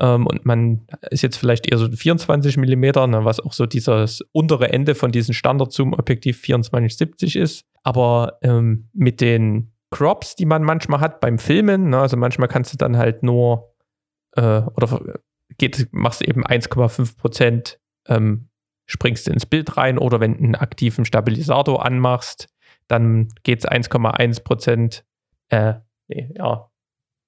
Ähm, 0.00 0.26
und 0.26 0.44
man 0.44 0.86
ist 1.10 1.22
jetzt 1.22 1.36
vielleicht 1.36 1.70
eher 1.70 1.78
so 1.78 1.88
24 1.88 2.56
mm, 2.56 2.80
ne, 2.80 3.20
was 3.24 3.38
auch 3.38 3.52
so 3.52 3.66
dieses 3.66 4.22
untere 4.32 4.72
Ende 4.72 4.94
von 4.94 5.12
diesem 5.12 5.34
Standard-Zoom-Objektiv 5.34 6.42
2470 6.42 7.36
ist. 7.36 7.64
Aber 7.82 8.38
ähm, 8.42 8.88
mit 8.92 9.20
den 9.20 9.72
Crops, 9.90 10.34
die 10.34 10.46
man 10.46 10.64
manchmal 10.64 11.00
hat 11.00 11.20
beim 11.20 11.38
Filmen, 11.38 11.90
ne, 11.90 11.98
also 11.98 12.16
manchmal 12.16 12.48
kannst 12.48 12.72
du 12.72 12.76
dann 12.76 12.96
halt 12.96 13.22
nur 13.22 13.74
äh, 14.32 14.62
oder 14.62 15.20
geht, 15.58 15.88
machst 15.92 16.22
eben 16.22 16.44
1,5 16.44 17.16
Prozent 17.16 17.78
ähm, 18.08 18.48
springst 18.86 19.28
ins 19.28 19.46
Bild 19.46 19.76
rein 19.76 19.98
oder 19.98 20.20
wenn 20.20 20.34
du 20.34 20.44
einen 20.44 20.54
aktiven 20.54 21.04
Stabilisator 21.04 21.84
anmachst, 21.84 22.48
dann 22.88 23.28
geht 23.42 23.60
es 23.60 23.68
1,1 23.68 24.44
Prozent, 24.44 25.04
äh, 25.48 25.74
nee, 26.08 26.30
ja, 26.36 26.70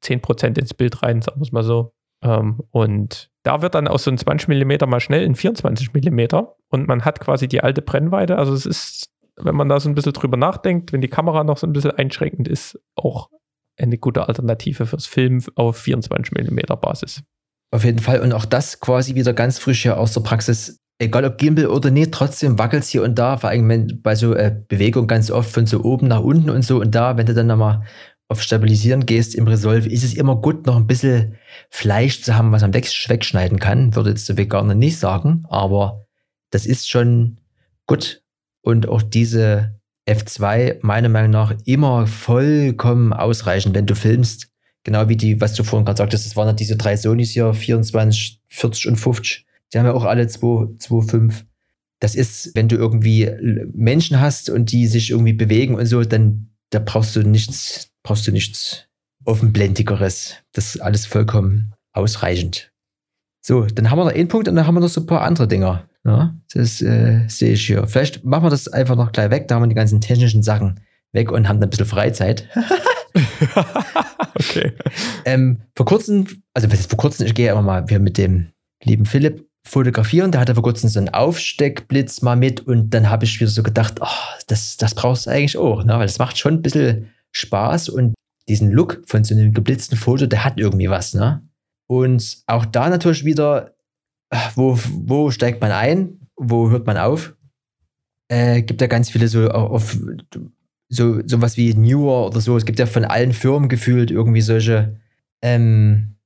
10 0.02 0.20
Prozent 0.20 0.58
ins 0.58 0.74
Bild 0.74 1.02
rein, 1.02 1.22
sagen 1.22 1.40
wir 1.40 1.44
es 1.44 1.52
mal 1.52 1.62
so. 1.62 1.94
Ähm, 2.22 2.62
und 2.70 3.30
da 3.42 3.62
wird 3.62 3.74
dann 3.74 3.88
aus 3.88 4.04
so 4.04 4.10
ein 4.10 4.18
20 4.18 4.48
mm 4.48 4.88
mal 4.88 5.00
schnell 5.00 5.22
in 5.22 5.34
24 5.34 5.92
mm 5.92 6.26
und 6.68 6.88
man 6.88 7.04
hat 7.04 7.20
quasi 7.20 7.48
die 7.48 7.62
alte 7.62 7.82
Brennweite. 7.82 8.36
Also 8.36 8.52
es 8.52 8.66
ist, 8.66 9.10
wenn 9.36 9.54
man 9.54 9.68
da 9.68 9.80
so 9.80 9.88
ein 9.88 9.94
bisschen 9.94 10.12
drüber 10.12 10.36
nachdenkt, 10.36 10.92
wenn 10.92 11.00
die 11.00 11.08
Kamera 11.08 11.44
noch 11.44 11.58
so 11.58 11.66
ein 11.66 11.72
bisschen 11.72 11.92
einschränkend 11.92 12.48
ist, 12.48 12.78
auch 12.94 13.30
eine 13.78 13.98
gute 13.98 14.28
Alternative 14.28 14.86
fürs 14.86 15.06
Filmen 15.06 15.44
auf 15.54 15.76
24 15.76 16.32
mm 16.32 16.58
Basis. 16.80 17.22
Auf 17.70 17.84
jeden 17.84 17.98
Fall. 17.98 18.20
Und 18.20 18.32
auch 18.32 18.44
das 18.44 18.80
quasi 18.80 19.14
wieder 19.14 19.32
ganz 19.32 19.58
frisch 19.58 19.82
hier 19.82 19.98
aus 19.98 20.12
der 20.12 20.20
Praxis 20.20 20.78
egal 20.98 21.24
ob 21.24 21.38
Gimbal 21.38 21.66
oder 21.66 21.90
nicht, 21.90 22.12
trotzdem 22.12 22.58
wackelt 22.58 22.82
es 22.82 22.88
hier 22.88 23.02
und 23.02 23.18
da, 23.18 23.36
vor 23.36 23.50
allem 23.50 24.00
bei 24.02 24.14
so 24.14 24.34
äh, 24.34 24.54
Bewegung 24.68 25.06
ganz 25.06 25.30
oft 25.30 25.50
von 25.50 25.66
so 25.66 25.82
oben 25.82 26.08
nach 26.08 26.20
unten 26.20 26.50
und 26.50 26.62
so. 26.62 26.80
Und 26.80 26.94
da, 26.94 27.16
wenn 27.16 27.26
du 27.26 27.34
dann 27.34 27.46
nochmal 27.46 27.82
auf 28.28 28.42
Stabilisieren 28.42 29.06
gehst 29.06 29.34
im 29.34 29.46
Resolve, 29.46 29.88
ist 29.88 30.02
es 30.02 30.14
immer 30.14 30.36
gut, 30.36 30.66
noch 30.66 30.76
ein 30.76 30.86
bisschen 30.86 31.36
Fleisch 31.70 32.22
zu 32.22 32.36
haben, 32.36 32.50
was 32.50 32.62
man 32.62 32.74
wegschneiden 32.74 33.58
kann. 33.58 33.94
Würde 33.94 34.10
jetzt 34.10 34.28
der 34.28 34.36
Veganer 34.36 34.74
nicht 34.74 34.98
sagen, 34.98 35.44
aber 35.48 36.06
das 36.50 36.66
ist 36.66 36.88
schon 36.88 37.38
gut. 37.86 38.22
Und 38.62 38.88
auch 38.88 39.02
diese 39.02 39.78
F2 40.08 40.78
meiner 40.80 41.08
Meinung 41.08 41.30
nach 41.30 41.54
immer 41.66 42.06
vollkommen 42.06 43.12
ausreichend, 43.12 43.74
wenn 43.74 43.86
du 43.86 43.94
filmst. 43.94 44.48
Genau 44.86 45.08
wie 45.08 45.16
die, 45.16 45.40
was 45.40 45.52
du 45.52 45.64
vorhin 45.64 45.84
gerade 45.84 45.98
sagtest, 45.98 46.24
das 46.24 46.36
waren 46.36 46.46
ja 46.46 46.52
diese 46.54 46.76
drei 46.76 46.96
Sonys 46.96 47.32
hier, 47.32 47.52
24, 47.52 48.40
40 48.46 48.88
und 48.88 48.96
50 48.96 49.46
die 49.72 49.78
haben 49.78 49.86
ja 49.86 49.94
auch 49.94 50.04
alle 50.04 50.24
2,5. 50.24 51.44
Das 52.00 52.14
ist, 52.14 52.54
wenn 52.54 52.68
du 52.68 52.76
irgendwie 52.76 53.30
Menschen 53.72 54.20
hast 54.20 54.50
und 54.50 54.70
die 54.72 54.86
sich 54.86 55.10
irgendwie 55.10 55.32
bewegen 55.32 55.74
und 55.74 55.86
so, 55.86 56.02
dann 56.02 56.50
da 56.70 56.78
brauchst 56.78 57.16
du 57.16 57.22
nichts, 57.22 57.90
brauchst 58.02 58.26
du 58.26 58.32
nichts 58.32 58.84
offenblendigeres. 59.24 60.34
Das 60.52 60.74
ist 60.74 60.80
alles 60.80 61.06
vollkommen 61.06 61.74
ausreichend. 61.92 62.70
So, 63.40 63.66
dann 63.66 63.90
haben 63.90 63.98
wir 63.98 64.04
noch 64.04 64.12
einen 64.12 64.28
Punkt 64.28 64.48
und 64.48 64.56
dann 64.56 64.66
haben 64.66 64.74
wir 64.74 64.80
noch 64.80 64.88
so 64.88 65.00
ein 65.00 65.06
paar 65.06 65.22
andere 65.22 65.48
Dinger. 65.48 65.88
Ja, 66.04 66.36
das 66.52 66.82
äh, 66.82 67.26
sehe 67.28 67.52
ich 67.52 67.66
hier. 67.66 67.86
Vielleicht 67.86 68.24
machen 68.24 68.44
wir 68.44 68.50
das 68.50 68.68
einfach 68.68 68.96
noch 68.96 69.12
gleich 69.12 69.30
weg. 69.30 69.48
Da 69.48 69.56
haben 69.56 69.62
wir 69.62 69.68
die 69.68 69.74
ganzen 69.74 70.00
technischen 70.00 70.42
Sachen 70.42 70.80
weg 71.12 71.32
und 71.32 71.48
haben 71.48 71.60
dann 71.60 71.68
ein 71.68 71.70
bisschen 71.70 71.86
Freizeit. 71.86 72.48
okay. 74.34 74.72
Ähm, 75.24 75.60
vor 75.74 75.86
kurzem, 75.86 76.26
also 76.54 76.68
vor 76.68 76.98
kurzem, 76.98 77.26
ich 77.26 77.34
gehe 77.34 77.50
immer 77.50 77.62
mal 77.62 77.88
wieder 77.88 77.98
mit 77.98 78.18
dem 78.18 78.52
lieben 78.82 79.06
Philipp 79.06 79.48
fotografieren. 79.66 80.30
Der 80.30 80.40
hatte 80.40 80.54
vor 80.54 80.62
kurzem 80.62 80.88
so 80.88 80.98
einen 80.98 81.08
Aufsteckblitz 81.08 82.22
mal 82.22 82.36
mit 82.36 82.60
und 82.60 82.90
dann 82.90 83.10
habe 83.10 83.24
ich 83.24 83.40
wieder 83.40 83.50
so 83.50 83.62
gedacht, 83.62 83.96
oh, 84.00 84.06
das, 84.46 84.76
das 84.76 84.94
brauchst 84.94 85.26
du 85.26 85.30
eigentlich 85.30 85.58
auch, 85.58 85.84
ne? 85.84 85.94
weil 85.94 86.06
das 86.06 86.18
macht 86.18 86.38
schon 86.38 86.54
ein 86.54 86.62
bisschen 86.62 87.10
Spaß 87.32 87.88
und 87.88 88.14
diesen 88.48 88.70
Look 88.70 89.02
von 89.06 89.24
so 89.24 89.34
einem 89.34 89.52
geblitzten 89.52 89.96
Foto, 89.96 90.26
der 90.26 90.44
hat 90.44 90.58
irgendwie 90.58 90.88
was. 90.88 91.14
Ne? 91.14 91.42
Und 91.88 92.38
auch 92.46 92.64
da 92.64 92.88
natürlich 92.88 93.24
wieder, 93.24 93.74
wo, 94.54 94.78
wo 94.90 95.30
steigt 95.30 95.60
man 95.60 95.72
ein, 95.72 96.28
wo 96.36 96.70
hört 96.70 96.86
man 96.86 96.96
auf? 96.96 97.34
Äh, 98.28 98.62
gibt 98.62 98.80
ja 98.80 98.86
ganz 98.86 99.10
viele 99.10 99.28
so 99.28 99.48
auf 99.48 99.96
so 100.88 101.20
sowas 101.26 101.56
wie 101.56 101.74
Newer 101.74 102.26
oder 102.26 102.40
so. 102.40 102.56
Es 102.56 102.64
gibt 102.64 102.78
ja 102.78 102.86
von 102.86 103.04
allen 103.04 103.32
Firmen 103.32 103.68
gefühlt 103.68 104.10
irgendwie 104.10 104.40
solche 104.40 104.96
ähm, 105.42 106.16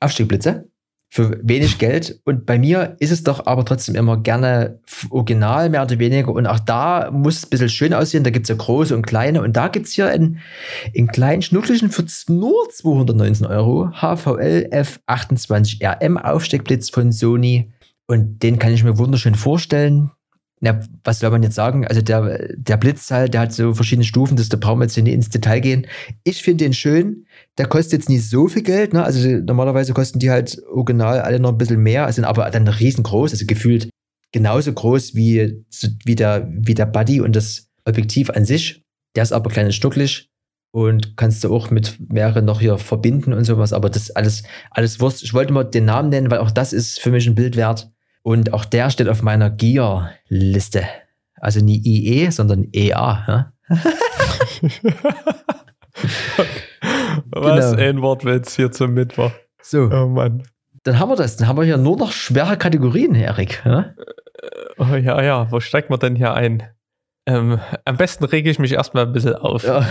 Aufsteckblitze 0.00 0.70
für 1.12 1.40
wenig 1.42 1.78
Geld. 1.78 2.20
Und 2.24 2.46
bei 2.46 2.56
mir 2.56 2.96
ist 3.00 3.10
es 3.10 3.24
doch 3.24 3.46
aber 3.46 3.64
trotzdem 3.64 3.96
immer 3.96 4.16
gerne 4.16 4.80
original, 5.10 5.68
mehr 5.68 5.82
oder 5.82 5.98
weniger. 5.98 6.32
Und 6.32 6.46
auch 6.46 6.60
da 6.60 7.10
muss 7.10 7.38
es 7.38 7.46
ein 7.46 7.50
bisschen 7.50 7.68
schön 7.68 7.92
aussehen. 7.92 8.22
Da 8.22 8.30
gibt 8.30 8.44
es 8.44 8.48
ja 8.48 8.54
große 8.54 8.94
und 8.94 9.06
kleine. 9.06 9.42
Und 9.42 9.56
da 9.56 9.66
gibt 9.66 9.86
es 9.86 9.92
hier 9.92 10.06
einen, 10.06 10.38
einen 10.96 11.08
kleinen 11.08 11.42
schnucklichen 11.42 11.90
für 11.90 12.06
nur 12.28 12.70
219 12.70 13.44
Euro 13.46 13.90
HVL 13.90 14.68
F28 14.72 15.84
RM 15.84 16.16
Aufsteckblitz 16.16 16.90
von 16.90 17.10
Sony. 17.10 17.72
Und 18.06 18.42
den 18.44 18.60
kann 18.60 18.72
ich 18.72 18.84
mir 18.84 18.96
wunderschön 18.96 19.34
vorstellen. 19.34 20.12
Na, 20.62 20.78
was 21.04 21.20
soll 21.20 21.30
man 21.30 21.42
jetzt 21.42 21.54
sagen? 21.54 21.86
Also 21.86 22.02
der, 22.02 22.54
der 22.54 22.76
Blitz 22.76 23.10
halt, 23.10 23.32
der 23.32 23.40
hat 23.40 23.52
so 23.52 23.72
verschiedene 23.72 24.04
Stufen, 24.04 24.36
das, 24.36 24.50
da 24.50 24.58
brauchen 24.58 24.78
wir 24.80 24.84
jetzt 24.84 24.96
nicht 24.96 25.12
ins 25.12 25.30
Detail 25.30 25.60
gehen. 25.60 25.86
Ich 26.22 26.42
finde 26.42 26.64
den 26.64 26.74
schön. 26.74 27.24
Der 27.56 27.66
kostet 27.66 27.94
jetzt 27.94 28.10
nicht 28.10 28.28
so 28.28 28.46
viel 28.46 28.62
Geld. 28.62 28.92
Ne? 28.92 29.02
Also 29.02 29.26
normalerweise 29.26 29.94
kosten 29.94 30.18
die 30.18 30.30
halt 30.30 30.62
original 30.70 31.20
alle 31.20 31.40
noch 31.40 31.52
ein 31.52 31.58
bisschen 31.58 31.82
mehr, 31.82 32.12
sind 32.12 32.26
aber 32.26 32.50
dann 32.50 32.68
riesengroß, 32.68 33.32
also 33.32 33.46
gefühlt 33.46 33.88
genauso 34.32 34.72
groß 34.72 35.14
wie, 35.14 35.64
wie, 36.04 36.14
der, 36.14 36.48
wie 36.52 36.74
der 36.74 36.86
Buddy 36.86 37.22
und 37.22 37.34
das 37.34 37.68
Objektiv 37.86 38.28
an 38.30 38.44
sich. 38.44 38.82
Der 39.16 39.22
ist 39.22 39.32
aber 39.32 39.50
klein 39.50 39.66
und 39.66 39.72
stucklig 39.72 40.30
und 40.72 41.16
kannst 41.16 41.42
du 41.42 41.54
auch 41.54 41.70
mit 41.70 41.98
mehreren 42.12 42.44
noch 42.44 42.60
hier 42.60 42.78
verbinden 42.78 43.32
und 43.32 43.44
sowas. 43.44 43.72
Aber 43.72 43.90
das 43.90 44.10
alles, 44.10 44.42
alles 44.70 45.00
Wurst. 45.00 45.22
Ich 45.22 45.34
wollte 45.34 45.52
mal 45.52 45.64
den 45.64 45.86
Namen 45.86 46.10
nennen, 46.10 46.30
weil 46.30 46.38
auch 46.38 46.50
das 46.50 46.72
ist 46.72 47.00
für 47.00 47.10
mich 47.10 47.26
ein 47.26 47.34
Bild 47.34 47.56
wert. 47.56 47.90
Und 48.22 48.52
auch 48.52 48.64
der 48.64 48.90
steht 48.90 49.08
auf 49.08 49.22
meiner 49.22 49.50
Gear-Liste. 49.50 50.84
Also 51.40 51.60
nie 51.64 51.80
IE, 51.84 52.30
sondern 52.30 52.68
EA. 52.72 53.24
Ja? 53.26 53.52
Was 57.32 57.70
Genau. 57.72 57.82
ein 57.82 58.02
Wortwitz 58.02 58.56
hier 58.56 58.70
zum 58.72 58.94
Mittwoch. 58.94 59.32
So, 59.62 59.90
Oh 59.92 60.06
Mann. 60.06 60.42
dann 60.84 60.98
haben 60.98 61.10
wir 61.10 61.16
das. 61.16 61.36
Dann 61.36 61.48
haben 61.48 61.56
wir 61.58 61.64
hier 61.64 61.76
nur 61.76 61.96
noch 61.96 62.12
schwere 62.12 62.56
Kategorien, 62.56 63.14
Erik. 63.14 63.62
Ja? 63.64 63.94
Oh 64.78 64.94
ja, 64.94 65.22
ja, 65.22 65.50
wo 65.52 65.60
steigt 65.60 65.90
man 65.90 65.98
denn 66.00 66.16
hier 66.16 66.32
ein? 66.34 66.62
Ähm, 67.26 67.58
am 67.84 67.96
besten 67.96 68.24
rege 68.24 68.50
ich 68.50 68.58
mich 68.58 68.72
erstmal 68.72 69.06
ein 69.06 69.12
bisschen 69.12 69.34
auf. 69.34 69.62
Ja. 69.64 69.86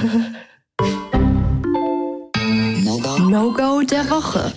No-Go 2.83 3.19
No-Go 3.29 3.81
der 3.89 4.09
Woche. 4.09 4.51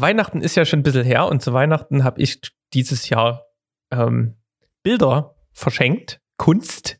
Weihnachten 0.00 0.40
ist 0.40 0.56
ja 0.56 0.64
schon 0.64 0.80
ein 0.80 0.82
bisschen 0.82 1.04
her 1.04 1.26
und 1.26 1.42
zu 1.42 1.52
Weihnachten 1.52 2.04
habe 2.04 2.20
ich 2.20 2.40
dieses 2.72 3.08
Jahr 3.08 3.46
ähm, 3.90 4.36
Bilder 4.82 5.34
verschenkt, 5.52 6.20
Kunst. 6.36 6.98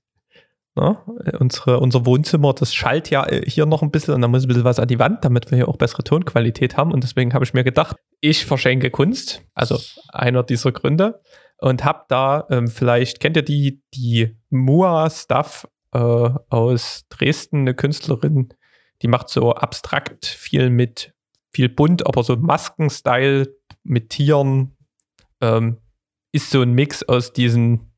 Ne? 0.74 0.96
Unsere, 1.38 1.80
unser 1.80 2.07
Wohnzimmer, 2.07 2.53
das 2.55 2.74
schallt 2.74 3.11
ja 3.11 3.26
äh, 3.26 3.42
hier 3.49 3.66
noch 3.66 3.82
ein 3.82 3.90
bisschen 3.90 4.14
und 4.14 4.22
da 4.22 4.28
muss 4.28 4.44
ein 4.44 4.49
bisschen 4.49 4.64
was 4.64 4.78
an 4.78 4.88
die 4.88 4.99
Wand, 4.99 5.24
damit 5.24 5.51
wir 5.51 5.57
hier 5.57 5.68
auch 5.68 5.76
bessere 5.76 6.05
Tonqualität 6.05 6.76
haben. 6.76 6.92
Und 6.92 7.03
deswegen 7.03 7.34
habe 7.34 7.44
ich 7.44 7.55
mir 7.55 7.64
gedacht, 7.64 7.96
ich 8.20 8.46
verschenke 8.46 8.90
Kunst, 8.90 9.42
also 9.55 9.78
einer 10.09 10.42
dieser 10.42 10.72
Gründe. 10.72 11.20
Und 11.61 11.84
habe 11.84 12.05
da, 12.09 12.46
ähm, 12.51 12.68
vielleicht 12.68 13.18
kennt 13.18 13.36
ihr 13.36 13.42
die, 13.42 13.82
die 13.92 14.36
Mua 14.49 15.11
Stuff 15.11 15.66
äh, 15.92 15.99
aus 15.99 17.07
Dresden, 17.09 17.62
eine 17.62 17.74
Künstlerin, 17.74 18.55
die 19.03 19.09
macht 19.09 19.28
so 19.28 19.55
abstrakt 19.55 20.26
viel 20.26 20.70
mit 20.70 21.14
viel 21.59 21.68
bunt, 21.68 22.06
aber 22.06 22.22
so 22.22 22.36
Masken-Style 22.36 23.52
mit 23.82 24.11
Tieren. 24.11 24.76
Ähm, 25.40 25.78
ist 26.30 26.50
so 26.50 26.62
ein 26.62 26.72
Mix 26.72 27.02
aus 27.02 27.32
diesen 27.32 27.90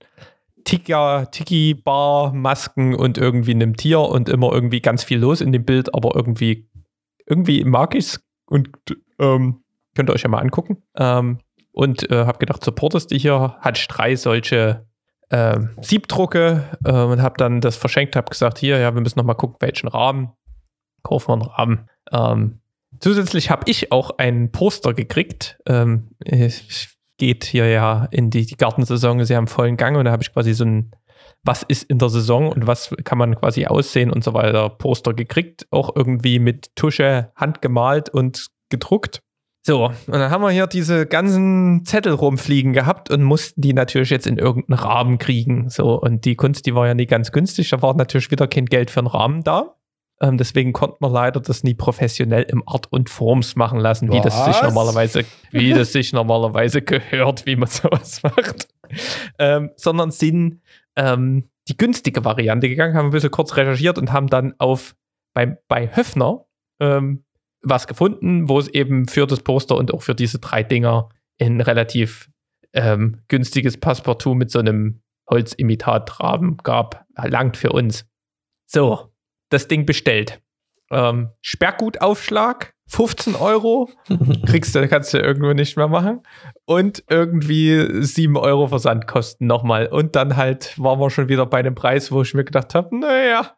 Tiki-Bar-Masken 0.64 2.94
und 2.94 3.18
irgendwie 3.18 3.50
einem 3.50 3.76
Tier 3.76 4.00
und 4.00 4.30
immer 4.30 4.50
irgendwie 4.50 4.80
ganz 4.80 5.04
viel 5.04 5.18
los 5.18 5.42
in 5.42 5.52
dem 5.52 5.66
Bild, 5.66 5.94
aber 5.94 6.16
irgendwie, 6.16 6.70
irgendwie 7.26 7.62
mag 7.64 7.94
ich 7.94 8.06
es 8.06 8.26
und 8.46 8.70
ähm, 9.18 9.62
könnt 9.94 10.08
ihr 10.08 10.14
euch 10.14 10.22
ja 10.22 10.30
mal 10.30 10.38
angucken. 10.38 10.82
Ähm, 10.96 11.40
und 11.72 12.11
äh, 12.11 12.24
habe 12.24 12.38
gedacht, 12.38 12.64
supportest 12.64 13.11
die 13.11 13.18
hier, 13.18 13.58
hat 13.61 13.84
drei 13.90 14.16
solche 14.16 14.86
ähm, 15.30 15.76
Siebdrucke 15.82 16.78
äh, 16.82 16.92
und 16.92 17.20
habe 17.20 17.34
dann 17.36 17.61
das 17.61 17.76
verschenkt, 17.76 18.16
habe 18.16 18.30
gesagt, 18.30 18.58
hier, 18.58 18.78
ja, 18.78 18.94
wir 18.94 19.02
müssen 19.02 19.18
noch 19.18 19.26
mal 19.26 19.34
gucken, 19.34 19.56
welchen 19.61 19.88
Rahmen. 19.88 20.32
Kaufen 21.02 21.28
wir 21.28 21.34
einen 21.34 21.42
Rahmen. 21.42 21.90
Ähm, 22.11 22.59
zusätzlich 22.99 23.51
habe 23.51 23.62
ich 23.66 23.93
auch 23.93 24.18
ein 24.18 24.51
Poster 24.53 24.95
gekriegt. 24.95 25.59
Ähm, 25.66 26.11
geht 27.18 27.45
hier 27.45 27.68
ja 27.68 28.09
in 28.11 28.30
die, 28.30 28.47
die 28.47 28.57
Gartensaison, 28.57 29.20
ja 29.20 29.38
im 29.38 29.47
vollen 29.47 29.76
Gang 29.76 29.97
und 29.97 30.07
da 30.07 30.11
habe 30.11 30.22
ich 30.22 30.32
quasi 30.32 30.55
so 30.55 30.64
ein, 30.64 30.91
was 31.45 31.62
ist 31.62 31.84
in 31.84 31.99
der 31.99 32.09
Saison 32.09 32.51
und 32.51 32.66
was 32.66 32.95
kann 33.05 33.18
man 33.18 33.36
quasi 33.36 33.66
aussehen 33.66 34.11
und 34.11 34.24
so 34.24 34.34
weiter, 34.34 34.68
Poster 34.70 35.14
gekriegt. 35.14 35.66
Auch 35.70 35.95
irgendwie 35.95 36.38
mit 36.38 36.74
Tusche 36.76 37.30
handgemalt 37.36 38.09
und 38.09 38.47
gedruckt. 38.70 39.22
So, 39.62 39.86
und 39.86 39.95
dann 40.09 40.30
haben 40.30 40.43
wir 40.43 40.51
hier 40.51 40.66
diese 40.66 41.07
ganzen 41.07 41.84
Zettel 41.84 42.14
rumfliegen 42.14 42.72
gehabt 42.72 43.11
und 43.11 43.22
mussten 43.22 43.61
die 43.61 43.74
natürlich 43.74 44.09
jetzt 44.09 44.26
in 44.26 44.38
irgendeinen 44.38 44.78
Rahmen 44.78 45.18
kriegen. 45.18 45.68
So, 45.68 46.01
und 46.01 46.24
die 46.24 46.34
Kunst, 46.34 46.64
die 46.64 46.74
war 46.74 46.86
ja 46.86 46.95
nie 46.95 47.07
ganz 47.07 47.30
günstig. 47.30 47.68
Da 47.68 47.82
war 47.82 47.95
natürlich 47.95 48.30
wieder 48.30 48.49
kein 48.49 48.64
Geld 48.64 48.91
für 48.91 49.01
einen 49.01 49.07
Rahmen 49.07 49.45
da. 49.45 49.76
Ähm, 50.22 50.36
deswegen 50.36 50.72
konnte 50.72 50.98
man 51.00 51.12
leider 51.12 51.40
das 51.40 51.64
nie 51.64 51.74
professionell 51.74 52.42
im 52.42 52.62
Art 52.66 52.92
und 52.92 53.08
Forms 53.08 53.56
machen 53.56 53.78
lassen, 53.78 54.12
wie 54.12 54.20
das 54.20 54.44
sich 54.44 54.62
normalerweise, 54.62 55.24
wie 55.50 55.70
das 55.74 55.92
sich 55.92 56.12
normalerweise 56.12 56.82
gehört, 56.82 57.46
wie 57.46 57.56
man 57.56 57.68
sowas 57.70 58.22
macht. 58.22 58.68
Ähm, 59.38 59.70
sondern 59.76 60.10
sind 60.10 60.60
ähm, 60.96 61.48
die 61.68 61.76
günstige 61.76 62.24
Variante 62.24 62.68
gegangen, 62.68 62.96
haben 62.96 63.06
ein 63.06 63.12
bisschen 63.12 63.30
kurz 63.30 63.56
recherchiert 63.56 63.96
und 63.96 64.12
haben 64.12 64.26
dann 64.26 64.54
auf 64.58 64.94
bei, 65.32 65.58
bei 65.68 65.94
Höfner 65.94 66.44
ähm, 66.80 67.24
was 67.62 67.86
gefunden, 67.86 68.48
wo 68.48 68.58
es 68.58 68.68
eben 68.68 69.06
für 69.06 69.26
das 69.26 69.40
Poster 69.40 69.76
und 69.76 69.92
auch 69.92 70.02
für 70.02 70.14
diese 70.14 70.38
drei 70.38 70.62
Dinger 70.62 71.08
ein 71.40 71.60
relativ 71.60 72.30
ähm, 72.72 73.20
günstiges 73.28 73.78
Passepartout 73.78 74.34
mit 74.34 74.50
so 74.50 74.58
einem 74.58 75.00
Holzimitatrahmen 75.28 76.58
gab. 76.58 77.06
Langt 77.16 77.56
für 77.56 77.70
uns. 77.70 78.06
So, 78.66 79.09
das 79.51 79.68
Ding 79.68 79.86
bestellt. 79.86 80.40
Ähm, 80.90 81.30
Sperrgutaufschlag, 81.40 82.74
15 82.88 83.36
Euro. 83.36 83.88
Kriegst 84.46 84.74
du, 84.74 84.88
kannst 84.88 85.14
du 85.14 85.18
irgendwo 85.18 85.53
nicht 85.53 85.76
mehr 85.76 85.86
machen. 85.86 86.22
Und 86.64 87.05
irgendwie 87.09 88.03
7 88.03 88.36
Euro 88.36 88.66
Versandkosten 88.66 89.46
nochmal. 89.46 89.86
Und 89.86 90.16
dann 90.16 90.36
halt 90.36 90.76
waren 90.78 90.98
wir 90.98 91.11
schon 91.11 91.28
wieder 91.28 91.46
bei 91.46 91.59
einem 91.59 91.76
Preis, 91.76 92.11
wo 92.11 92.22
ich 92.22 92.34
mir 92.34 92.44
gedacht 92.44 92.74
habe, 92.74 92.98
naja, 92.98 93.57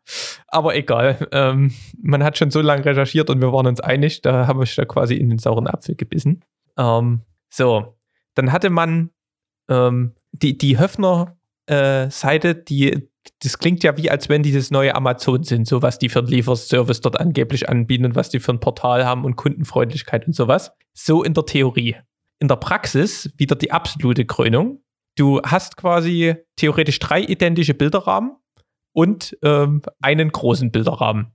aber 0.48 0.76
egal. 0.76 1.28
Ähm, 1.32 1.72
man 2.02 2.22
hat 2.22 2.36
schon 2.36 2.50
so 2.50 2.60
lange 2.60 2.84
recherchiert 2.84 3.30
und 3.30 3.40
wir 3.40 3.52
waren 3.52 3.66
uns 3.66 3.80
einig, 3.80 4.20
da 4.20 4.46
habe 4.46 4.64
ich 4.64 4.74
da 4.74 4.84
quasi 4.84 5.14
in 5.14 5.30
den 5.30 5.38
sauren 5.38 5.66
Apfel 5.66 5.94
gebissen. 5.94 6.44
Ähm, 6.76 7.22
so, 7.48 7.96
dann 8.34 8.52
hatte 8.52 8.68
man 8.68 9.10
ähm, 9.68 10.14
die, 10.32 10.58
die 10.58 10.78
Höfner-Seite, 10.78 12.54
die, 12.54 13.08
das 13.42 13.58
klingt 13.58 13.82
ja 13.84 13.96
wie, 13.96 14.10
als 14.10 14.28
wenn 14.28 14.42
die 14.42 14.52
das 14.52 14.70
neue 14.70 14.94
Amazon 14.94 15.44
sind, 15.44 15.66
so 15.66 15.82
was 15.82 15.98
die 15.98 16.08
für 16.08 16.20
einen 16.20 16.28
Lieferservice 16.28 17.00
dort 17.00 17.20
angeblich 17.20 17.68
anbieten 17.68 18.04
und 18.04 18.14
was 18.14 18.30
die 18.30 18.40
für 18.40 18.52
ein 18.52 18.60
Portal 18.60 19.04
haben 19.04 19.24
und 19.24 19.36
Kundenfreundlichkeit 19.36 20.26
und 20.26 20.34
sowas. 20.34 20.72
So 20.92 21.22
in 21.22 21.34
der 21.34 21.46
Theorie. 21.46 21.96
In 22.38 22.48
der 22.48 22.56
Praxis 22.56 23.32
wieder 23.36 23.54
die 23.54 23.70
absolute 23.70 24.24
Krönung. 24.24 24.82
Du 25.16 25.40
hast 25.42 25.76
quasi 25.76 26.34
theoretisch 26.56 26.98
drei 26.98 27.20
identische 27.20 27.74
Bilderrahmen 27.74 28.36
und 28.92 29.36
ähm, 29.42 29.82
einen 30.00 30.30
großen 30.30 30.72
Bilderrahmen. 30.72 31.32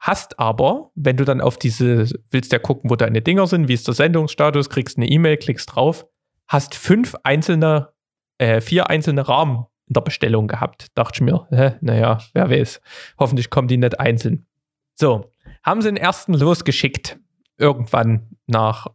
Hast 0.00 0.38
aber, 0.38 0.90
wenn 0.94 1.16
du 1.16 1.24
dann 1.24 1.40
auf 1.40 1.58
diese, 1.58 2.08
willst 2.30 2.52
ja 2.52 2.58
gucken, 2.58 2.90
wo 2.90 2.96
deine 2.96 3.20
Dinger 3.20 3.46
sind, 3.46 3.68
wie 3.68 3.74
ist 3.74 3.86
der 3.86 3.94
Sendungsstatus, 3.94 4.70
kriegst 4.70 4.96
eine 4.96 5.08
E-Mail, 5.08 5.36
klickst 5.36 5.74
drauf, 5.74 6.06
hast 6.46 6.74
fünf 6.74 7.16
einzelne, 7.24 7.92
äh, 8.38 8.60
vier 8.60 8.90
einzelne 8.90 9.28
Rahmen 9.28 9.66
in 9.88 9.94
der 9.94 10.02
Bestellung 10.02 10.46
gehabt. 10.46 10.86
Dachte 10.94 11.16
ich 11.16 11.20
mir, 11.22 11.46
hä, 11.50 11.72
naja, 11.80 12.18
wer 12.34 12.50
weiß. 12.50 12.80
Hoffentlich 13.18 13.50
kommen 13.50 13.68
die 13.68 13.76
nicht 13.76 13.98
einzeln. 13.98 14.46
So, 14.94 15.30
haben 15.62 15.82
sie 15.82 15.88
den 15.88 15.96
ersten 15.96 16.34
losgeschickt. 16.34 17.18
Irgendwann 17.56 18.36
nach 18.46 18.86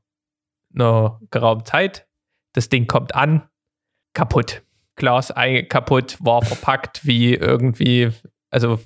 einer 0.74 1.20
geraumen 1.32 1.66
Zeit. 1.66 2.08
Das 2.54 2.70
Ding 2.70 2.88
kommt 2.88 3.16
an, 3.16 3.44
kaputt. 4.14 4.64
Glas 4.96 5.34
kaputt, 5.70 6.18
war 6.20 6.44
verpackt 6.44 7.06
wie 7.06 7.34
irgendwie, 7.34 8.12
also 8.52 8.80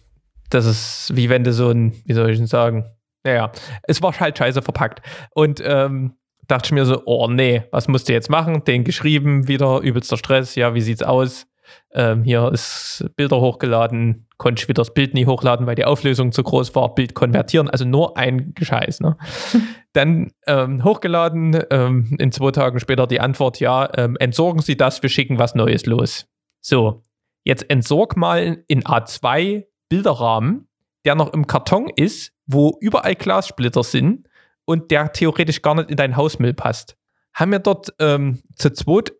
das 0.49 0.66
ist 0.66 1.12
wie 1.16 1.30
wenn 1.30 1.43
du 1.43 1.51
so 1.51 1.70
ein, 1.70 2.01
wie 2.05 2.14
soll 2.14 2.30
ich 2.30 2.38
denn 2.38 2.47
sagen? 2.47 2.86
Naja, 3.24 3.51
es 3.84 4.01
war 4.01 4.18
halt 4.18 4.38
scheiße 4.38 4.62
verpackt. 4.62 5.01
Und 5.32 5.62
ähm, 5.64 6.14
dachte 6.47 6.68
ich 6.68 6.72
mir 6.72 6.86
so, 6.86 7.01
oh 7.05 7.28
nee, 7.28 7.64
was 7.72 7.88
musst 7.88 8.08
du 8.08 8.14
jetzt 8.14 8.30
machen? 8.30 8.64
Den 8.64 8.84
geschrieben, 8.84 9.47
wieder 9.47 9.82
übelster 9.82 10.18
Stress, 10.18 10.55
ja, 10.55 10.74
wie 10.74 10.82
sieht's 10.82 11.03
aus? 11.03 11.46
Ähm, 11.91 12.24
hier 12.24 12.51
ist 12.51 13.05
Bilder 13.15 13.39
hochgeladen, 13.39 14.28
konnte 14.38 14.61
ich 14.61 14.68
wieder 14.68 14.82
das 14.82 14.93
Bild 14.93 15.13
nie 15.13 15.26
hochladen, 15.26 15.65
weil 15.65 15.76
die 15.76 15.86
Auflösung 15.86 16.32
zu 16.32 16.43
groß 16.43 16.76
war, 16.76 16.93
Bild 16.93 17.15
konvertieren, 17.15 17.70
also 17.70 17.86
nur 17.86 18.18
ein 18.18 18.53
Gescheiß, 18.53 18.99
ne? 18.99 19.18
Dann 19.93 20.32
ähm, 20.45 20.84
hochgeladen, 20.84 21.59
ähm, 21.72 22.15
in 22.20 22.32
zwei 22.32 22.51
Tagen 22.51 22.80
später 22.80 23.07
die 23.07 23.20
Antwort, 23.20 23.59
ja, 23.59 23.89
ähm, 23.97 24.15
entsorgen 24.20 24.61
Sie 24.61 24.78
das, 24.78 25.01
wir 25.01 25.09
schicken 25.09 25.39
was 25.39 25.55
Neues 25.55 25.86
los. 25.86 26.28
So, 26.61 27.03
jetzt 27.43 27.70
entsorg 27.70 28.15
mal 28.15 28.63
in 28.68 28.84
A2 28.84 29.65
Bilderrahmen, 29.89 30.68
der 31.05 31.15
noch 31.15 31.34
im 31.34 31.47
Karton 31.47 31.89
ist, 31.95 32.34
wo 32.45 32.78
überall 32.82 33.15
Glassplitter 33.15 33.84
sind 33.84 34.28
und 34.65 34.91
der 34.91 35.13
theoretisch 35.13 35.61
gar 35.61 35.76
nicht 35.76 35.89
in 35.89 35.97
dein 35.97 36.18
Hausmüll 36.18 36.53
passt. 36.53 36.97
Haben 37.34 37.51
wir 37.51 37.59
dort 37.59 37.93
ähm, 37.99 38.41
zu 38.55 38.72
zweit 38.72 39.13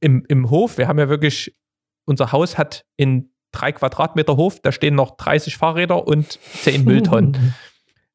im, 0.00 0.24
im 0.28 0.50
Hof, 0.50 0.78
wir 0.78 0.88
haben 0.88 0.98
ja 0.98 1.08
wirklich, 1.08 1.54
unser 2.06 2.32
Haus 2.32 2.56
hat 2.56 2.84
in 2.96 3.30
drei 3.52 3.72
Quadratmeter 3.72 4.36
Hof, 4.36 4.60
da 4.60 4.72
stehen 4.72 4.94
noch 4.94 5.16
30 5.16 5.56
Fahrräder 5.56 6.06
und 6.06 6.38
10 6.62 6.84
Mülltonnen. 6.84 7.54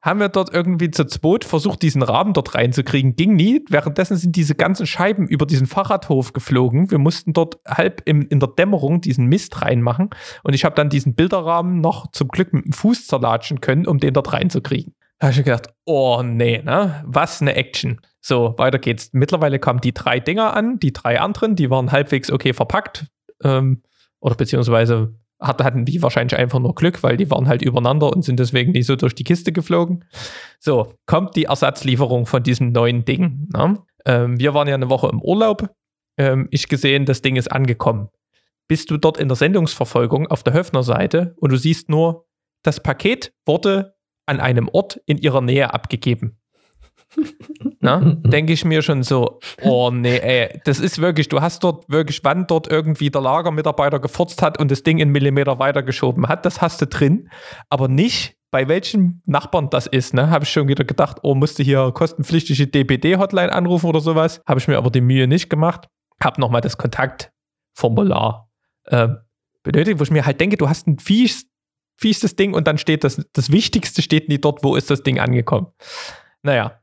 haben 0.02 0.18
wir 0.18 0.28
dort 0.28 0.52
irgendwie 0.52 0.90
zu 0.90 1.06
zweit 1.06 1.44
versucht, 1.44 1.80
diesen 1.80 2.02
Rahmen 2.02 2.32
dort 2.32 2.56
reinzukriegen. 2.56 3.14
Ging 3.14 3.34
nie. 3.34 3.64
Währenddessen 3.68 4.16
sind 4.16 4.34
diese 4.34 4.56
ganzen 4.56 4.84
Scheiben 4.84 5.28
über 5.28 5.46
diesen 5.46 5.68
Fahrradhof 5.68 6.32
geflogen. 6.32 6.90
Wir 6.90 6.98
mussten 6.98 7.32
dort 7.32 7.58
halb 7.66 8.02
im, 8.04 8.26
in 8.28 8.40
der 8.40 8.48
Dämmerung 8.48 9.00
diesen 9.00 9.26
Mist 9.26 9.62
reinmachen. 9.62 10.10
Und 10.42 10.54
ich 10.54 10.64
habe 10.64 10.74
dann 10.74 10.90
diesen 10.90 11.14
Bilderrahmen 11.14 11.80
noch 11.80 12.10
zum 12.10 12.28
Glück 12.28 12.52
mit 12.52 12.64
dem 12.64 12.72
Fuß 12.72 13.06
zerlatschen 13.06 13.60
können, 13.60 13.86
um 13.86 13.98
den 13.98 14.12
dort 14.12 14.32
reinzukriegen. 14.32 14.94
Da 15.20 15.28
habe 15.28 15.38
ich 15.38 15.44
gedacht, 15.44 15.68
oh 15.84 16.22
nee, 16.24 16.60
ne? 16.62 17.04
Was 17.06 17.40
eine 17.40 17.54
Action. 17.54 18.00
So, 18.20 18.54
weiter 18.58 18.80
geht's. 18.80 19.10
Mittlerweile 19.12 19.60
kamen 19.60 19.80
die 19.80 19.94
drei 19.94 20.18
Dinger 20.18 20.56
an, 20.56 20.80
die 20.80 20.92
drei 20.92 21.20
anderen, 21.20 21.54
die 21.54 21.70
waren 21.70 21.92
halbwegs 21.92 22.32
okay 22.32 22.52
verpackt. 22.54 23.06
Ähm, 23.42 23.82
oder 24.20 24.34
beziehungsweise 24.34 25.14
hatten 25.42 25.84
die 25.84 26.02
wahrscheinlich 26.02 26.38
einfach 26.38 26.60
nur 26.60 26.74
Glück, 26.74 27.02
weil 27.02 27.16
die 27.16 27.30
waren 27.30 27.48
halt 27.48 27.62
übereinander 27.62 28.12
und 28.12 28.22
sind 28.22 28.38
deswegen 28.38 28.72
nicht 28.72 28.86
so 28.86 28.96
durch 28.96 29.14
die 29.14 29.24
Kiste 29.24 29.52
geflogen. 29.52 30.04
So, 30.60 30.94
kommt 31.06 31.34
die 31.34 31.44
Ersatzlieferung 31.44 32.26
von 32.26 32.42
diesem 32.42 32.70
neuen 32.70 33.04
Ding. 33.04 33.48
Ne? 33.52 33.78
Ähm, 34.06 34.38
wir 34.38 34.54
waren 34.54 34.68
ja 34.68 34.74
eine 34.74 34.88
Woche 34.88 35.08
im 35.08 35.20
Urlaub. 35.20 35.68
Ähm, 36.16 36.48
ich 36.50 36.68
gesehen, 36.68 37.06
das 37.06 37.22
Ding 37.22 37.36
ist 37.36 37.50
angekommen. 37.50 38.08
Bist 38.68 38.90
du 38.90 38.96
dort 38.96 39.18
in 39.18 39.28
der 39.28 39.36
Sendungsverfolgung 39.36 40.28
auf 40.28 40.42
der 40.42 40.54
Höfner-Seite 40.54 41.34
und 41.40 41.50
du 41.50 41.56
siehst 41.56 41.88
nur, 41.88 42.26
das 42.62 42.80
Paket 42.80 43.32
wurde 43.44 43.96
an 44.26 44.38
einem 44.38 44.68
Ort 44.68 45.00
in 45.06 45.18
ihrer 45.18 45.40
Nähe 45.40 45.74
abgegeben. 45.74 46.38
Denke 48.24 48.52
ich 48.52 48.64
mir 48.64 48.82
schon 48.82 49.02
so, 49.02 49.40
oh 49.62 49.90
nee, 49.90 50.18
ey, 50.18 50.60
das 50.64 50.80
ist 50.80 51.00
wirklich, 51.00 51.28
du 51.28 51.40
hast 51.40 51.64
dort 51.64 51.88
wirklich, 51.90 52.24
wann 52.24 52.46
dort 52.46 52.70
irgendwie 52.70 53.10
der 53.10 53.20
Lagermitarbeiter 53.20 54.00
gefurzt 54.00 54.42
hat 54.42 54.58
und 54.58 54.70
das 54.70 54.82
Ding 54.82 55.00
einen 55.00 55.10
Millimeter 55.12 55.58
weitergeschoben 55.58 56.28
hat, 56.28 56.46
das 56.46 56.60
hast 56.60 56.80
du 56.80 56.86
drin, 56.86 57.28
aber 57.68 57.88
nicht 57.88 58.36
bei 58.50 58.68
welchen 58.68 59.22
Nachbarn 59.24 59.70
das 59.70 59.86
ist, 59.86 60.12
ne, 60.14 60.30
habe 60.30 60.44
ich 60.44 60.50
schon 60.50 60.68
wieder 60.68 60.84
gedacht, 60.84 61.18
oh, 61.22 61.34
musste 61.34 61.62
hier 61.62 61.90
kostenpflichtige 61.92 62.66
DPD-Hotline 62.66 63.50
anrufen 63.50 63.86
oder 63.86 64.00
sowas, 64.00 64.42
habe 64.46 64.60
ich 64.60 64.68
mir 64.68 64.76
aber 64.76 64.90
die 64.90 65.00
Mühe 65.00 65.26
nicht 65.26 65.48
gemacht, 65.48 65.88
habe 66.22 66.40
nochmal 66.40 66.60
das 66.60 66.76
Kontaktformular 66.76 68.50
äh, 68.84 69.08
benötigt, 69.62 69.98
wo 69.98 70.02
ich 70.02 70.10
mir 70.10 70.26
halt 70.26 70.40
denke, 70.40 70.58
du 70.58 70.68
hast 70.68 70.86
ein 70.86 70.98
fies, 70.98 71.46
fiestes 71.96 72.36
Ding 72.36 72.52
und 72.52 72.66
dann 72.66 72.76
steht 72.78 73.04
das, 73.04 73.26
das 73.32 73.50
Wichtigste 73.50 74.02
steht 74.02 74.28
nie 74.28 74.38
dort, 74.38 74.62
wo 74.62 74.76
ist 74.76 74.90
das 74.90 75.02
Ding 75.02 75.18
angekommen. 75.18 75.68
Naja, 76.42 76.81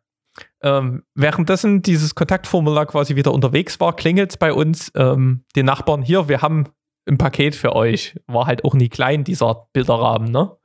ähm, 0.62 1.04
währenddessen 1.16 1.82
dieses 1.82 2.16
Kontaktformular 2.16 2.86
quasi 2.86 3.16
wieder 3.16 3.34
unterwegs 3.34 3.80
war, 3.80 3.96
klingelt 3.96 4.32
es 4.32 4.38
bei 4.38 4.54
uns, 4.54 4.92
ähm, 4.96 5.44
die 5.56 5.64
Nachbarn, 5.64 6.02
hier, 6.02 6.28
wir 6.28 6.42
haben 6.42 6.66
ein 7.08 7.18
Paket 7.18 7.56
für 7.56 7.76
euch. 7.76 8.16
War 8.28 8.46
halt 8.46 8.64
auch 8.64 8.74
nie 8.74 8.90
klein, 8.90 9.24
dieser 9.24 9.68
Bilderrahmen, 9.74 10.32
ne? 10.32 10.56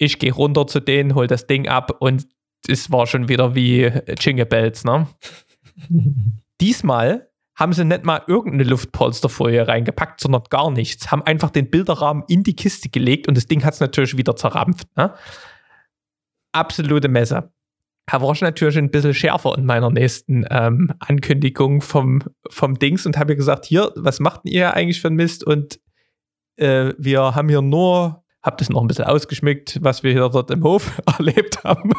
Ich 0.00 0.18
gehe 0.18 0.32
runter 0.32 0.66
zu 0.66 0.80
denen, 0.80 1.14
hol 1.14 1.26
das 1.26 1.46
Ding 1.46 1.66
ab 1.66 1.96
und 2.00 2.28
es 2.68 2.90
war 2.92 3.06
schon 3.06 3.28
wieder 3.28 3.54
wie 3.54 3.90
Jingle 4.20 4.46
Bells, 4.46 4.84
ne? 4.84 5.08
Diesmal 6.60 7.28
haben 7.54 7.72
sie 7.72 7.84
nicht 7.84 8.04
mal 8.04 8.22
irgendeine 8.28 8.64
Luftpolsterfolie 8.64 9.66
reingepackt, 9.66 10.20
sondern 10.20 10.44
gar 10.48 10.70
nichts. 10.70 11.10
Haben 11.10 11.22
einfach 11.22 11.50
den 11.50 11.70
Bilderrahmen 11.70 12.22
in 12.28 12.44
die 12.44 12.54
Kiste 12.54 12.88
gelegt 12.88 13.26
und 13.26 13.36
das 13.36 13.46
Ding 13.46 13.64
hat 13.64 13.74
es 13.74 13.80
natürlich 13.80 14.16
wieder 14.16 14.36
zerrampft. 14.36 14.86
Ne? 14.96 15.12
Absolute 16.52 17.08
Messe 17.08 17.52
ich 18.34 18.40
natürlich 18.40 18.78
ein 18.78 18.90
bisschen 18.90 19.14
schärfer 19.14 19.56
in 19.56 19.64
meiner 19.64 19.90
nächsten 19.90 20.44
ähm, 20.50 20.92
Ankündigung 20.98 21.80
vom, 21.80 22.22
vom 22.48 22.78
Dings 22.78 23.06
und 23.06 23.18
habe 23.18 23.36
gesagt, 23.36 23.66
hier, 23.66 23.92
was 23.96 24.20
macht 24.20 24.42
ihr 24.44 24.74
eigentlich 24.74 25.00
für 25.00 25.08
ein 25.08 25.14
Mist? 25.14 25.44
Und 25.44 25.80
äh, 26.56 26.92
wir 26.98 27.34
haben 27.34 27.48
hier 27.48 27.62
nur, 27.62 28.24
habe 28.42 28.56
das 28.58 28.70
noch 28.70 28.80
ein 28.80 28.88
bisschen 28.88 29.04
ausgeschmückt, 29.04 29.78
was 29.82 30.02
wir 30.02 30.12
hier 30.12 30.28
dort 30.28 30.50
im 30.50 30.62
Hof 30.64 31.00
erlebt 31.18 31.64
haben. 31.64 31.92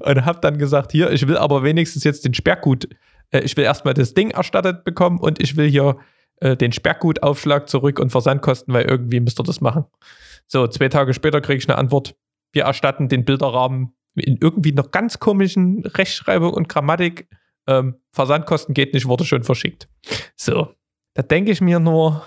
und 0.00 0.24
habe 0.24 0.40
dann 0.40 0.58
gesagt, 0.58 0.92
hier, 0.92 1.10
ich 1.10 1.26
will 1.26 1.36
aber 1.36 1.62
wenigstens 1.62 2.04
jetzt 2.04 2.24
den 2.24 2.34
Sperrgut, 2.34 2.88
äh, 3.30 3.40
ich 3.40 3.56
will 3.56 3.64
erstmal 3.64 3.94
das 3.94 4.14
Ding 4.14 4.30
erstattet 4.30 4.84
bekommen 4.84 5.18
und 5.18 5.40
ich 5.42 5.56
will 5.56 5.68
hier 5.68 5.96
äh, 6.40 6.56
den 6.56 6.72
Sperrgutaufschlag 6.72 7.68
zurück 7.68 7.98
und 7.98 8.10
Versandkosten, 8.10 8.74
weil 8.74 8.84
irgendwie 8.84 9.20
müsst 9.20 9.40
ihr 9.40 9.44
das 9.44 9.60
machen. 9.60 9.84
So, 10.46 10.66
zwei 10.66 10.88
Tage 10.88 11.14
später 11.14 11.40
kriege 11.40 11.58
ich 11.58 11.68
eine 11.68 11.78
Antwort, 11.78 12.14
wir 12.52 12.64
erstatten 12.64 13.08
den 13.08 13.24
Bilderrahmen 13.24 13.94
in 14.14 14.38
irgendwie 14.40 14.72
noch 14.72 14.90
ganz 14.90 15.18
komischen 15.18 15.84
Rechtschreibung 15.84 16.52
und 16.52 16.68
Grammatik. 16.68 17.28
Ähm, 17.66 17.96
Versandkosten 18.12 18.74
geht 18.74 18.94
nicht, 18.94 19.06
wurde 19.06 19.24
schon 19.24 19.42
verschickt. 19.42 19.88
So, 20.36 20.74
da 21.14 21.22
denke 21.22 21.50
ich 21.50 21.60
mir 21.60 21.80
nur, 21.80 22.22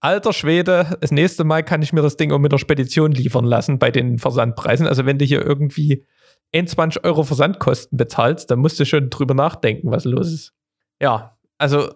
alter 0.00 0.32
Schwede, 0.32 0.98
das 1.00 1.10
nächste 1.10 1.44
Mal 1.44 1.62
kann 1.62 1.82
ich 1.82 1.92
mir 1.92 2.02
das 2.02 2.16
Ding 2.16 2.30
auch 2.32 2.38
mit 2.38 2.52
der 2.52 2.58
Spedition 2.58 3.12
liefern 3.12 3.44
lassen 3.44 3.78
bei 3.78 3.90
den 3.90 4.18
Versandpreisen. 4.18 4.86
Also 4.86 5.06
wenn 5.06 5.18
du 5.18 5.24
hier 5.24 5.44
irgendwie 5.44 6.04
21 6.52 7.04
Euro 7.04 7.24
Versandkosten 7.24 7.96
bezahlst, 7.96 8.50
dann 8.50 8.58
musst 8.58 8.78
du 8.78 8.84
schon 8.84 9.10
drüber 9.10 9.34
nachdenken, 9.34 9.90
was 9.90 10.04
los 10.04 10.32
ist. 10.32 10.52
Ja, 11.00 11.38
also 11.58 11.90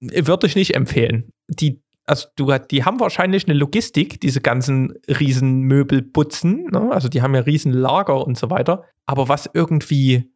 würde 0.00 0.46
ich 0.46 0.56
nicht 0.56 0.74
empfehlen. 0.74 1.32
Die 1.48 1.81
also 2.12 2.28
du, 2.36 2.52
die 2.70 2.84
haben 2.84 3.00
wahrscheinlich 3.00 3.46
eine 3.46 3.54
Logistik, 3.54 4.20
diese 4.20 4.42
ganzen 4.42 4.92
Riesenmöbelputzen, 5.08 6.66
ne? 6.66 6.90
also 6.92 7.08
die 7.08 7.22
haben 7.22 7.34
ja 7.34 7.40
Riesenlager 7.40 8.26
und 8.26 8.36
so 8.36 8.50
weiter. 8.50 8.84
Aber 9.06 9.30
was 9.30 9.48
irgendwie, 9.54 10.30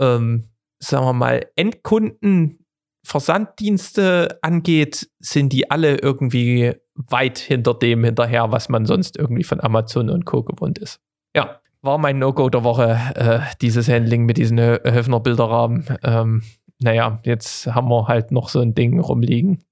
ähm, 0.00 0.48
sagen 0.78 1.04
wir 1.04 1.12
mal, 1.12 1.44
Endkunden, 1.54 2.64
Versanddienste 3.04 4.38
angeht, 4.40 5.10
sind 5.18 5.52
die 5.52 5.70
alle 5.70 5.98
irgendwie 5.98 6.72
weit 6.94 7.38
hinter 7.38 7.74
dem 7.74 8.02
hinterher, 8.02 8.50
was 8.50 8.70
man 8.70 8.86
sonst 8.86 9.18
irgendwie 9.18 9.44
von 9.44 9.60
Amazon 9.60 10.08
und 10.08 10.24
Co. 10.24 10.44
gewohnt 10.44 10.78
ist. 10.78 10.98
Ja, 11.36 11.60
war 11.82 11.98
mein 11.98 12.18
No-Go 12.18 12.48
der 12.48 12.64
Woche, 12.64 12.98
äh, 13.16 13.40
dieses 13.60 13.86
Handling 13.86 14.24
mit 14.24 14.38
diesen 14.38 14.58
Höfner 14.58 15.20
Bilderrahmen. 15.20 15.84
Ähm, 16.02 16.42
naja, 16.78 17.20
jetzt 17.22 17.66
haben 17.66 17.88
wir 17.88 18.08
halt 18.08 18.32
noch 18.32 18.48
so 18.48 18.60
ein 18.60 18.74
Ding 18.74 18.98
rumliegen 18.98 19.62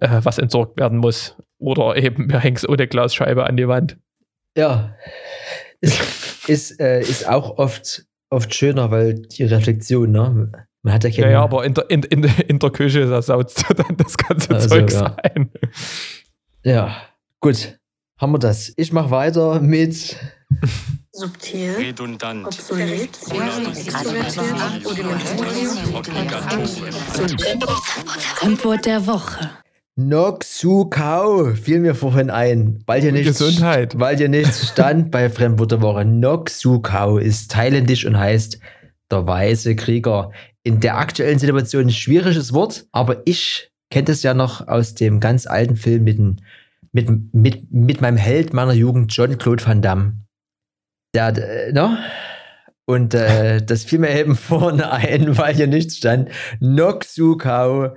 äh, 0.00 0.20
was 0.22 0.38
entsorgt 0.38 0.78
werden 0.78 0.98
muss. 0.98 1.36
Oder 1.58 1.96
eben, 1.96 2.30
wir 2.30 2.40
hängen 2.40 2.56
es 2.56 2.68
ohne 2.68 2.86
Glasscheibe 2.86 3.44
an 3.44 3.56
die 3.56 3.68
Wand. 3.68 3.96
Ja, 4.56 4.96
ist, 5.80 6.48
ist, 6.48 6.80
äh, 6.80 7.00
ist 7.00 7.28
auch 7.28 7.58
oft, 7.58 8.04
oft 8.30 8.54
schöner, 8.54 8.90
weil 8.90 9.14
die 9.14 9.44
Reflexion, 9.44 10.10
ne? 10.10 10.50
Man 10.82 10.94
hat 10.94 11.04
ja 11.04 11.10
keine. 11.10 11.22
Ja, 11.26 11.30
ja 11.32 11.42
aber 11.42 11.64
in 11.64 11.74
der, 11.74 11.88
in, 11.90 12.02
in, 12.02 12.24
in 12.24 12.58
der 12.58 12.70
Küche, 12.70 13.06
da 13.06 13.22
sauzt 13.22 13.64
dann 13.76 13.96
das 13.96 14.16
ganze 14.16 14.54
also, 14.54 14.68
Zeug 14.68 14.90
ja. 14.92 15.16
ein. 15.22 15.50
Ja, 16.64 16.96
gut. 17.40 17.78
Haben 18.18 18.32
wir 18.32 18.38
das. 18.38 18.72
Ich 18.76 18.92
mache 18.92 19.10
weiter 19.10 19.60
mit. 19.60 20.16
Subtil. 21.12 21.72
Redundant. 21.72 22.46
Obsolet. 22.46 23.10
Der 28.86 29.06
Woche. 29.06 29.50
Noxukau 29.96 31.54
fiel 31.54 31.80
mir 31.80 31.94
vorhin 31.94 32.30
ein, 32.30 32.82
weil 32.86 33.02
hier 33.02 33.12
nicht, 33.12 33.26
Gesundheit. 33.26 33.98
Weil 33.98 34.16
hier 34.16 34.30
nicht 34.30 34.52
stand 34.54 35.10
bei 35.10 35.28
Fremdwort 35.28 35.72
der 35.72 35.82
Woche. 35.82 36.04
Noxukau 36.04 37.18
ist 37.18 37.50
thailändisch 37.50 38.06
und 38.06 38.18
heißt 38.18 38.58
der 39.10 39.26
weiße 39.26 39.76
Krieger. 39.76 40.30
In 40.62 40.80
der 40.80 40.96
aktuellen 40.96 41.38
Situation 41.38 41.86
ein 41.86 41.90
schwieriges 41.90 42.54
Wort, 42.54 42.86
aber 42.92 43.22
ich 43.26 43.70
kenne 43.90 44.06
das 44.06 44.22
ja 44.22 44.32
noch 44.32 44.66
aus 44.66 44.94
dem 44.94 45.20
ganz 45.20 45.46
alten 45.46 45.76
Film 45.76 46.04
mit, 46.04 46.18
mit, 46.92 47.34
mit, 47.34 47.72
mit 47.72 48.00
meinem 48.00 48.16
Held 48.16 48.54
meiner 48.54 48.72
Jugend, 48.72 49.14
John-Claude 49.14 49.66
Van 49.66 49.82
Damme. 49.82 50.16
Der, 51.14 51.36
äh, 51.36 51.72
ne? 51.72 51.98
Und 52.86 53.12
äh, 53.12 53.60
das 53.66 53.84
fiel 53.84 53.98
mir 53.98 54.18
eben 54.18 54.36
vorne 54.36 54.90
ein, 54.90 55.36
weil 55.36 55.54
hier 55.54 55.66
nichts 55.66 55.98
stand. 55.98 56.30
Noxukau 56.60 57.90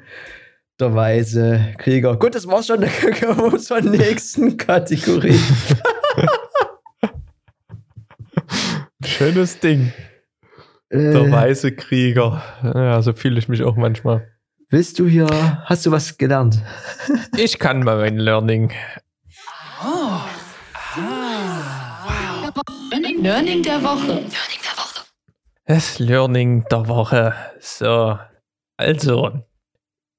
der 0.80 0.94
weiße 0.94 1.74
Krieger. 1.78 2.18
Gut, 2.18 2.36
das 2.36 2.48
war's 2.48 2.68
schon. 2.68 2.82
Dann 2.82 2.92
kommen 3.14 3.52
wir 3.52 3.60
zur 3.60 3.82
nächsten 3.82 4.58
Kategorie. 4.58 5.40
Schönes 9.04 9.60
Ding. 9.60 9.94
Der 10.92 11.16
äh, 11.16 11.32
weiße 11.32 11.74
Krieger. 11.74 12.44
Ja, 12.64 13.02
so 13.02 13.14
fühle 13.14 13.40
ich 13.40 13.48
mich 13.48 13.64
auch 13.64 13.76
manchmal. 13.76 14.28
Willst 14.70 15.00
du 15.00 15.08
hier, 15.08 15.28
hast 15.66 15.86
du 15.86 15.92
was 15.92 16.18
gelernt? 16.18 16.62
ich 17.38 17.60
kann 17.60 17.84
mal 17.84 17.98
mein 17.98 18.18
Learning. 18.18 18.72
Oh. 19.82 20.20
Ah. 20.98 21.46
Learning 23.22 23.64
der 23.64 23.84
Woche. 23.84 24.08
Learning 24.08 24.62
der 24.64 24.78
Woche. 24.78 25.06
Das 25.66 26.00
Learning 26.00 26.66
der 26.70 26.88
Woche. 26.88 27.34
So, 27.60 28.18
also, 28.78 29.46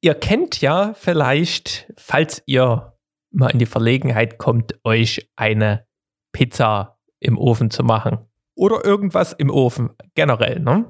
ihr 0.07 0.15
kennt 0.15 0.61
ja 0.61 0.95
vielleicht, 0.95 1.93
falls 1.99 2.41
ihr 2.47 2.97
mal 3.33 3.49
in 3.51 3.59
die 3.59 3.67
Verlegenheit 3.67 4.39
kommt, 4.39 4.79
euch 4.85 5.29
eine 5.35 5.85
Pizza 6.33 6.97
im 7.19 7.37
Ofen 7.37 7.71
zu 7.71 7.83
machen. 7.83 8.19
Oder 8.55 8.85
irgendwas 8.85 9.33
im 9.33 9.51
Ofen 9.51 9.91
generell. 10.15 10.61
Ne? 10.61 10.89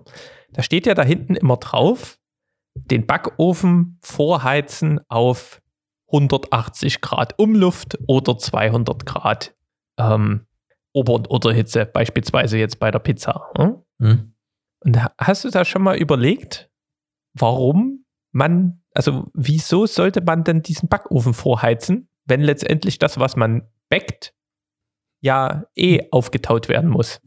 Da 0.50 0.62
steht 0.62 0.84
ja 0.84 0.92
da 0.92 1.02
hinten 1.02 1.34
immer 1.34 1.56
drauf, 1.56 2.18
den 2.74 3.06
Backofen 3.06 3.98
vorheizen 4.02 5.00
auf 5.08 5.62
180 6.12 7.00
Grad 7.00 7.38
Umluft 7.38 7.98
oder 8.06 8.36
200 8.36 9.06
Grad. 9.06 9.56
Ähm, 9.98 10.46
Ober- 10.92 11.14
und 11.14 11.28
Unterhitze, 11.28 11.86
beispielsweise 11.86 12.58
jetzt 12.58 12.78
bei 12.78 12.90
der 12.90 12.98
Pizza. 12.98 13.50
Hm? 13.56 13.82
Hm? 13.98 14.34
Und 14.80 15.02
ha- 15.02 15.12
hast 15.18 15.44
du 15.44 15.48
da 15.50 15.64
schon 15.64 15.82
mal 15.82 15.96
überlegt, 15.96 16.70
warum 17.32 18.04
man, 18.32 18.82
also 18.96 19.26
wieso 19.34 19.86
sollte 19.86 20.22
man 20.22 20.42
denn 20.42 20.62
diesen 20.62 20.88
Backofen 20.88 21.34
vorheizen, 21.34 22.08
wenn 22.24 22.40
letztendlich 22.40 22.98
das, 22.98 23.18
was 23.18 23.36
man 23.36 23.68
backt, 23.90 24.34
ja 25.20 25.66
eh 25.76 26.08
aufgetaut 26.10 26.68
werden 26.68 26.88
muss? 26.88 27.20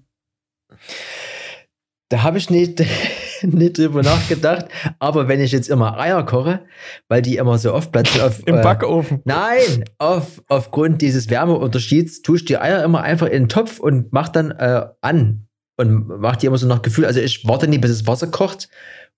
Da 2.09 2.24
habe 2.24 2.39
ich 2.39 2.49
nicht, 2.49 2.84
nicht 3.43 3.78
drüber 3.78 4.01
nachgedacht. 4.01 4.65
Aber 4.97 5.28
wenn 5.28 5.39
ich 5.39 5.51
jetzt 5.51 5.70
immer 5.70 5.99
Eier 5.99 6.26
koche, 6.26 6.65
weil 7.07 7.22
die 7.22 7.38
immer 7.38 7.59
so 7.59 7.74
oft 7.74 7.91
platzen 7.91 8.22
auf. 8.22 8.39
Im 8.47 8.57
äh, 8.57 8.61
Backofen. 8.63 9.22
Nein, 9.26 9.86
auf, 9.99 10.41
aufgrund 10.47 11.03
dieses 11.03 11.30
Wärmeunterschieds 11.30 12.24
tue 12.24 12.38
ich 12.38 12.45
die 12.45 12.57
Eier 12.57 12.84
immer 12.84 13.03
einfach 13.03 13.28
in 13.28 13.43
den 13.43 13.49
Topf 13.49 13.80
und 13.80 14.11
mach 14.11 14.30
dann 14.30 14.51
äh, 14.51 14.88
an. 15.01 15.45
Und 15.78 16.07
mach 16.20 16.36
die 16.36 16.47
immer 16.47 16.57
so 16.57 16.67
nach 16.67 16.82
Gefühl. 16.82 17.05
Also 17.05 17.22
ich 17.22 17.47
warte 17.47 17.67
nie, 17.67 17.78
bis 17.78 17.91
das 17.91 18.07
Wasser 18.07 18.28
kocht 18.28 18.70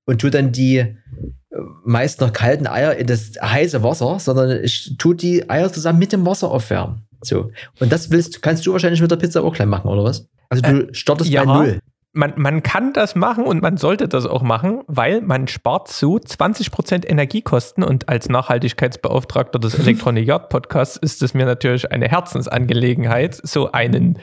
und 0.05 0.19
tue 0.19 0.29
dann 0.29 0.51
die 0.51 0.97
meist 1.83 2.21
noch 2.21 2.31
kalten 2.33 2.67
Eier 2.67 2.95
in 2.95 3.07
das 3.07 3.33
heiße 3.41 3.83
Wasser, 3.83 4.19
sondern 4.19 4.63
ich 4.63 4.95
tue 4.97 5.15
die 5.15 5.49
Eier 5.49 5.71
zusammen 5.71 5.99
mit 5.99 6.13
dem 6.13 6.25
Wasser 6.25 6.49
aufwärmen. 6.49 7.05
So. 7.21 7.51
Und 7.79 7.91
das 7.91 8.09
willst, 8.09 8.41
kannst 8.41 8.65
du 8.65 8.71
wahrscheinlich 8.71 9.01
mit 9.01 9.11
der 9.11 9.17
Pizza 9.17 9.43
auch 9.43 9.53
gleich 9.53 9.67
machen, 9.67 9.87
oder 9.89 10.03
was? 10.03 10.27
Also 10.49 10.63
du 10.63 10.93
startest 10.93 11.29
ja. 11.29 11.43
bei 11.43 11.53
Null. 11.53 11.79
Man, 12.13 12.33
man 12.35 12.61
kann 12.61 12.91
das 12.91 13.15
machen 13.15 13.45
und 13.45 13.61
man 13.61 13.77
sollte 13.77 14.09
das 14.09 14.25
auch 14.25 14.41
machen, 14.41 14.81
weil 14.87 15.21
man 15.21 15.47
spart 15.47 15.87
so 15.87 16.17
20% 16.17 17.07
Energiekosten 17.07 17.85
und 17.85 18.09
als 18.09 18.27
Nachhaltigkeitsbeauftragter 18.27 19.59
des 19.59 19.75
Electronic 19.79 20.27
Yard 20.27 20.49
Podcasts 20.49 20.97
ist 20.97 21.21
es 21.21 21.33
mir 21.33 21.45
natürlich 21.45 21.89
eine 21.89 22.09
Herzensangelegenheit, 22.09 23.39
so 23.41 23.71
einen 23.71 24.19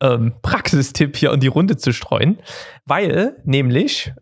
ähm, 0.00 0.34
Praxistipp 0.42 1.16
hier 1.16 1.32
in 1.32 1.40
die 1.40 1.48
Runde 1.48 1.76
zu 1.76 1.92
streuen, 1.92 2.38
weil 2.84 3.36
nämlich 3.44 4.12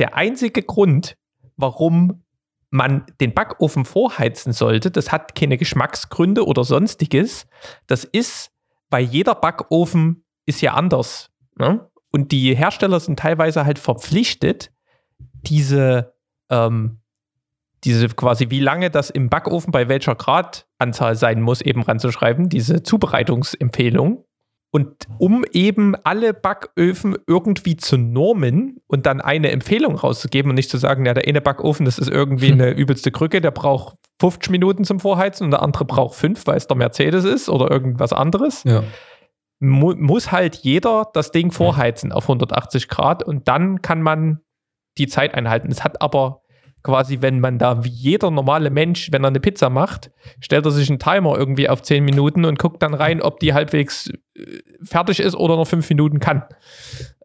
der 0.00 0.16
einzige 0.16 0.62
Grund, 0.62 1.14
warum 1.56 2.22
man 2.70 3.06
den 3.20 3.32
Backofen 3.32 3.84
vorheizen 3.84 4.52
sollte, 4.52 4.90
das 4.90 5.12
hat 5.12 5.34
keine 5.34 5.56
Geschmacksgründe 5.56 6.46
oder 6.46 6.64
sonstiges, 6.64 7.46
das 7.86 8.04
ist, 8.04 8.50
weil 8.90 9.04
jeder 9.04 9.34
Backofen 9.34 10.24
ist 10.46 10.60
ja 10.60 10.74
anders. 10.74 11.30
Ne? 11.58 11.88
Und 12.12 12.32
die 12.32 12.54
Hersteller 12.54 13.00
sind 13.00 13.18
teilweise 13.18 13.64
halt 13.64 13.78
verpflichtet, 13.78 14.72
diese, 15.18 16.14
ähm, 16.50 17.00
diese 17.84 18.08
quasi, 18.08 18.50
wie 18.50 18.60
lange 18.60 18.90
das 18.90 19.10
im 19.10 19.28
Backofen 19.28 19.70
bei 19.70 19.88
welcher 19.88 20.14
Gradanzahl 20.14 21.16
sein 21.16 21.40
muss, 21.40 21.60
eben 21.60 21.82
ranzuschreiben, 21.82 22.48
diese 22.48 22.82
Zubereitungsempfehlung. 22.82 24.24
Und 24.76 25.08
um 25.16 25.42
eben 25.52 25.94
alle 26.04 26.34
Backöfen 26.34 27.16
irgendwie 27.26 27.78
zu 27.78 27.96
normen 27.96 28.76
und 28.86 29.06
dann 29.06 29.22
eine 29.22 29.50
Empfehlung 29.50 29.96
rauszugeben 29.96 30.50
und 30.50 30.56
nicht 30.56 30.68
zu 30.68 30.76
sagen, 30.76 31.06
ja, 31.06 31.14
der 31.14 31.26
eine 31.26 31.40
Backofen, 31.40 31.86
das 31.86 31.98
ist 31.98 32.10
irgendwie 32.10 32.52
eine 32.52 32.72
übelste 32.72 33.10
Krücke, 33.10 33.40
der 33.40 33.52
braucht 33.52 33.96
50 34.20 34.50
Minuten 34.50 34.84
zum 34.84 35.00
Vorheizen 35.00 35.44
und 35.44 35.52
der 35.52 35.62
andere 35.62 35.86
braucht 35.86 36.14
5, 36.16 36.46
weil 36.46 36.58
es 36.58 36.66
der 36.66 36.76
Mercedes 36.76 37.24
ist 37.24 37.48
oder 37.48 37.70
irgendwas 37.70 38.12
anderes 38.12 38.64
Ja. 38.64 38.82
mu 39.60 39.94
muss 39.96 40.30
halt 40.30 40.56
jeder 40.56 41.08
das 41.14 41.32
Ding 41.32 41.52
vorheizen 41.52 42.12
auf 42.12 42.24
180 42.24 42.88
Grad 42.88 43.22
und 43.22 43.48
dann 43.48 43.80
kann 43.80 44.02
man 44.02 44.40
die 44.98 45.06
Zeit 45.06 45.32
einhalten. 45.32 45.70
Es 45.70 45.84
hat 45.84 46.02
aber 46.02 46.42
quasi, 46.86 47.20
wenn 47.20 47.40
man 47.40 47.58
da 47.58 47.84
wie 47.84 47.88
jeder 47.88 48.30
normale 48.30 48.70
Mensch, 48.70 49.10
wenn 49.10 49.24
er 49.24 49.28
eine 49.28 49.40
Pizza 49.40 49.70
macht, 49.70 50.12
stellt 50.38 50.64
er 50.64 50.70
sich 50.70 50.88
einen 50.88 51.00
Timer 51.00 51.36
irgendwie 51.36 51.68
auf 51.68 51.82
10 51.82 52.04
Minuten 52.04 52.44
und 52.44 52.60
guckt 52.60 52.80
dann 52.80 52.94
rein, 52.94 53.20
ob 53.20 53.40
die 53.40 53.52
halbwegs 53.54 54.08
äh, 54.36 54.60
fertig 54.84 55.18
ist 55.18 55.34
oder 55.34 55.56
noch 55.56 55.66
5 55.66 55.88
Minuten 55.90 56.20
kann. 56.20 56.44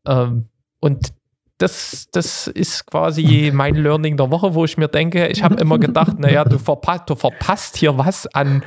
Ähm, 0.08 0.48
und 0.80 1.14
das, 1.60 2.08
das 2.12 2.48
ist 2.48 2.88
quasi 2.88 3.52
mein 3.54 3.76
Learning 3.76 4.18
der 4.18 4.32
Woche, 4.32 4.56
wo 4.56 4.66
ich 4.66 4.80
mir 4.80 4.88
denke, 4.88 5.28
ich 5.28 5.44
habe 5.44 5.56
immer 5.62 5.78
gedacht, 5.78 6.18
naja, 6.18 6.44
du, 6.44 6.58
verpa 6.58 6.98
du 6.98 7.14
verpasst 7.14 7.78
hier 7.78 8.00
was 8.00 8.26
an, 8.34 8.64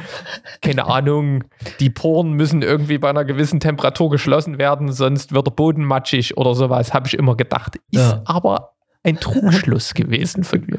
keine 0.63 0.87
Ahnung, 0.87 1.43
die 1.81 1.91
Poren 1.91 2.35
müssen 2.35 2.63
irgendwie 2.63 2.99
bei 2.99 3.11
einer 3.11 3.25
gewissen 3.25 3.59
Temperatur 3.59 4.11
geschlossen 4.11 4.59
werden, 4.59 4.93
sonst 4.93 5.33
wird 5.33 5.49
der 5.49 5.51
Boden 5.51 5.85
matschig 5.85 6.37
oder 6.37 6.55
sowas, 6.55 6.95
habe 6.95 7.09
ich 7.09 7.15
immer 7.15 7.37
gedacht. 7.37 7.81
Ist 7.91 8.13
Ja. 8.13 8.23
aber 8.27 8.74
ein 9.05 9.21
Trugschluss 9.21 9.95
gewesen 9.95 10.43
von 10.43 10.67
mir. 10.67 10.79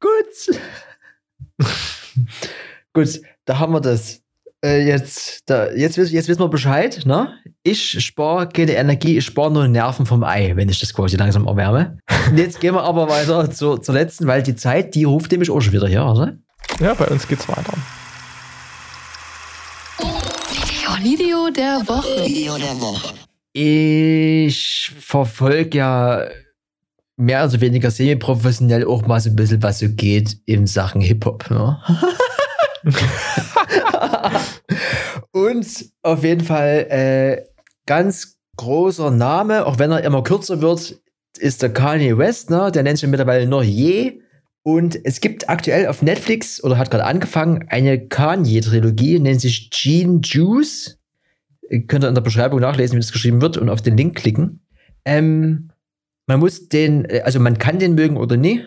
Gut. 0.00 0.60
Gut, 2.92 3.20
da 3.44 3.58
haben 3.58 3.72
wir 3.72 3.80
das. 3.80 4.20
Äh, 4.64 4.86
jetzt, 4.86 5.42
da, 5.46 5.70
jetzt, 5.72 5.96
jetzt 5.96 6.28
wissen 6.28 6.40
wir 6.40 6.48
Bescheid, 6.48 7.02
ne? 7.04 7.34
Ich 7.62 8.02
spare 8.02 8.48
keine 8.48 8.72
Energie, 8.72 9.18
ich 9.18 9.24
spare 9.24 9.52
nur 9.52 9.68
Nerven 9.68 10.06
vom 10.06 10.24
Ei, 10.24 10.56
wenn 10.56 10.68
ich 10.68 10.80
das 10.80 10.94
quasi 10.94 11.16
langsam 11.16 11.46
erwärme. 11.46 11.98
Und 12.30 12.38
jetzt 12.38 12.60
gehen 12.60 12.74
wir 12.74 12.82
aber 12.82 13.08
weiter 13.08 13.50
zur, 13.50 13.82
zur 13.82 13.94
letzten, 13.94 14.26
weil 14.26 14.42
die 14.42 14.56
Zeit, 14.56 14.94
die 14.94 15.04
ruft 15.04 15.30
nämlich 15.30 15.50
auch 15.50 15.60
schon 15.60 15.74
wieder 15.74 15.86
hier, 15.86 16.04
oder? 16.04 16.38
Ja, 16.80 16.94
bei 16.94 17.06
uns 17.06 17.28
geht's 17.28 17.48
weiter. 17.48 17.74
Video 21.02 21.50
der 21.50 21.86
Woche. 21.86 22.24
Video 22.24 22.56
der 22.56 22.80
Woche. 22.80 23.12
Ich 23.52 24.90
verfolge 24.98 25.76
ja 25.76 26.24
mehr 27.16 27.44
oder 27.44 27.60
weniger 27.60 27.90
semi-professionell 27.90 28.84
auch 28.86 29.06
mal 29.06 29.20
so 29.20 29.30
ein 29.30 29.36
bisschen, 29.36 29.62
was 29.62 29.78
so 29.78 29.88
geht 29.88 30.38
in 30.46 30.66
Sachen 30.66 31.00
Hip-Hop. 31.00 31.50
Ne? 31.50 31.78
Und 35.32 35.66
auf 36.02 36.24
jeden 36.24 36.44
Fall 36.44 36.86
äh, 36.90 37.44
ganz 37.86 38.38
großer 38.56 39.10
Name, 39.10 39.66
auch 39.66 39.78
wenn 39.78 39.90
er 39.92 40.02
immer 40.02 40.22
kürzer 40.22 40.60
wird, 40.60 41.00
ist 41.38 41.62
der 41.62 41.72
Kanye 41.72 42.16
West, 42.18 42.50
ne? 42.50 42.70
der 42.72 42.82
nennt 42.82 42.98
sich 42.98 43.08
mittlerweile 43.08 43.46
nur 43.46 43.62
Je. 43.62 44.20
Und 44.62 44.98
es 45.04 45.20
gibt 45.20 45.48
aktuell 45.50 45.88
auf 45.88 46.00
Netflix 46.00 46.62
oder 46.64 46.78
hat 46.78 46.90
gerade 46.90 47.04
angefangen 47.04 47.66
eine 47.68 48.08
Kanye-Trilogie, 48.08 49.18
nennt 49.18 49.40
sich 49.40 49.70
Gene 49.70 50.20
Juice. 50.22 50.98
Könnt 51.86 52.04
ihr 52.04 52.08
in 52.08 52.14
der 52.14 52.22
Beschreibung 52.22 52.60
nachlesen, 52.60 52.96
wie 52.96 53.00
das 53.00 53.12
geschrieben 53.12 53.42
wird 53.42 53.58
und 53.58 53.68
auf 53.68 53.82
den 53.82 53.96
Link 53.96 54.16
klicken. 54.16 54.60
Ähm, 55.04 55.70
man 56.26 56.40
muss 56.40 56.68
den, 56.68 57.04
äh, 57.04 57.22
also 57.24 57.40
man 57.40 57.58
kann 57.58 57.78
den 57.78 57.94
mögen 57.94 58.16
oder 58.16 58.36
nie, 58.36 58.64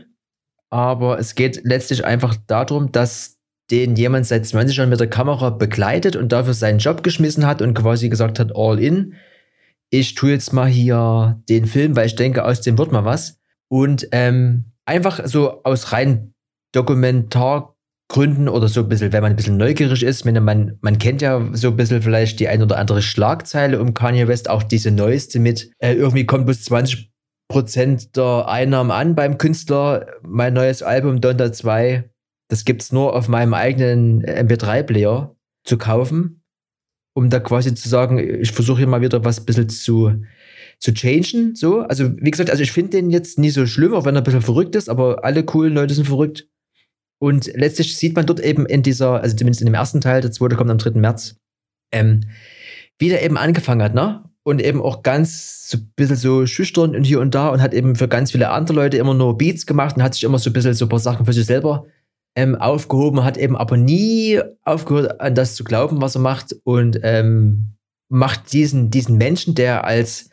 aber 0.69 1.19
es 1.19 1.35
geht 1.35 1.61
letztlich 1.63 2.05
einfach 2.05 2.35
darum, 2.47 2.91
dass 2.91 3.37
den 3.71 3.95
jemand 3.95 4.25
seit 4.25 4.45
20 4.45 4.77
Jahren 4.77 4.89
mit 4.89 4.99
der 4.99 5.09
Kamera 5.09 5.49
begleitet 5.49 6.15
und 6.15 6.31
dafür 6.31 6.53
seinen 6.53 6.79
Job 6.79 7.03
geschmissen 7.03 7.45
hat 7.45 7.61
und 7.61 7.73
quasi 7.73 8.09
gesagt 8.09 8.39
hat, 8.39 8.55
all 8.55 8.79
in. 8.79 9.15
Ich 9.89 10.15
tue 10.15 10.31
jetzt 10.31 10.53
mal 10.53 10.67
hier 10.67 11.41
den 11.49 11.65
Film, 11.65 11.95
weil 11.95 12.07
ich 12.07 12.15
denke, 12.15 12.45
aus 12.45 12.61
dem 12.61 12.77
wird 12.77 12.91
mal 12.91 13.05
was. 13.05 13.39
Und 13.69 14.07
ähm, 14.11 14.71
einfach 14.85 15.25
so 15.25 15.63
aus 15.63 15.91
rein 15.91 16.33
Dokumentargründen 16.73 18.47
oder 18.47 18.67
so 18.69 18.81
ein 18.81 18.89
bisschen, 18.89 19.11
wenn 19.11 19.21
man 19.21 19.33
ein 19.33 19.35
bisschen 19.35 19.57
neugierig 19.57 20.03
ist, 20.03 20.25
wenn 20.25 20.41
man, 20.43 20.77
man 20.81 20.97
kennt 20.97 21.21
ja 21.21 21.49
so 21.53 21.69
ein 21.69 21.75
bisschen 21.75 22.01
vielleicht 22.01 22.39
die 22.39 22.47
ein 22.47 22.61
oder 22.61 22.77
andere 22.77 23.01
Schlagzeile 23.01 23.81
um 23.81 23.93
Kanye 23.93 24.27
West, 24.27 24.49
auch 24.49 24.63
diese 24.63 24.91
neueste 24.91 25.39
mit, 25.39 25.71
äh, 25.79 25.93
irgendwie 25.93 26.25
kommt 26.25 26.45
bis 26.45 26.63
20 26.65 27.11
Prozent 27.49 28.15
der 28.17 28.47
Einnahmen 28.47 28.91
an 28.91 29.15
beim 29.15 29.37
Künstler. 29.37 30.07
Mein 30.21 30.53
neues 30.53 30.83
Album 30.83 31.21
Donda 31.21 31.51
2, 31.51 32.09
das 32.49 32.65
gibt's 32.65 32.91
nur 32.91 33.15
auf 33.15 33.27
meinem 33.27 33.53
eigenen 33.53 34.23
MP3-Player 34.23 35.35
zu 35.63 35.77
kaufen, 35.77 36.43
um 37.15 37.29
da 37.29 37.39
quasi 37.39 37.73
zu 37.73 37.87
sagen, 37.87 38.19
ich 38.19 38.51
versuche 38.51 38.79
hier 38.79 38.87
mal 38.87 39.01
wieder 39.01 39.23
was 39.23 39.39
ein 39.39 39.45
bisschen 39.45 39.69
zu, 39.69 40.23
zu 40.79 40.93
changen. 40.93 41.55
So. 41.55 41.81
Also, 41.81 42.15
wie 42.17 42.31
gesagt, 42.31 42.49
also 42.49 42.63
ich 42.63 42.71
finde 42.71 42.91
den 42.91 43.09
jetzt 43.09 43.39
nie 43.39 43.49
so 43.49 43.65
schlimm, 43.65 43.93
auch 43.93 44.05
wenn 44.05 44.15
er 44.15 44.21
ein 44.21 44.25
bisschen 44.25 44.41
verrückt 44.41 44.75
ist, 44.75 44.89
aber 44.89 45.23
alle 45.23 45.43
coolen 45.43 45.73
Leute 45.73 45.93
sind 45.93 46.05
verrückt. 46.05 46.47
Und 47.19 47.47
letztlich 47.55 47.97
sieht 47.97 48.15
man 48.15 48.25
dort 48.25 48.39
eben 48.39 48.65
in 48.65 48.83
dieser, 48.83 49.21
also 49.21 49.35
zumindest 49.35 49.61
in 49.61 49.65
dem 49.65 49.73
ersten 49.73 50.01
Teil, 50.01 50.21
der 50.21 50.31
zweite 50.31 50.55
kommt 50.55 50.69
am 50.69 50.77
3. 50.77 50.99
März, 50.99 51.37
ähm, 51.91 52.25
wie 52.99 53.09
der 53.09 53.23
eben 53.23 53.37
angefangen 53.37 53.81
hat, 53.81 53.95
ne? 53.95 54.26
Und 54.47 54.61
eben 54.61 54.81
auch 54.81 55.03
ganz 55.03 55.69
so 55.69 55.77
ein 55.77 55.91
bisschen 55.97 56.15
so 56.15 56.45
schüchtern 56.45 56.95
und 56.95 57.03
hier 57.03 57.19
und 57.19 57.35
da 57.35 57.49
und 57.49 57.61
hat 57.61 57.73
eben 57.73 57.97
für 57.97 58.07
ganz 58.07 58.31
viele 58.31 58.49
andere 58.49 58.77
Leute 58.77 58.95
immer 58.95 59.13
nur 59.13 59.37
Beats 59.37 59.65
gemacht 59.65 59.97
und 59.97 60.03
hat 60.03 60.13
sich 60.13 60.23
immer 60.23 60.39
so 60.39 60.49
ein 60.49 60.53
bisschen 60.53 60.73
so 60.73 60.85
ein 60.85 60.89
paar 60.89 60.99
Sachen 60.99 61.25
für 61.25 61.33
sich 61.33 61.45
selber 61.45 61.85
ähm, 62.33 62.55
aufgehoben, 62.55 63.25
hat 63.25 63.35
eben 63.35 63.57
aber 63.57 63.75
nie 63.75 64.39
aufgehört, 64.63 65.19
an 65.19 65.35
das 65.35 65.55
zu 65.55 65.65
glauben, 65.65 65.99
was 65.99 66.15
er 66.15 66.21
macht 66.21 66.55
und 66.63 66.97
ähm, 67.03 67.73
macht 68.07 68.53
diesen, 68.53 68.89
diesen 68.89 69.17
Menschen, 69.17 69.53
der 69.53 69.83
als 69.83 70.29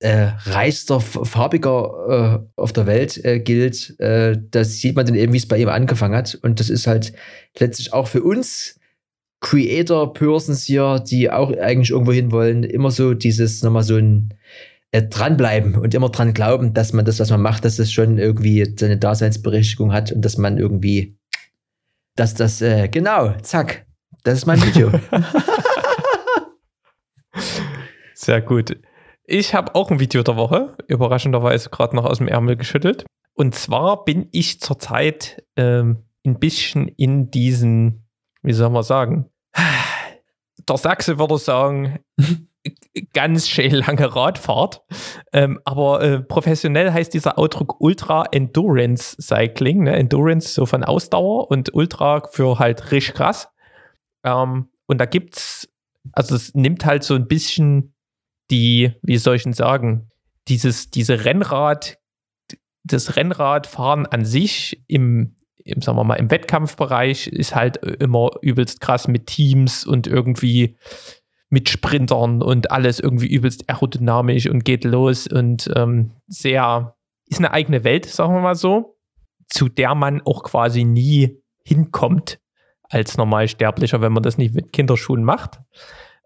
äh, 0.00 0.32
reichster 0.44 1.00
Farbiger 1.00 2.42
äh, 2.44 2.60
auf 2.60 2.74
der 2.74 2.84
Welt 2.84 3.24
äh, 3.24 3.40
gilt, 3.40 3.98
äh, 3.98 4.36
das 4.50 4.72
sieht 4.72 4.94
man 4.94 5.06
dann 5.06 5.14
eben, 5.14 5.32
wie 5.32 5.38
es 5.38 5.48
bei 5.48 5.56
ihm 5.56 5.70
angefangen 5.70 6.14
hat. 6.14 6.38
Und 6.42 6.60
das 6.60 6.68
ist 6.68 6.86
halt 6.86 7.14
letztlich 7.58 7.94
auch 7.94 8.08
für 8.08 8.22
uns 8.22 8.78
Creator-Persons 9.44 10.64
hier, 10.64 11.04
die 11.06 11.30
auch 11.30 11.52
eigentlich 11.52 11.90
irgendwo 11.90 12.12
hin 12.12 12.32
wollen, 12.32 12.64
immer 12.64 12.90
so 12.90 13.12
dieses, 13.12 13.62
nochmal 13.62 13.82
so 13.82 13.96
ein 13.96 14.32
äh, 14.90 15.02
dranbleiben 15.02 15.76
und 15.76 15.92
immer 15.94 16.08
dran 16.08 16.32
glauben, 16.32 16.72
dass 16.72 16.94
man 16.94 17.04
das, 17.04 17.20
was 17.20 17.30
man 17.30 17.42
macht, 17.42 17.66
dass 17.66 17.76
das 17.76 17.92
schon 17.92 18.16
irgendwie 18.16 18.74
seine 18.78 18.96
Daseinsberechtigung 18.96 19.92
hat 19.92 20.12
und 20.12 20.24
dass 20.24 20.38
man 20.38 20.56
irgendwie, 20.56 21.18
dass 22.16 22.32
das, 22.34 22.62
äh, 22.62 22.88
genau, 22.88 23.34
zack, 23.42 23.84
das 24.22 24.38
ist 24.38 24.46
mein 24.46 24.62
Video. 24.62 24.90
Sehr 28.14 28.40
gut. 28.40 28.78
Ich 29.26 29.54
habe 29.54 29.74
auch 29.74 29.90
ein 29.90 30.00
Video 30.00 30.22
der 30.22 30.36
Woche, 30.36 30.74
überraschenderweise 30.88 31.68
gerade 31.68 31.94
noch 31.96 32.06
aus 32.06 32.16
dem 32.16 32.28
Ärmel 32.28 32.56
geschüttelt. 32.56 33.04
Und 33.34 33.54
zwar 33.54 34.04
bin 34.04 34.28
ich 34.32 34.60
zurzeit 34.60 35.44
ähm, 35.56 36.04
ein 36.24 36.38
bisschen 36.38 36.88
in 36.88 37.30
diesen, 37.30 38.06
wie 38.42 38.54
soll 38.54 38.70
man 38.70 38.82
sagen, 38.82 39.28
der 40.68 40.76
Sachse 40.76 41.18
würde 41.18 41.38
sagen, 41.38 42.00
ganz 43.12 43.48
schön 43.48 43.72
lange 43.72 44.14
Radfahrt. 44.14 44.82
Ähm, 45.32 45.60
aber 45.64 46.02
äh, 46.02 46.20
professionell 46.20 46.92
heißt 46.92 47.12
dieser 47.12 47.38
Ausdruck 47.38 47.80
Ultra 47.80 48.24
Endurance 48.30 49.16
Cycling. 49.20 49.84
Ne? 49.84 49.96
Endurance 49.96 50.54
so 50.54 50.66
von 50.66 50.84
Ausdauer 50.84 51.50
und 51.50 51.74
Ultra 51.74 52.22
für 52.30 52.58
halt 52.58 52.92
richtig 52.92 53.14
krass. 53.14 53.48
Ähm, 54.24 54.70
und 54.86 54.98
da 54.98 55.06
gibt's, 55.06 55.68
also 56.12 56.34
es 56.34 56.54
nimmt 56.54 56.84
halt 56.84 57.04
so 57.04 57.14
ein 57.14 57.26
bisschen 57.26 57.94
die, 58.50 58.92
wie 59.02 59.16
soll 59.16 59.36
ich 59.36 59.44
denn 59.44 59.52
sagen, 59.52 60.10
dieses, 60.48 60.90
diese 60.90 61.24
Rennrad, 61.24 61.98
das 62.84 63.16
Rennradfahren 63.16 64.06
an 64.06 64.24
sich 64.24 64.82
im, 64.86 65.36
im, 65.64 65.80
sagen 65.80 65.98
wir 65.98 66.04
mal, 66.04 66.16
im 66.16 66.30
Wettkampfbereich 66.30 67.26
ist 67.26 67.54
halt 67.54 67.78
immer 67.78 68.30
übelst 68.42 68.80
krass 68.80 69.08
mit 69.08 69.26
Teams 69.26 69.84
und 69.86 70.06
irgendwie 70.06 70.76
mit 71.48 71.68
Sprintern 71.68 72.42
und 72.42 72.70
alles 72.70 73.00
irgendwie 73.00 73.28
übelst 73.28 73.68
aerodynamisch 73.68 74.48
und 74.48 74.64
geht 74.64 74.84
los 74.84 75.26
und 75.26 75.70
ähm, 75.74 76.10
sehr, 76.26 76.96
ist 77.26 77.38
eine 77.38 77.52
eigene 77.52 77.84
Welt, 77.84 78.06
sagen 78.06 78.34
wir 78.34 78.40
mal 78.40 78.54
so, 78.54 78.98
zu 79.48 79.68
der 79.68 79.94
man 79.94 80.20
auch 80.22 80.42
quasi 80.42 80.84
nie 80.84 81.40
hinkommt 81.64 82.40
als 82.90 83.16
Normalsterblicher, 83.16 84.00
wenn 84.00 84.12
man 84.12 84.22
das 84.22 84.36
nicht 84.36 84.54
mit 84.54 84.72
Kinderschuhen 84.72 85.24
macht. 85.24 85.60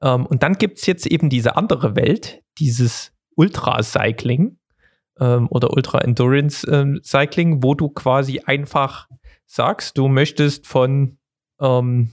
Ähm, 0.02 0.26
und 0.26 0.42
dann 0.42 0.54
gibt 0.54 0.78
es 0.78 0.86
jetzt 0.86 1.06
eben 1.06 1.28
diese 1.30 1.56
andere 1.56 1.94
Welt, 1.94 2.42
dieses 2.58 3.12
Ultra-Cycling 3.36 4.58
ähm, 5.20 5.46
oder 5.50 5.70
Ultra-Endurance-Cycling, 5.72 7.52
ähm, 7.52 7.62
wo 7.62 7.74
du 7.74 7.88
quasi 7.90 8.40
einfach 8.44 9.08
sagst, 9.48 9.98
du 9.98 10.06
möchtest 10.08 10.66
von, 10.66 11.18
ähm, 11.60 12.10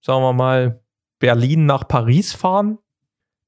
sagen 0.00 0.22
wir 0.22 0.32
mal, 0.32 0.82
Berlin 1.20 1.66
nach 1.66 1.86
Paris 1.86 2.32
fahren 2.32 2.78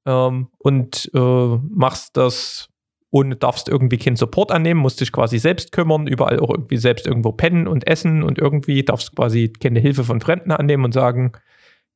ähm, 0.05 0.47
und 0.59 1.11
äh, 1.13 1.57
machst 1.69 2.15
das 2.15 2.69
und 3.09 3.43
darfst 3.43 3.67
irgendwie 3.67 3.97
keinen 3.97 4.15
Support 4.15 4.51
annehmen, 4.51 4.79
musst 4.79 5.01
dich 5.01 5.11
quasi 5.11 5.37
selbst 5.37 5.73
kümmern, 5.73 6.07
überall 6.07 6.39
auch 6.39 6.49
irgendwie 6.49 6.77
selbst 6.77 7.05
irgendwo 7.05 7.33
pennen 7.33 7.67
und 7.67 7.85
essen 7.87 8.23
und 8.23 8.37
irgendwie 8.37 8.83
darfst 8.83 9.15
quasi 9.15 9.49
keine 9.49 9.81
Hilfe 9.81 10.05
von 10.05 10.21
Fremden 10.21 10.51
annehmen 10.51 10.85
und 10.85 10.93
sagen, 10.93 11.33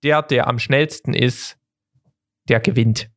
der, 0.03 0.21
der 0.21 0.47
am 0.47 0.59
schnellsten 0.59 1.13
ist, 1.13 1.57
der 2.49 2.59
gewinnt. 2.59 3.09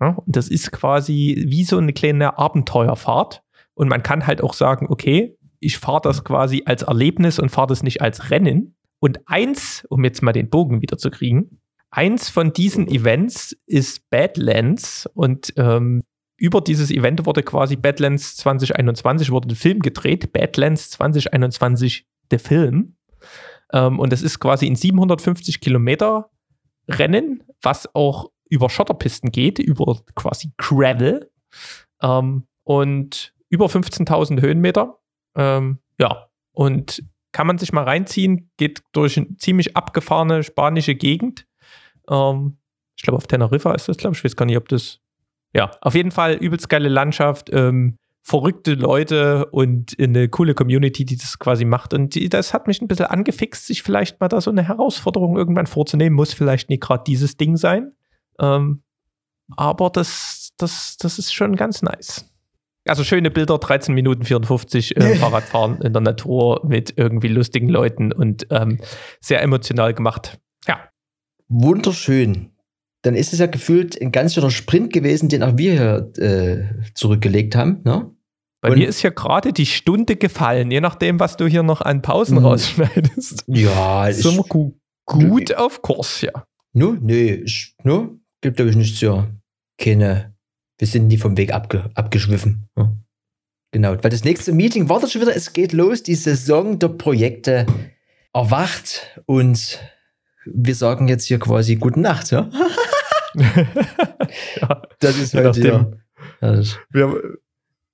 Ja, 0.00 0.10
und 0.10 0.34
das 0.34 0.48
ist 0.48 0.72
quasi 0.72 1.44
wie 1.46 1.64
so 1.64 1.78
eine 1.78 1.92
kleine 1.92 2.38
Abenteuerfahrt. 2.38 3.42
Und 3.74 3.88
man 3.88 4.02
kann 4.02 4.26
halt 4.26 4.42
auch 4.42 4.54
sagen, 4.54 4.86
okay, 4.88 5.35
ich 5.60 5.78
fahre 5.78 6.00
das 6.02 6.24
quasi 6.24 6.62
als 6.66 6.82
Erlebnis 6.82 7.38
und 7.38 7.50
fahre 7.50 7.68
das 7.68 7.82
nicht 7.82 8.02
als 8.02 8.30
Rennen. 8.30 8.76
Und 8.98 9.20
eins, 9.26 9.86
um 9.90 10.04
jetzt 10.04 10.22
mal 10.22 10.32
den 10.32 10.48
Bogen 10.50 10.82
wieder 10.82 10.98
zu 10.98 11.10
kriegen, 11.10 11.60
eins 11.90 12.28
von 12.28 12.52
diesen 12.52 12.88
Events 12.88 13.56
ist 13.66 14.08
Badlands 14.10 15.08
und 15.14 15.52
ähm, 15.56 16.02
über 16.38 16.60
dieses 16.60 16.90
Event 16.90 17.24
wurde 17.24 17.42
quasi 17.42 17.76
Badlands 17.76 18.36
2021 18.36 19.30
wurde 19.30 19.48
ein 19.48 19.56
Film 19.56 19.80
gedreht, 19.80 20.32
Badlands 20.32 20.90
2021 20.90 22.06
der 22.30 22.38
Film. 22.38 22.96
Ähm, 23.72 23.98
und 23.98 24.12
das 24.12 24.22
ist 24.22 24.38
quasi 24.38 24.66
ein 24.66 24.76
750 24.76 25.60
Kilometer 25.60 26.30
Rennen, 26.88 27.42
was 27.62 27.94
auch 27.94 28.30
über 28.48 28.70
Schotterpisten 28.70 29.32
geht, 29.32 29.58
über 29.58 29.98
quasi 30.14 30.52
Gravel 30.56 31.30
ähm, 32.02 32.46
und 32.64 33.32
über 33.48 33.66
15.000 33.66 34.40
Höhenmeter. 34.40 34.98
Ähm, 35.36 35.78
ja, 35.98 36.28
und 36.52 37.02
kann 37.32 37.46
man 37.46 37.58
sich 37.58 37.72
mal 37.72 37.84
reinziehen, 37.84 38.50
geht 38.56 38.82
durch 38.92 39.18
eine 39.18 39.36
ziemlich 39.36 39.76
abgefahrene 39.76 40.42
spanische 40.42 40.94
Gegend. 40.94 41.46
Ähm, 42.08 42.58
ich 42.96 43.02
glaube, 43.02 43.18
auf 43.18 43.26
Teneriffa 43.26 43.74
ist 43.74 43.88
das, 43.88 43.98
glaube 43.98 44.14
ich. 44.14 44.20
Ich 44.20 44.24
weiß 44.24 44.36
gar 44.36 44.46
nicht, 44.46 44.56
ob 44.56 44.68
das. 44.68 45.00
Ja, 45.54 45.70
auf 45.80 45.94
jeden 45.94 46.10
Fall 46.10 46.34
übelst 46.34 46.68
geile 46.68 46.88
Landschaft, 46.88 47.50
ähm, 47.52 47.98
verrückte 48.22 48.74
Leute 48.74 49.46
und 49.46 49.96
eine 50.00 50.28
coole 50.28 50.54
Community, 50.54 51.04
die 51.04 51.16
das 51.16 51.38
quasi 51.38 51.64
macht. 51.64 51.94
Und 51.94 52.14
die, 52.14 52.28
das 52.28 52.52
hat 52.52 52.66
mich 52.66 52.82
ein 52.82 52.88
bisschen 52.88 53.06
angefixt, 53.06 53.66
sich 53.66 53.82
vielleicht 53.82 54.20
mal 54.20 54.28
da 54.28 54.40
so 54.40 54.50
eine 54.50 54.66
Herausforderung 54.66 55.36
irgendwann 55.36 55.66
vorzunehmen. 55.66 56.16
Muss 56.16 56.34
vielleicht 56.34 56.68
nicht 56.68 56.82
gerade 56.82 57.04
dieses 57.06 57.36
Ding 57.36 57.56
sein. 57.56 57.92
Ähm, 58.40 58.82
aber 59.56 59.90
das, 59.90 60.52
das, 60.56 60.96
das 60.98 61.18
ist 61.18 61.32
schon 61.32 61.54
ganz 61.54 61.82
nice. 61.82 62.28
Also 62.88 63.04
schöne 63.04 63.30
Bilder, 63.30 63.58
13 63.58 63.94
Minuten 63.94 64.24
54 64.24 64.96
äh, 64.96 65.16
Fahrradfahren 65.16 65.80
in 65.80 65.92
der 65.92 66.02
Natur 66.02 66.62
mit 66.66 66.94
irgendwie 66.96 67.28
lustigen 67.28 67.68
Leuten 67.68 68.12
und 68.12 68.46
ähm, 68.50 68.78
sehr 69.20 69.42
emotional 69.42 69.94
gemacht. 69.94 70.38
Ja. 70.66 70.90
Wunderschön. 71.48 72.52
Dann 73.02 73.14
ist 73.14 73.32
es 73.32 73.38
ja 73.38 73.46
gefühlt 73.46 74.00
ein 74.00 74.12
ganz 74.12 74.34
schöner 74.34 74.50
Sprint 74.50 74.92
gewesen, 74.92 75.28
den 75.28 75.42
auch 75.42 75.56
wir 75.56 75.72
hier 75.72 76.22
äh, 76.22 76.92
zurückgelegt 76.94 77.54
haben. 77.54 77.82
Ne? 77.84 78.10
Bei 78.60 78.70
und 78.70 78.78
mir 78.78 78.88
ist 78.88 79.02
ja 79.02 79.10
gerade 79.10 79.52
die 79.52 79.66
Stunde 79.66 80.16
gefallen, 80.16 80.70
je 80.70 80.80
nachdem, 80.80 81.20
was 81.20 81.36
du 81.36 81.46
hier 81.46 81.62
noch 81.62 81.82
an 81.82 82.02
Pausen 82.02 82.38
mhm. 82.38 82.46
rausschneidest. 82.46 83.44
Ja, 83.46 84.10
sind 84.12 84.36
wir 84.36 84.44
gu 84.44 84.72
gut 85.04 85.54
auf 85.54 85.82
Kurs, 85.82 86.20
ja. 86.22 86.32
Nu, 86.72 86.96
nee, 87.00 87.32
ich, 87.32 87.74
nu, 87.84 88.18
gibt, 88.40 88.56
glaube 88.56 88.70
ich, 88.70 88.76
nicht 88.76 88.98
so 88.98 89.24
keine, 89.78 90.35
wir 90.78 90.86
sind 90.86 91.08
nie 91.08 91.18
vom 91.18 91.36
Weg 91.36 91.52
abge, 91.52 91.90
abgeschwiffen. 91.94 92.68
Ja. 92.76 92.92
Genau, 93.72 93.90
weil 94.02 94.10
das 94.10 94.24
nächste 94.24 94.52
Meeting 94.52 94.88
wartet 94.88 95.10
schon 95.10 95.22
wieder, 95.22 95.34
es 95.34 95.52
geht 95.52 95.72
los, 95.72 96.02
die 96.02 96.14
Saison 96.14 96.78
der 96.78 96.88
Projekte 96.88 97.66
erwacht 98.32 99.20
und 99.26 99.80
wir 100.44 100.74
sagen 100.74 101.08
jetzt 101.08 101.24
hier 101.24 101.38
quasi 101.38 101.76
Gute 101.76 102.00
Nacht, 102.00 102.30
ja? 102.30 102.50
ja 103.34 104.82
das 105.00 105.18
ist 105.18 105.34
heute 105.34 105.90
ja. 106.40 106.62
wir, 106.90 107.38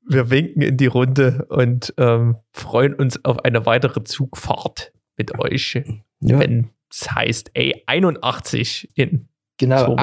wir 0.06 0.30
winken 0.30 0.62
in 0.62 0.76
die 0.76 0.86
Runde 0.86 1.46
und 1.48 1.94
ähm, 1.96 2.36
freuen 2.52 2.94
uns 2.94 3.24
auf 3.24 3.44
eine 3.44 3.66
weitere 3.66 4.04
Zugfahrt 4.04 4.92
mit 5.16 5.38
euch, 5.38 5.82
ja. 6.20 6.38
wenn 6.38 6.70
es 6.90 7.10
heißt 7.10 7.52
A81 7.56 8.88
in 8.94 9.28
Genau, 9.58 9.96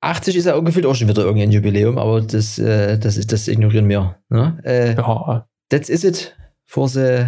80 0.00 0.36
ist 0.36 0.46
ja 0.46 0.54
ungefähr 0.54 0.86
auch 0.88 0.94
schon 0.94 1.08
wieder 1.08 1.22
irgendein 1.22 1.52
Jubiläum, 1.52 1.98
aber 1.98 2.22
das, 2.22 2.58
äh, 2.58 2.98
das, 2.98 3.16
ist, 3.16 3.32
das 3.32 3.48
ignorieren 3.48 3.88
wir. 3.88 4.16
Ne? 4.30 4.58
Äh, 4.64 4.94
ja. 4.94 5.46
That's 5.68 5.88
is 5.88 6.04
it 6.04 6.36
for 6.66 6.88
the, 6.88 7.26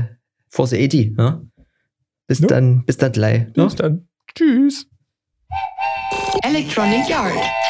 for 0.48 0.66
the 0.66 0.82
80. 0.82 1.16
Ne? 1.16 1.46
Bis, 2.26 2.40
ja. 2.40 2.46
dann, 2.46 2.84
bis 2.84 2.96
dann 2.96 3.12
gleich. 3.12 3.46
Ne? 3.56 3.64
Bis 3.64 3.74
dann. 3.76 4.08
Tschüss. 4.34 4.86
Electronic 6.42 7.08
Yard. 7.08 7.61